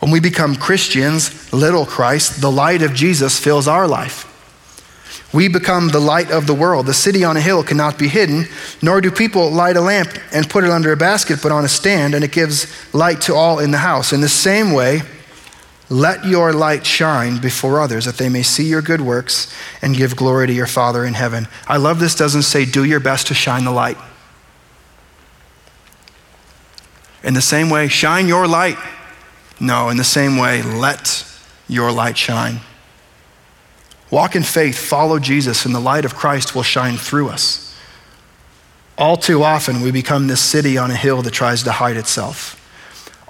When 0.00 0.10
we 0.10 0.20
become 0.20 0.56
Christians, 0.56 1.52
little 1.52 1.84
Christ, 1.84 2.40
the 2.40 2.50
light 2.50 2.80
of 2.82 2.94
Jesus 2.94 3.38
fills 3.38 3.68
our 3.68 3.86
life. 3.86 4.26
We 5.32 5.48
become 5.48 5.88
the 5.88 6.00
light 6.00 6.30
of 6.30 6.46
the 6.46 6.54
world. 6.54 6.86
The 6.86 6.94
city 6.94 7.22
on 7.22 7.36
a 7.36 7.40
hill 7.40 7.62
cannot 7.62 7.98
be 7.98 8.08
hidden, 8.08 8.46
nor 8.82 9.00
do 9.00 9.10
people 9.10 9.50
light 9.50 9.76
a 9.76 9.80
lamp 9.80 10.10
and 10.32 10.48
put 10.48 10.64
it 10.64 10.70
under 10.70 10.90
a 10.90 10.96
basket, 10.96 11.40
but 11.42 11.52
on 11.52 11.64
a 11.64 11.68
stand, 11.68 12.14
and 12.14 12.24
it 12.24 12.32
gives 12.32 12.66
light 12.92 13.20
to 13.22 13.34
all 13.34 13.60
in 13.60 13.70
the 13.70 13.78
house. 13.78 14.12
In 14.12 14.22
the 14.22 14.28
same 14.28 14.72
way, 14.72 15.02
let 15.90 16.24
your 16.24 16.52
light 16.52 16.86
shine 16.86 17.38
before 17.38 17.80
others, 17.80 18.04
that 18.04 18.16
they 18.16 18.28
may 18.28 18.44
see 18.44 18.62
your 18.62 18.80
good 18.80 19.00
works 19.00 19.52
and 19.82 19.96
give 19.96 20.14
glory 20.14 20.46
to 20.46 20.52
your 20.52 20.68
Father 20.68 21.04
in 21.04 21.14
heaven. 21.14 21.48
I 21.66 21.78
love 21.78 21.98
this 21.98 22.14
doesn't 22.14 22.42
say, 22.42 22.64
do 22.64 22.84
your 22.84 23.00
best 23.00 23.26
to 23.26 23.34
shine 23.34 23.64
the 23.64 23.72
light. 23.72 23.98
In 27.24 27.34
the 27.34 27.42
same 27.42 27.68
way, 27.68 27.88
shine 27.88 28.28
your 28.28 28.46
light. 28.46 28.78
No, 29.58 29.88
in 29.88 29.96
the 29.96 30.04
same 30.04 30.36
way, 30.36 30.62
let 30.62 31.26
your 31.68 31.90
light 31.90 32.16
shine. 32.16 32.60
Walk 34.10 34.36
in 34.36 34.44
faith, 34.44 34.78
follow 34.78 35.18
Jesus, 35.18 35.66
and 35.66 35.74
the 35.74 35.80
light 35.80 36.04
of 36.04 36.14
Christ 36.14 36.54
will 36.54 36.62
shine 36.62 36.96
through 36.96 37.28
us. 37.28 37.76
All 38.96 39.16
too 39.16 39.42
often, 39.42 39.80
we 39.80 39.90
become 39.90 40.28
this 40.28 40.40
city 40.40 40.78
on 40.78 40.90
a 40.90 40.96
hill 40.96 41.22
that 41.22 41.32
tries 41.32 41.64
to 41.64 41.72
hide 41.72 41.96
itself. 41.96 42.59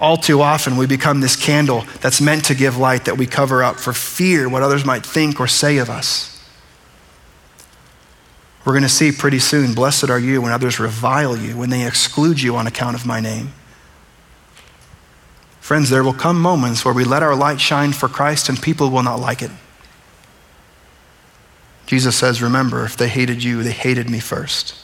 All 0.01 0.17
too 0.17 0.41
often, 0.41 0.77
we 0.77 0.87
become 0.87 1.21
this 1.21 1.35
candle 1.35 1.85
that's 2.01 2.19
meant 2.19 2.45
to 2.45 2.55
give 2.55 2.75
light 2.75 3.05
that 3.05 3.19
we 3.19 3.27
cover 3.27 3.63
up 3.63 3.75
for 3.75 3.93
fear 3.93 4.49
what 4.49 4.63
others 4.63 4.83
might 4.83 5.05
think 5.05 5.39
or 5.39 5.45
say 5.45 5.77
of 5.77 5.91
us. 5.91 6.43
We're 8.65 8.73
going 8.73 8.81
to 8.81 8.89
see 8.89 9.11
pretty 9.11 9.37
soon, 9.37 9.75
blessed 9.75 10.09
are 10.09 10.19
you 10.19 10.41
when 10.41 10.51
others 10.51 10.79
revile 10.79 11.37
you, 11.37 11.55
when 11.55 11.69
they 11.69 11.85
exclude 11.85 12.41
you 12.41 12.55
on 12.55 12.65
account 12.65 12.95
of 12.95 13.05
my 13.05 13.19
name. 13.19 13.53
Friends, 15.59 15.91
there 15.91 16.03
will 16.03 16.13
come 16.13 16.41
moments 16.41 16.83
where 16.83 16.93
we 16.93 17.03
let 17.03 17.21
our 17.21 17.35
light 17.35 17.61
shine 17.61 17.93
for 17.93 18.09
Christ 18.09 18.49
and 18.49 18.59
people 18.59 18.89
will 18.89 19.03
not 19.03 19.19
like 19.19 19.43
it. 19.43 19.51
Jesus 21.85 22.15
says, 22.15 22.41
Remember, 22.41 22.85
if 22.85 22.97
they 22.97 23.07
hated 23.07 23.43
you, 23.43 23.61
they 23.61 23.71
hated 23.71 24.09
me 24.09 24.19
first. 24.19 24.75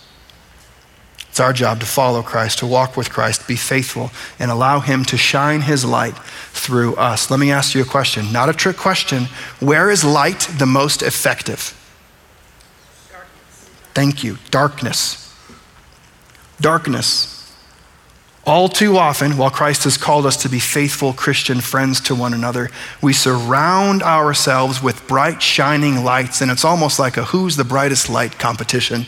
It's 1.37 1.41
our 1.43 1.53
job 1.53 1.79
to 1.81 1.85
follow 1.85 2.23
Christ, 2.23 2.57
to 2.59 2.65
walk 2.65 2.97
with 2.97 3.11
Christ, 3.11 3.47
be 3.47 3.55
faithful, 3.55 4.09
and 4.39 4.49
allow 4.49 4.79
Him 4.79 5.05
to 5.05 5.17
shine 5.17 5.61
His 5.61 5.85
light 5.85 6.17
through 6.51 6.95
us. 6.95 7.29
Let 7.29 7.39
me 7.39 7.51
ask 7.51 7.75
you 7.75 7.83
a 7.83 7.85
question, 7.85 8.33
not 8.33 8.49
a 8.49 8.53
trick 8.53 8.75
question. 8.75 9.25
Where 9.59 9.91
is 9.91 10.03
light 10.03 10.49
the 10.57 10.65
most 10.65 11.03
effective? 11.03 11.77
Darkness. 13.11 13.69
Thank 13.93 14.23
you. 14.23 14.39
Darkness. 14.49 15.31
Darkness. 16.59 17.55
All 18.43 18.67
too 18.67 18.97
often, 18.97 19.37
while 19.37 19.51
Christ 19.51 19.83
has 19.83 19.95
called 19.95 20.25
us 20.25 20.37
to 20.37 20.49
be 20.49 20.57
faithful 20.57 21.13
Christian 21.13 21.61
friends 21.61 22.01
to 22.01 22.15
one 22.15 22.33
another, 22.33 22.71
we 22.99 23.13
surround 23.13 24.01
ourselves 24.01 24.81
with 24.81 25.07
bright, 25.07 25.43
shining 25.43 26.03
lights, 26.03 26.41
and 26.41 26.49
it's 26.49 26.65
almost 26.65 26.97
like 26.97 27.15
a 27.15 27.25
who's 27.25 27.57
the 27.57 27.63
brightest 27.63 28.09
light 28.09 28.39
competition. 28.39 29.05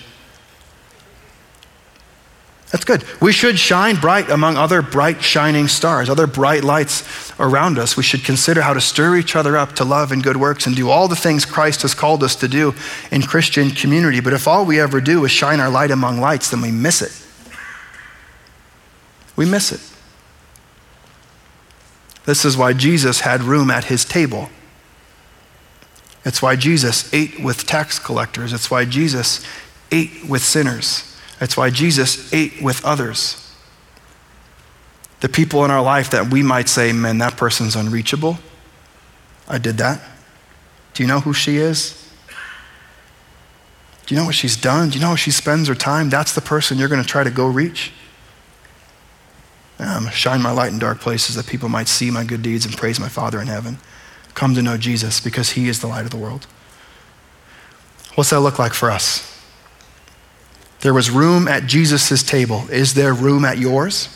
That's 2.71 2.85
good. 2.85 3.03
We 3.19 3.31
should 3.31 3.57
shine 3.57 3.95
bright 3.95 4.29
among 4.29 4.55
other 4.55 4.83
bright, 4.83 5.23
shining 5.23 5.67
stars, 5.67 6.07
other 6.07 6.27
bright 6.27 6.63
lights 6.63 7.33
around 7.39 7.79
us. 7.79 7.97
We 7.97 8.03
should 8.03 8.23
consider 8.23 8.61
how 8.61 8.73
to 8.73 8.81
stir 8.81 9.17
each 9.17 9.35
other 9.35 9.57
up 9.57 9.73
to 9.77 9.83
love 9.83 10.11
and 10.11 10.21
good 10.21 10.37
works 10.37 10.67
and 10.67 10.75
do 10.75 10.89
all 10.89 11.07
the 11.07 11.15
things 11.15 11.45
Christ 11.45 11.81
has 11.81 11.95
called 11.95 12.23
us 12.23 12.35
to 12.37 12.47
do 12.47 12.75
in 13.11 13.23
Christian 13.23 13.71
community. 13.71 14.19
But 14.19 14.33
if 14.33 14.47
all 14.47 14.65
we 14.65 14.79
ever 14.79 15.01
do 15.01 15.25
is 15.25 15.31
shine 15.31 15.59
our 15.59 15.69
light 15.69 15.89
among 15.89 16.19
lights, 16.19 16.51
then 16.51 16.61
we 16.61 16.69
miss 16.71 17.01
it 17.01 17.25
we 19.39 19.45
miss 19.45 19.71
it. 19.71 19.79
This 22.25 22.43
is 22.43 22.57
why 22.57 22.73
Jesus 22.73 23.21
had 23.21 23.41
room 23.41 23.71
at 23.71 23.85
his 23.85 24.03
table. 24.03 24.49
It's 26.25 26.41
why 26.41 26.57
Jesus 26.57 27.11
ate 27.13 27.41
with 27.41 27.65
tax 27.65 27.99
collectors. 27.99 28.51
It's 28.51 28.69
why 28.69 28.83
Jesus 28.83 29.41
ate 29.93 30.25
with 30.27 30.43
sinners. 30.43 31.08
It's 31.41 31.55
why 31.55 31.69
Jesus 31.69 32.33
ate 32.33 32.61
with 32.61 32.83
others. 32.83 33.55
The 35.21 35.29
people 35.29 35.65
in 35.65 35.71
our 35.71 35.81
life 35.81 36.09
that 36.11 36.31
we 36.31 36.43
might 36.43 36.69
say, 36.69 36.91
man, 36.91 37.17
that 37.19 37.37
person's 37.37 37.75
unreachable. 37.75 38.39
I 39.47 39.57
did 39.57 39.77
that. 39.77 40.01
Do 40.93 41.03
you 41.03 41.07
know 41.07 41.19
who 41.19 41.33
she 41.33 41.57
is? 41.57 41.95
Do 44.05 44.15
you 44.15 44.19
know 44.19 44.25
what 44.25 44.35
she's 44.35 44.57
done? 44.57 44.89
Do 44.89 44.95
you 44.95 45.01
know 45.01 45.09
how 45.09 45.15
she 45.15 45.31
spends 45.31 45.67
her 45.67 45.75
time? 45.75 46.09
That's 46.09 46.33
the 46.33 46.41
person 46.41 46.77
you're 46.77 46.89
going 46.89 47.01
to 47.01 47.07
try 47.07 47.23
to 47.23 47.29
go 47.29 47.47
reach 47.47 47.91
um, 49.79 50.09
shine 50.09 50.41
my 50.41 50.51
light 50.51 50.71
in 50.71 50.79
dark 50.79 50.99
places 50.99 51.35
that 51.35 51.47
people 51.47 51.69
might 51.69 51.87
see 51.87 52.11
my 52.11 52.23
good 52.23 52.41
deeds 52.41 52.65
and 52.65 52.75
praise 52.75 52.99
my 52.99 53.07
Father 53.07 53.41
in 53.41 53.47
heaven. 53.47 53.77
Come 54.33 54.53
to 54.55 54.61
know 54.61 54.77
Jesus 54.77 55.19
because 55.19 55.51
he 55.51 55.67
is 55.69 55.79
the 55.79 55.87
light 55.87 56.03
of 56.03 56.11
the 56.11 56.17
world. 56.17 56.45
What's 58.15 58.29
that 58.31 58.41
look 58.41 58.59
like 58.59 58.73
for 58.73 58.91
us? 58.91 59.38
There 60.81 60.93
was 60.93 61.09
room 61.09 61.47
at 61.47 61.65
Jesus' 61.65 62.23
table. 62.23 62.65
Is 62.69 62.93
there 62.93 63.13
room 63.13 63.43
at 63.45 63.57
yours? 63.57 64.15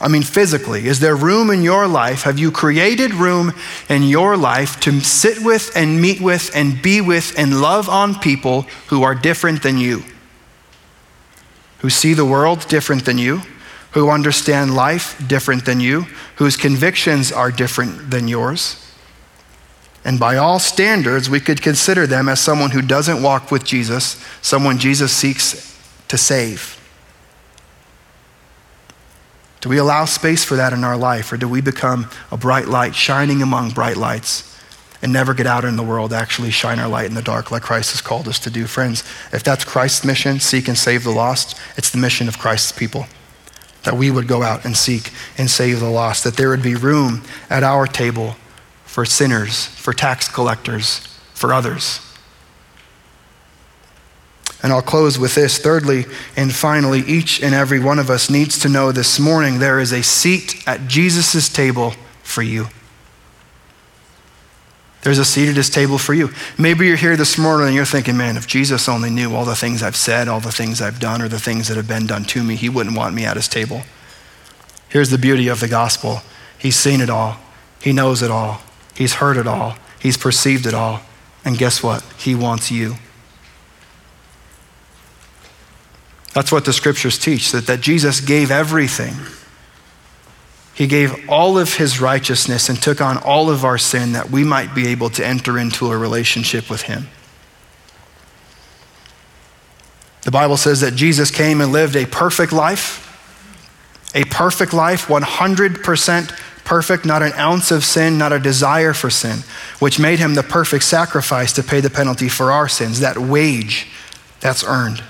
I 0.00 0.08
mean, 0.08 0.22
physically, 0.22 0.86
is 0.86 1.00
there 1.00 1.14
room 1.14 1.50
in 1.50 1.62
your 1.62 1.86
life? 1.86 2.22
Have 2.22 2.38
you 2.38 2.50
created 2.50 3.12
room 3.12 3.52
in 3.90 4.02
your 4.04 4.36
life 4.36 4.80
to 4.80 5.00
sit 5.00 5.44
with 5.44 5.70
and 5.76 6.00
meet 6.00 6.22
with 6.22 6.50
and 6.54 6.80
be 6.80 7.02
with 7.02 7.38
and 7.38 7.60
love 7.60 7.88
on 7.88 8.18
people 8.18 8.62
who 8.88 9.02
are 9.02 9.14
different 9.14 9.62
than 9.62 9.76
you? 9.76 10.02
who 11.80 11.90
see 11.90 12.14
the 12.14 12.24
world 12.24 12.66
different 12.68 13.04
than 13.04 13.18
you, 13.18 13.40
who 13.92 14.10
understand 14.10 14.74
life 14.74 15.22
different 15.26 15.64
than 15.64 15.80
you, 15.80 16.02
whose 16.36 16.56
convictions 16.56 17.32
are 17.32 17.50
different 17.50 18.10
than 18.10 18.28
yours. 18.28 18.89
And 20.04 20.18
by 20.18 20.36
all 20.36 20.58
standards, 20.58 21.28
we 21.28 21.40
could 21.40 21.60
consider 21.60 22.06
them 22.06 22.28
as 22.28 22.40
someone 22.40 22.70
who 22.70 22.82
doesn't 22.82 23.22
walk 23.22 23.50
with 23.50 23.64
Jesus, 23.64 24.24
someone 24.40 24.78
Jesus 24.78 25.12
seeks 25.12 25.78
to 26.08 26.16
save. 26.16 26.76
Do 29.60 29.68
we 29.68 29.76
allow 29.76 30.06
space 30.06 30.42
for 30.42 30.56
that 30.56 30.72
in 30.72 30.84
our 30.84 30.96
life, 30.96 31.30
or 31.32 31.36
do 31.36 31.46
we 31.46 31.60
become 31.60 32.08
a 32.32 32.38
bright 32.38 32.66
light 32.66 32.94
shining 32.94 33.42
among 33.42 33.70
bright 33.70 33.96
lights? 33.96 34.46
and 35.02 35.12
never 35.12 35.32
get 35.32 35.46
out 35.46 35.64
in 35.64 35.76
the 35.76 35.82
world, 35.82 36.12
actually 36.12 36.50
shine 36.50 36.78
our 36.78 36.88
light 36.88 37.06
in 37.06 37.14
the 37.14 37.22
dark 37.22 37.50
like 37.50 37.62
Christ 37.62 37.92
has 37.92 38.00
called 38.00 38.28
us 38.28 38.38
to 38.40 38.50
do. 38.50 38.66
Friends, 38.66 39.02
if 39.32 39.42
that's 39.42 39.64
Christ's 39.64 40.04
mission, 40.04 40.40
seek 40.40 40.68
and 40.68 40.76
save 40.76 41.04
the 41.04 41.10
lost, 41.10 41.58
it's 41.76 41.90
the 41.90 41.98
mission 41.98 42.28
of 42.28 42.38
Christ's 42.38 42.72
people. 42.72 43.06
That 43.84 43.96
we 43.96 44.10
would 44.10 44.28
go 44.28 44.42
out 44.42 44.64
and 44.64 44.76
seek 44.76 45.10
and 45.38 45.50
save 45.50 45.80
the 45.80 45.88
lost, 45.88 46.24
that 46.24 46.36
there 46.36 46.50
would 46.50 46.62
be 46.62 46.74
room 46.74 47.22
at 47.48 47.62
our 47.62 47.86
table 47.86 48.36
for 48.90 49.04
sinners, 49.04 49.66
for 49.66 49.92
tax 49.92 50.26
collectors, 50.26 50.98
for 51.32 51.54
others. 51.54 52.00
And 54.64 54.72
I'll 54.72 54.82
close 54.82 55.16
with 55.16 55.36
this. 55.36 55.58
Thirdly 55.58 56.06
and 56.36 56.52
finally, 56.52 56.98
each 57.02 57.40
and 57.40 57.54
every 57.54 57.78
one 57.78 58.00
of 58.00 58.10
us 58.10 58.28
needs 58.28 58.58
to 58.58 58.68
know 58.68 58.90
this 58.90 59.20
morning 59.20 59.60
there 59.60 59.78
is 59.78 59.92
a 59.92 60.02
seat 60.02 60.64
at 60.66 60.88
Jesus' 60.88 61.48
table 61.48 61.94
for 62.24 62.42
you. 62.42 62.66
There's 65.02 65.20
a 65.20 65.24
seat 65.24 65.48
at 65.48 65.56
his 65.56 65.70
table 65.70 65.96
for 65.96 66.12
you. 66.12 66.30
Maybe 66.58 66.88
you're 66.88 66.96
here 66.96 67.16
this 67.16 67.38
morning 67.38 67.68
and 67.68 67.76
you're 67.76 67.84
thinking, 67.84 68.16
man, 68.16 68.36
if 68.36 68.48
Jesus 68.48 68.88
only 68.88 69.08
knew 69.08 69.36
all 69.36 69.44
the 69.44 69.54
things 69.54 69.84
I've 69.84 69.94
said, 69.94 70.26
all 70.26 70.40
the 70.40 70.50
things 70.50 70.82
I've 70.82 70.98
done, 70.98 71.22
or 71.22 71.28
the 71.28 71.38
things 71.38 71.68
that 71.68 71.76
have 71.76 71.88
been 71.88 72.08
done 72.08 72.24
to 72.24 72.42
me, 72.42 72.56
he 72.56 72.68
wouldn't 72.68 72.96
want 72.96 73.14
me 73.14 73.24
at 73.24 73.36
his 73.36 73.46
table. 73.46 73.82
Here's 74.88 75.10
the 75.10 75.16
beauty 75.16 75.46
of 75.46 75.60
the 75.60 75.68
gospel 75.68 76.22
He's 76.58 76.76
seen 76.76 77.00
it 77.00 77.08
all, 77.08 77.36
He 77.80 77.92
knows 77.92 78.20
it 78.20 78.32
all, 78.32 78.60
He's 79.00 79.14
heard 79.14 79.38
it 79.38 79.46
all. 79.46 79.76
He's 79.98 80.18
perceived 80.18 80.66
it 80.66 80.74
all. 80.74 81.00
And 81.42 81.56
guess 81.56 81.82
what? 81.82 82.04
He 82.18 82.34
wants 82.34 82.70
you. 82.70 82.96
That's 86.34 86.52
what 86.52 86.66
the 86.66 86.74
scriptures 86.74 87.18
teach 87.18 87.50
that, 87.52 87.66
that 87.66 87.80
Jesus 87.80 88.20
gave 88.20 88.50
everything. 88.50 89.14
He 90.74 90.86
gave 90.86 91.30
all 91.30 91.56
of 91.56 91.76
his 91.76 91.98
righteousness 91.98 92.68
and 92.68 92.76
took 92.80 93.00
on 93.00 93.16
all 93.16 93.48
of 93.48 93.64
our 93.64 93.78
sin 93.78 94.12
that 94.12 94.30
we 94.30 94.44
might 94.44 94.74
be 94.74 94.88
able 94.88 95.08
to 95.08 95.26
enter 95.26 95.58
into 95.58 95.90
a 95.90 95.96
relationship 95.96 96.68
with 96.68 96.82
him. 96.82 97.08
The 100.24 100.30
Bible 100.30 100.58
says 100.58 100.82
that 100.82 100.94
Jesus 100.94 101.30
came 101.30 101.62
and 101.62 101.72
lived 101.72 101.96
a 101.96 102.04
perfect 102.04 102.52
life, 102.52 103.06
a 104.14 104.24
perfect 104.24 104.74
life, 104.74 105.06
100% 105.06 106.39
perfect, 106.70 107.04
not 107.04 107.20
an 107.20 107.32
ounce 107.32 107.72
of 107.72 107.84
sin, 107.84 108.16
not 108.16 108.32
a 108.32 108.38
desire 108.38 108.94
for 108.94 109.10
sin, 109.10 109.40
which 109.80 109.98
made 109.98 110.20
him 110.20 110.34
the 110.34 110.42
perfect 110.44 110.84
sacrifice 110.84 111.52
to 111.52 111.64
pay 111.64 111.80
the 111.80 111.90
penalty 111.90 112.28
for 112.28 112.52
our 112.52 112.68
sins, 112.68 113.00
that 113.00 113.18
wage 113.18 113.88
that's 114.38 114.62
earned, 114.62 115.02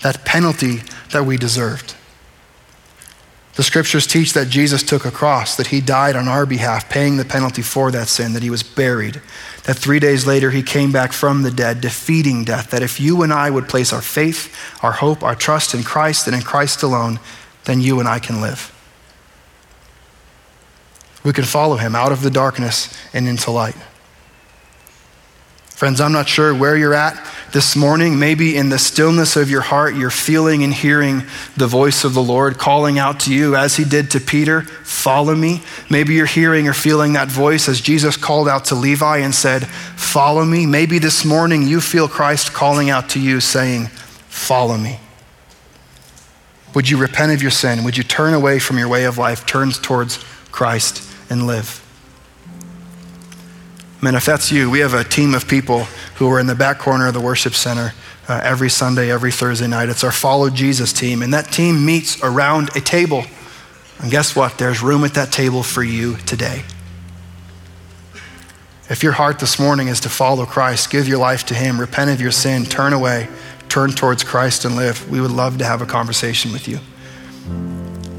that 0.00 0.24
penalty 0.24 0.80
that 1.12 1.26
we 1.26 1.36
deserved. 1.36 1.94
The 3.56 3.62
scriptures 3.62 4.06
teach 4.06 4.32
that 4.32 4.48
Jesus 4.48 4.82
took 4.82 5.04
a 5.04 5.10
cross, 5.10 5.54
that 5.58 5.66
he 5.66 5.82
died 5.82 6.16
on 6.16 6.28
our 6.28 6.46
behalf, 6.46 6.88
paying 6.88 7.18
the 7.18 7.26
penalty 7.26 7.60
for 7.60 7.90
that 7.90 8.08
sin, 8.08 8.32
that 8.32 8.42
he 8.42 8.48
was 8.48 8.62
buried, 8.62 9.20
that 9.64 9.76
three 9.76 10.00
days 10.00 10.26
later 10.26 10.50
he 10.50 10.62
came 10.62 10.92
back 10.92 11.12
from 11.12 11.42
the 11.42 11.50
dead, 11.50 11.82
defeating 11.82 12.42
death, 12.42 12.70
that 12.70 12.82
if 12.82 12.98
you 12.98 13.22
and 13.22 13.34
I 13.34 13.50
would 13.50 13.68
place 13.68 13.92
our 13.92 14.00
faith, 14.00 14.50
our 14.82 14.92
hope, 14.92 15.22
our 15.22 15.34
trust 15.34 15.74
in 15.74 15.82
Christ 15.82 16.26
and 16.26 16.34
in 16.34 16.40
Christ 16.40 16.82
alone, 16.82 17.20
then 17.64 17.82
you 17.82 18.00
and 18.00 18.08
I 18.08 18.18
can 18.18 18.40
live. 18.40 18.72
We 21.26 21.32
can 21.32 21.42
follow 21.42 21.74
him 21.74 21.96
out 21.96 22.12
of 22.12 22.22
the 22.22 22.30
darkness 22.30 22.96
and 23.12 23.26
into 23.26 23.50
light. 23.50 23.74
Friends, 25.70 26.00
I'm 26.00 26.12
not 26.12 26.28
sure 26.28 26.54
where 26.54 26.76
you're 26.76 26.94
at 26.94 27.20
this 27.52 27.74
morning. 27.74 28.16
Maybe 28.16 28.56
in 28.56 28.68
the 28.68 28.78
stillness 28.78 29.34
of 29.34 29.50
your 29.50 29.62
heart, 29.62 29.96
you're 29.96 30.08
feeling 30.08 30.62
and 30.62 30.72
hearing 30.72 31.24
the 31.56 31.66
voice 31.66 32.04
of 32.04 32.14
the 32.14 32.22
Lord 32.22 32.58
calling 32.58 33.00
out 33.00 33.18
to 33.20 33.34
you 33.34 33.56
as 33.56 33.76
he 33.76 33.82
did 33.82 34.12
to 34.12 34.20
Peter, 34.20 34.62
Follow 34.62 35.34
me. 35.34 35.62
Maybe 35.90 36.14
you're 36.14 36.26
hearing 36.26 36.68
or 36.68 36.72
feeling 36.72 37.14
that 37.14 37.26
voice 37.26 37.68
as 37.68 37.80
Jesus 37.80 38.16
called 38.16 38.46
out 38.46 38.66
to 38.66 38.76
Levi 38.76 39.18
and 39.18 39.34
said, 39.34 39.66
Follow 39.66 40.44
me. 40.44 40.64
Maybe 40.64 41.00
this 41.00 41.24
morning 41.24 41.64
you 41.64 41.80
feel 41.80 42.06
Christ 42.06 42.52
calling 42.52 42.88
out 42.88 43.08
to 43.10 43.20
you 43.20 43.40
saying, 43.40 43.88
Follow 44.28 44.76
me. 44.76 45.00
Would 46.76 46.88
you 46.88 46.98
repent 46.98 47.32
of 47.32 47.42
your 47.42 47.50
sin? 47.50 47.82
Would 47.82 47.96
you 47.96 48.04
turn 48.04 48.32
away 48.32 48.60
from 48.60 48.78
your 48.78 48.88
way 48.88 49.06
of 49.06 49.18
life, 49.18 49.44
turn 49.44 49.72
towards 49.72 50.24
Christ, 50.52 51.05
and 51.30 51.46
live? 51.46 51.82
Man, 54.02 54.14
if 54.14 54.26
that's 54.26 54.52
you, 54.52 54.70
we 54.70 54.80
have 54.80 54.94
a 54.94 55.04
team 55.04 55.34
of 55.34 55.48
people 55.48 55.84
who 56.16 56.30
are 56.30 56.38
in 56.38 56.46
the 56.46 56.54
back 56.54 56.78
corner 56.78 57.08
of 57.08 57.14
the 57.14 57.20
worship 57.20 57.54
center 57.54 57.92
uh, 58.28 58.40
every 58.42 58.68
Sunday, 58.68 59.10
every 59.10 59.32
Thursday 59.32 59.66
night. 59.66 59.88
It's 59.88 60.04
our 60.04 60.12
Follow 60.12 60.50
Jesus 60.50 60.92
team. 60.92 61.22
And 61.22 61.32
that 61.32 61.50
team 61.50 61.84
meets 61.84 62.22
around 62.22 62.70
a 62.76 62.80
table. 62.80 63.24
And 63.98 64.10
guess 64.10 64.36
what? 64.36 64.58
There's 64.58 64.82
room 64.82 65.04
at 65.04 65.14
that 65.14 65.32
table 65.32 65.62
for 65.62 65.82
you 65.82 66.16
today. 66.18 66.64
If 68.88 69.02
your 69.02 69.12
heart 69.12 69.40
this 69.40 69.58
morning 69.58 69.88
is 69.88 70.00
to 70.00 70.08
follow 70.08 70.46
Christ, 70.46 70.90
give 70.90 71.08
your 71.08 71.18
life 71.18 71.46
to 71.46 71.54
Him, 71.54 71.80
repent 71.80 72.10
of 72.10 72.20
your 72.20 72.30
sin, 72.30 72.64
turn 72.64 72.92
away, 72.92 73.28
turn 73.68 73.90
towards 73.90 74.22
Christ 74.22 74.64
and 74.64 74.76
live, 74.76 75.10
we 75.10 75.20
would 75.20 75.32
love 75.32 75.58
to 75.58 75.64
have 75.64 75.82
a 75.82 75.86
conversation 75.86 76.52
with 76.52 76.68
you. 76.68 76.78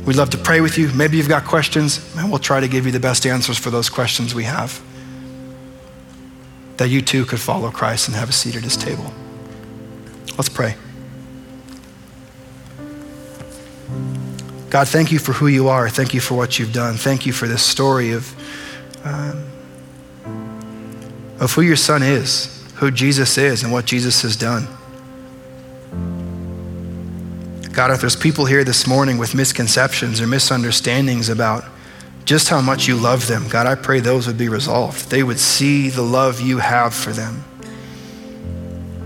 We'd 0.08 0.16
love 0.16 0.30
to 0.30 0.38
pray 0.38 0.62
with 0.62 0.78
you. 0.78 0.88
Maybe 0.94 1.18
you've 1.18 1.28
got 1.28 1.44
questions, 1.44 2.16
and 2.16 2.30
we'll 2.30 2.40
try 2.40 2.62
to 2.62 2.70
give 2.70 2.86
you 2.86 2.94
the 2.94 3.00
best 3.00 3.26
answers 3.26 3.58
for 3.58 3.70
those 3.70 3.90
questions 3.90 4.34
we 4.34 4.46
have 4.46 4.82
that 6.78 6.88
you 6.88 7.02
too 7.02 7.26
could 7.26 7.42
follow 7.42 7.72
Christ 7.72 8.08
and 8.08 8.16
have 8.16 8.30
a 8.30 8.32
seat 8.32 8.56
at 8.56 8.64
his 8.64 8.78
table. 8.78 9.12
Let's 10.38 10.48
pray. 10.48 10.76
God, 14.70 14.88
thank 14.88 15.12
you 15.12 15.20
for 15.20 15.34
who 15.34 15.48
you 15.48 15.68
are. 15.68 15.90
Thank 15.90 16.14
you 16.14 16.22
for 16.22 16.36
what 16.36 16.58
you've 16.58 16.72
done. 16.72 16.96
Thank 16.96 17.26
you 17.26 17.34
for 17.34 17.48
this 17.48 17.64
story 17.64 18.14
of, 18.14 18.34
um, 19.04 19.44
of 21.40 21.52
who 21.52 21.64
your 21.64 21.76
son 21.76 22.02
is, 22.02 22.64
who 22.76 22.92
Jesus 22.92 23.38
is, 23.38 23.62
and 23.62 23.74
what 23.74 23.86
Jesus 23.86 24.22
has 24.22 24.38
done. 24.38 24.68
God, 27.78 27.92
if 27.92 28.02
there's 28.02 28.16
people 28.16 28.46
here 28.46 28.64
this 28.64 28.88
morning 28.88 29.20
with 29.20 29.36
misconceptions 29.36 30.20
or 30.20 30.26
misunderstandings 30.26 31.30
about 31.30 31.64
just 32.26 32.50
how 32.50 32.60
much 32.60 32.88
you 32.88 32.96
love 32.96 33.28
them. 33.28 33.48
God, 33.48 33.68
I 33.68 33.76
pray 33.76 34.00
those 34.00 34.26
would 34.26 34.36
be 34.36 34.50
resolved. 34.50 35.12
They 35.12 35.22
would 35.22 35.38
see 35.38 35.90
the 35.90 36.02
love 36.02 36.42
you 36.42 36.58
have 36.58 36.96
for 36.96 37.12
them. 37.12 37.46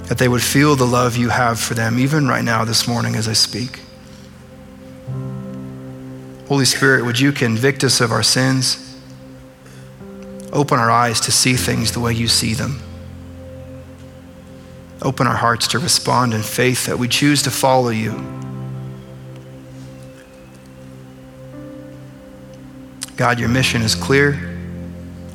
That 0.06 0.20
they 0.20 0.30
would 0.30 0.42
feel 0.42 0.78
the 0.78 0.88
love 0.88 1.18
you 1.18 1.28
have 1.28 1.60
for 1.60 1.74
them, 1.74 2.00
even 2.00 2.30
right 2.30 2.46
now, 2.46 2.64
this 2.64 2.88
morning, 2.88 3.18
as 3.18 3.28
I 3.28 3.34
speak. 3.34 3.82
Holy 6.48 6.64
Spirit, 6.64 7.04
would 7.04 7.20
you 7.20 7.34
convict 7.34 7.84
us 7.84 8.00
of 8.00 8.14
our 8.14 8.24
sins? 8.24 8.98
Open 10.54 10.80
our 10.80 10.90
eyes 10.90 11.20
to 11.20 11.32
see 11.34 11.56
things 11.56 11.92
the 11.92 12.00
way 12.00 12.14
you 12.14 12.30
see 12.30 12.54
them. 12.54 12.80
Open 15.02 15.28
our 15.28 15.36
hearts 15.36 15.68
to 15.68 15.80
respond 15.80 16.34
in 16.34 16.42
faith 16.42 16.86
that 16.86 16.98
we 16.98 17.10
choose 17.10 17.42
to 17.42 17.52
follow 17.52 17.90
you 17.90 18.40
God, 23.22 23.40
your 23.40 23.50
mission 23.50 23.84
is 23.84 23.94
clear 23.94 24.32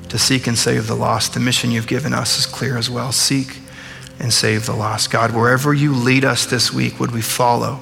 to 0.09 0.18
seek 0.18 0.49
and 0.49 0.59
save 0.59 0.89
the 0.89 0.97
lost. 0.97 1.34
The 1.34 1.39
mission 1.39 1.70
you've 1.70 1.87
given 1.87 2.12
us 2.12 2.37
is 2.37 2.45
clear 2.45 2.76
as 2.76 2.91
well. 2.91 3.12
Seek 3.12 3.59
and 4.18 4.32
save 4.32 4.66
the 4.66 4.74
lost. 4.74 5.12
God, 5.12 5.30
wherever 5.30 5.72
you 5.72 5.95
lead 5.95 6.24
us 6.24 6.47
this 6.47 6.72
week, 6.72 6.99
would 6.99 7.12
we 7.12 7.22
follow? 7.22 7.78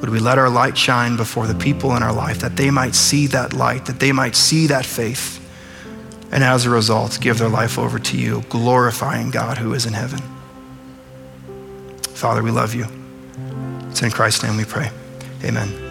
Would 0.00 0.10
we 0.10 0.20
let 0.20 0.38
our 0.38 0.48
light 0.48 0.78
shine 0.78 1.16
before 1.16 1.48
the 1.48 1.54
people 1.56 1.96
in 1.96 2.04
our 2.04 2.12
life 2.12 2.38
that 2.38 2.54
they 2.54 2.70
might 2.70 2.94
see 2.94 3.26
that 3.26 3.52
light, 3.52 3.86
that 3.86 3.98
they 3.98 4.12
might 4.12 4.36
see 4.36 4.68
that 4.68 4.86
faith, 4.86 5.44
and 6.30 6.44
as 6.44 6.64
a 6.64 6.70
result, 6.70 7.18
give 7.20 7.38
their 7.38 7.48
life 7.48 7.80
over 7.80 7.98
to 7.98 8.16
you, 8.16 8.44
glorifying 8.50 9.32
God 9.32 9.58
who 9.58 9.74
is 9.74 9.86
in 9.86 9.94
heaven? 9.94 10.20
Father, 12.14 12.40
we 12.40 12.52
love 12.52 12.72
you. 12.72 12.86
It's 13.90 14.02
in 14.02 14.12
Christ's 14.12 14.44
name 14.44 14.56
we 14.56 14.64
pray. 14.64 14.92
Amen. 15.42 15.85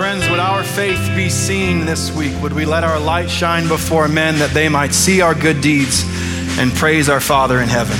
Friends, 0.00 0.26
would 0.30 0.38
our 0.40 0.64
faith 0.64 1.14
be 1.14 1.28
seen 1.28 1.84
this 1.84 2.10
week? 2.16 2.32
Would 2.40 2.54
we 2.54 2.64
let 2.64 2.84
our 2.84 2.98
light 2.98 3.28
shine 3.28 3.68
before 3.68 4.08
men 4.08 4.38
that 4.38 4.54
they 4.54 4.66
might 4.66 4.94
see 4.94 5.20
our 5.20 5.34
good 5.34 5.60
deeds 5.60 6.06
and 6.58 6.72
praise 6.72 7.10
our 7.10 7.20
Father 7.20 7.60
in 7.60 7.68
heaven? 7.68 7.98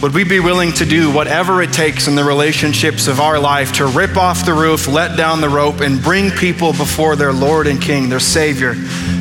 Would 0.00 0.14
we 0.14 0.24
be 0.24 0.40
willing 0.40 0.72
to 0.72 0.86
do 0.86 1.12
whatever 1.12 1.60
it 1.60 1.74
takes 1.74 2.08
in 2.08 2.14
the 2.14 2.24
relationships 2.24 3.08
of 3.08 3.20
our 3.20 3.38
life 3.38 3.74
to 3.74 3.84
rip 3.84 4.16
off 4.16 4.46
the 4.46 4.54
roof, 4.54 4.88
let 4.88 5.18
down 5.18 5.42
the 5.42 5.50
rope, 5.50 5.82
and 5.82 6.02
bring 6.02 6.30
people 6.30 6.72
before 6.72 7.14
their 7.14 7.34
Lord 7.34 7.66
and 7.66 7.78
King, 7.78 8.08
their 8.08 8.18
Savior, 8.18 8.72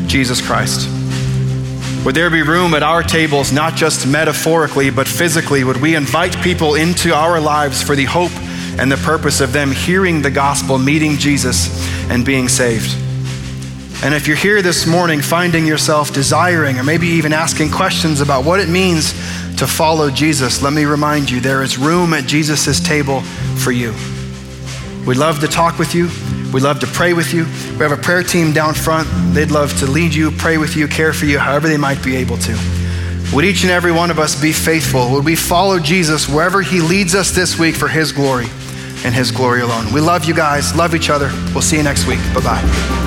Jesus 0.08 0.40
Christ? 0.40 0.88
Would 2.06 2.16
there 2.16 2.30
be 2.30 2.42
room 2.42 2.74
at 2.74 2.84
our 2.84 3.04
tables, 3.04 3.52
not 3.52 3.76
just 3.76 4.08
metaphorically, 4.08 4.92
but 4.92 5.10
physically? 5.10 5.66
Would 5.66 5.82
we 5.82 5.96
invite 5.96 6.42
people 6.42 6.76
into 6.76 7.14
our 7.14 7.42
lives 7.42 7.84
for 7.84 7.98
the 7.98 8.06
hope 8.06 8.32
and 8.80 8.92
the 8.92 8.98
purpose 8.98 9.42
of 9.42 9.54
them 9.54 9.72
hearing 9.72 10.22
the 10.22 10.32
gospel, 10.32 10.78
meeting 10.78 11.18
Jesus, 11.18 11.70
and 12.10 12.26
being 12.26 12.48
saved. 12.50 12.96
And 14.04 14.14
if 14.14 14.28
you're 14.28 14.38
here 14.38 14.62
this 14.62 14.86
morning 14.86 15.22
finding 15.22 15.66
yourself 15.66 16.14
desiring 16.14 16.78
or 16.78 16.84
maybe 16.84 17.08
even 17.08 17.34
asking 17.34 17.72
questions 17.72 18.22
about 18.22 18.46
what 18.46 18.60
it 18.60 18.70
means 18.70 19.14
to 19.58 19.66
follow 19.66 20.12
Jesus, 20.12 20.62
let 20.62 20.74
me 20.74 20.86
remind 20.86 21.30
you 21.30 21.40
there 21.40 21.64
is 21.64 21.78
room 21.78 22.14
at 22.14 22.26
Jesus' 22.26 22.80
table 22.80 23.22
for 23.58 23.72
you. 23.72 23.94
We'd 25.08 25.18
love 25.18 25.40
to 25.40 25.48
talk 25.48 25.80
with 25.80 25.96
you. 25.96 26.10
We'd 26.54 26.64
love 26.64 26.80
to 26.82 26.88
pray 26.88 27.14
with 27.14 27.34
you. 27.34 27.46
We 27.74 27.80
have 27.80 27.92
a 27.92 27.98
prayer 27.98 28.22
team 28.22 28.54
down 28.54 28.74
front. 28.74 29.08
They'd 29.34 29.52
love 29.52 29.78
to 29.80 29.86
lead 29.86 30.14
you, 30.14 30.32
pray 30.32 30.58
with 30.58 30.76
you, 30.76 30.88
care 30.88 31.14
for 31.14 31.26
you, 31.26 31.40
however 31.40 31.68
they 31.68 31.78
might 31.78 32.04
be 32.04 32.16
able 32.16 32.38
to. 32.40 32.58
Would 33.34 33.46
each 33.46 33.64
and 33.64 33.72
every 33.72 33.92
one 33.92 34.12
of 34.12 34.20
us 34.20 34.40
be 34.40 34.52
faithful? 34.52 35.12
Would 35.12 35.26
we 35.26 35.36
follow 35.36 35.80
Jesus 35.80 36.30
wherever 36.30 36.62
he 36.62 36.80
leads 36.80 37.16
us 37.16 37.32
this 37.32 37.58
week 37.58 37.76
for 37.76 37.88
his 37.88 38.12
glory? 38.12 38.46
And 39.04 39.14
His 39.14 39.32
glory 39.32 39.62
alone. 39.62 39.92
We 39.94 40.02
love 40.02 40.26
you 40.26 40.34
guys, 40.34 40.76
love 40.76 40.96
each 40.96 41.10
other. 41.10 41.30
We'll 41.54 41.62
see 41.62 41.78
you 41.78 41.84
next 41.84 42.06
week. 42.08 42.20
Bye 42.34 42.42
bye. 42.42 43.05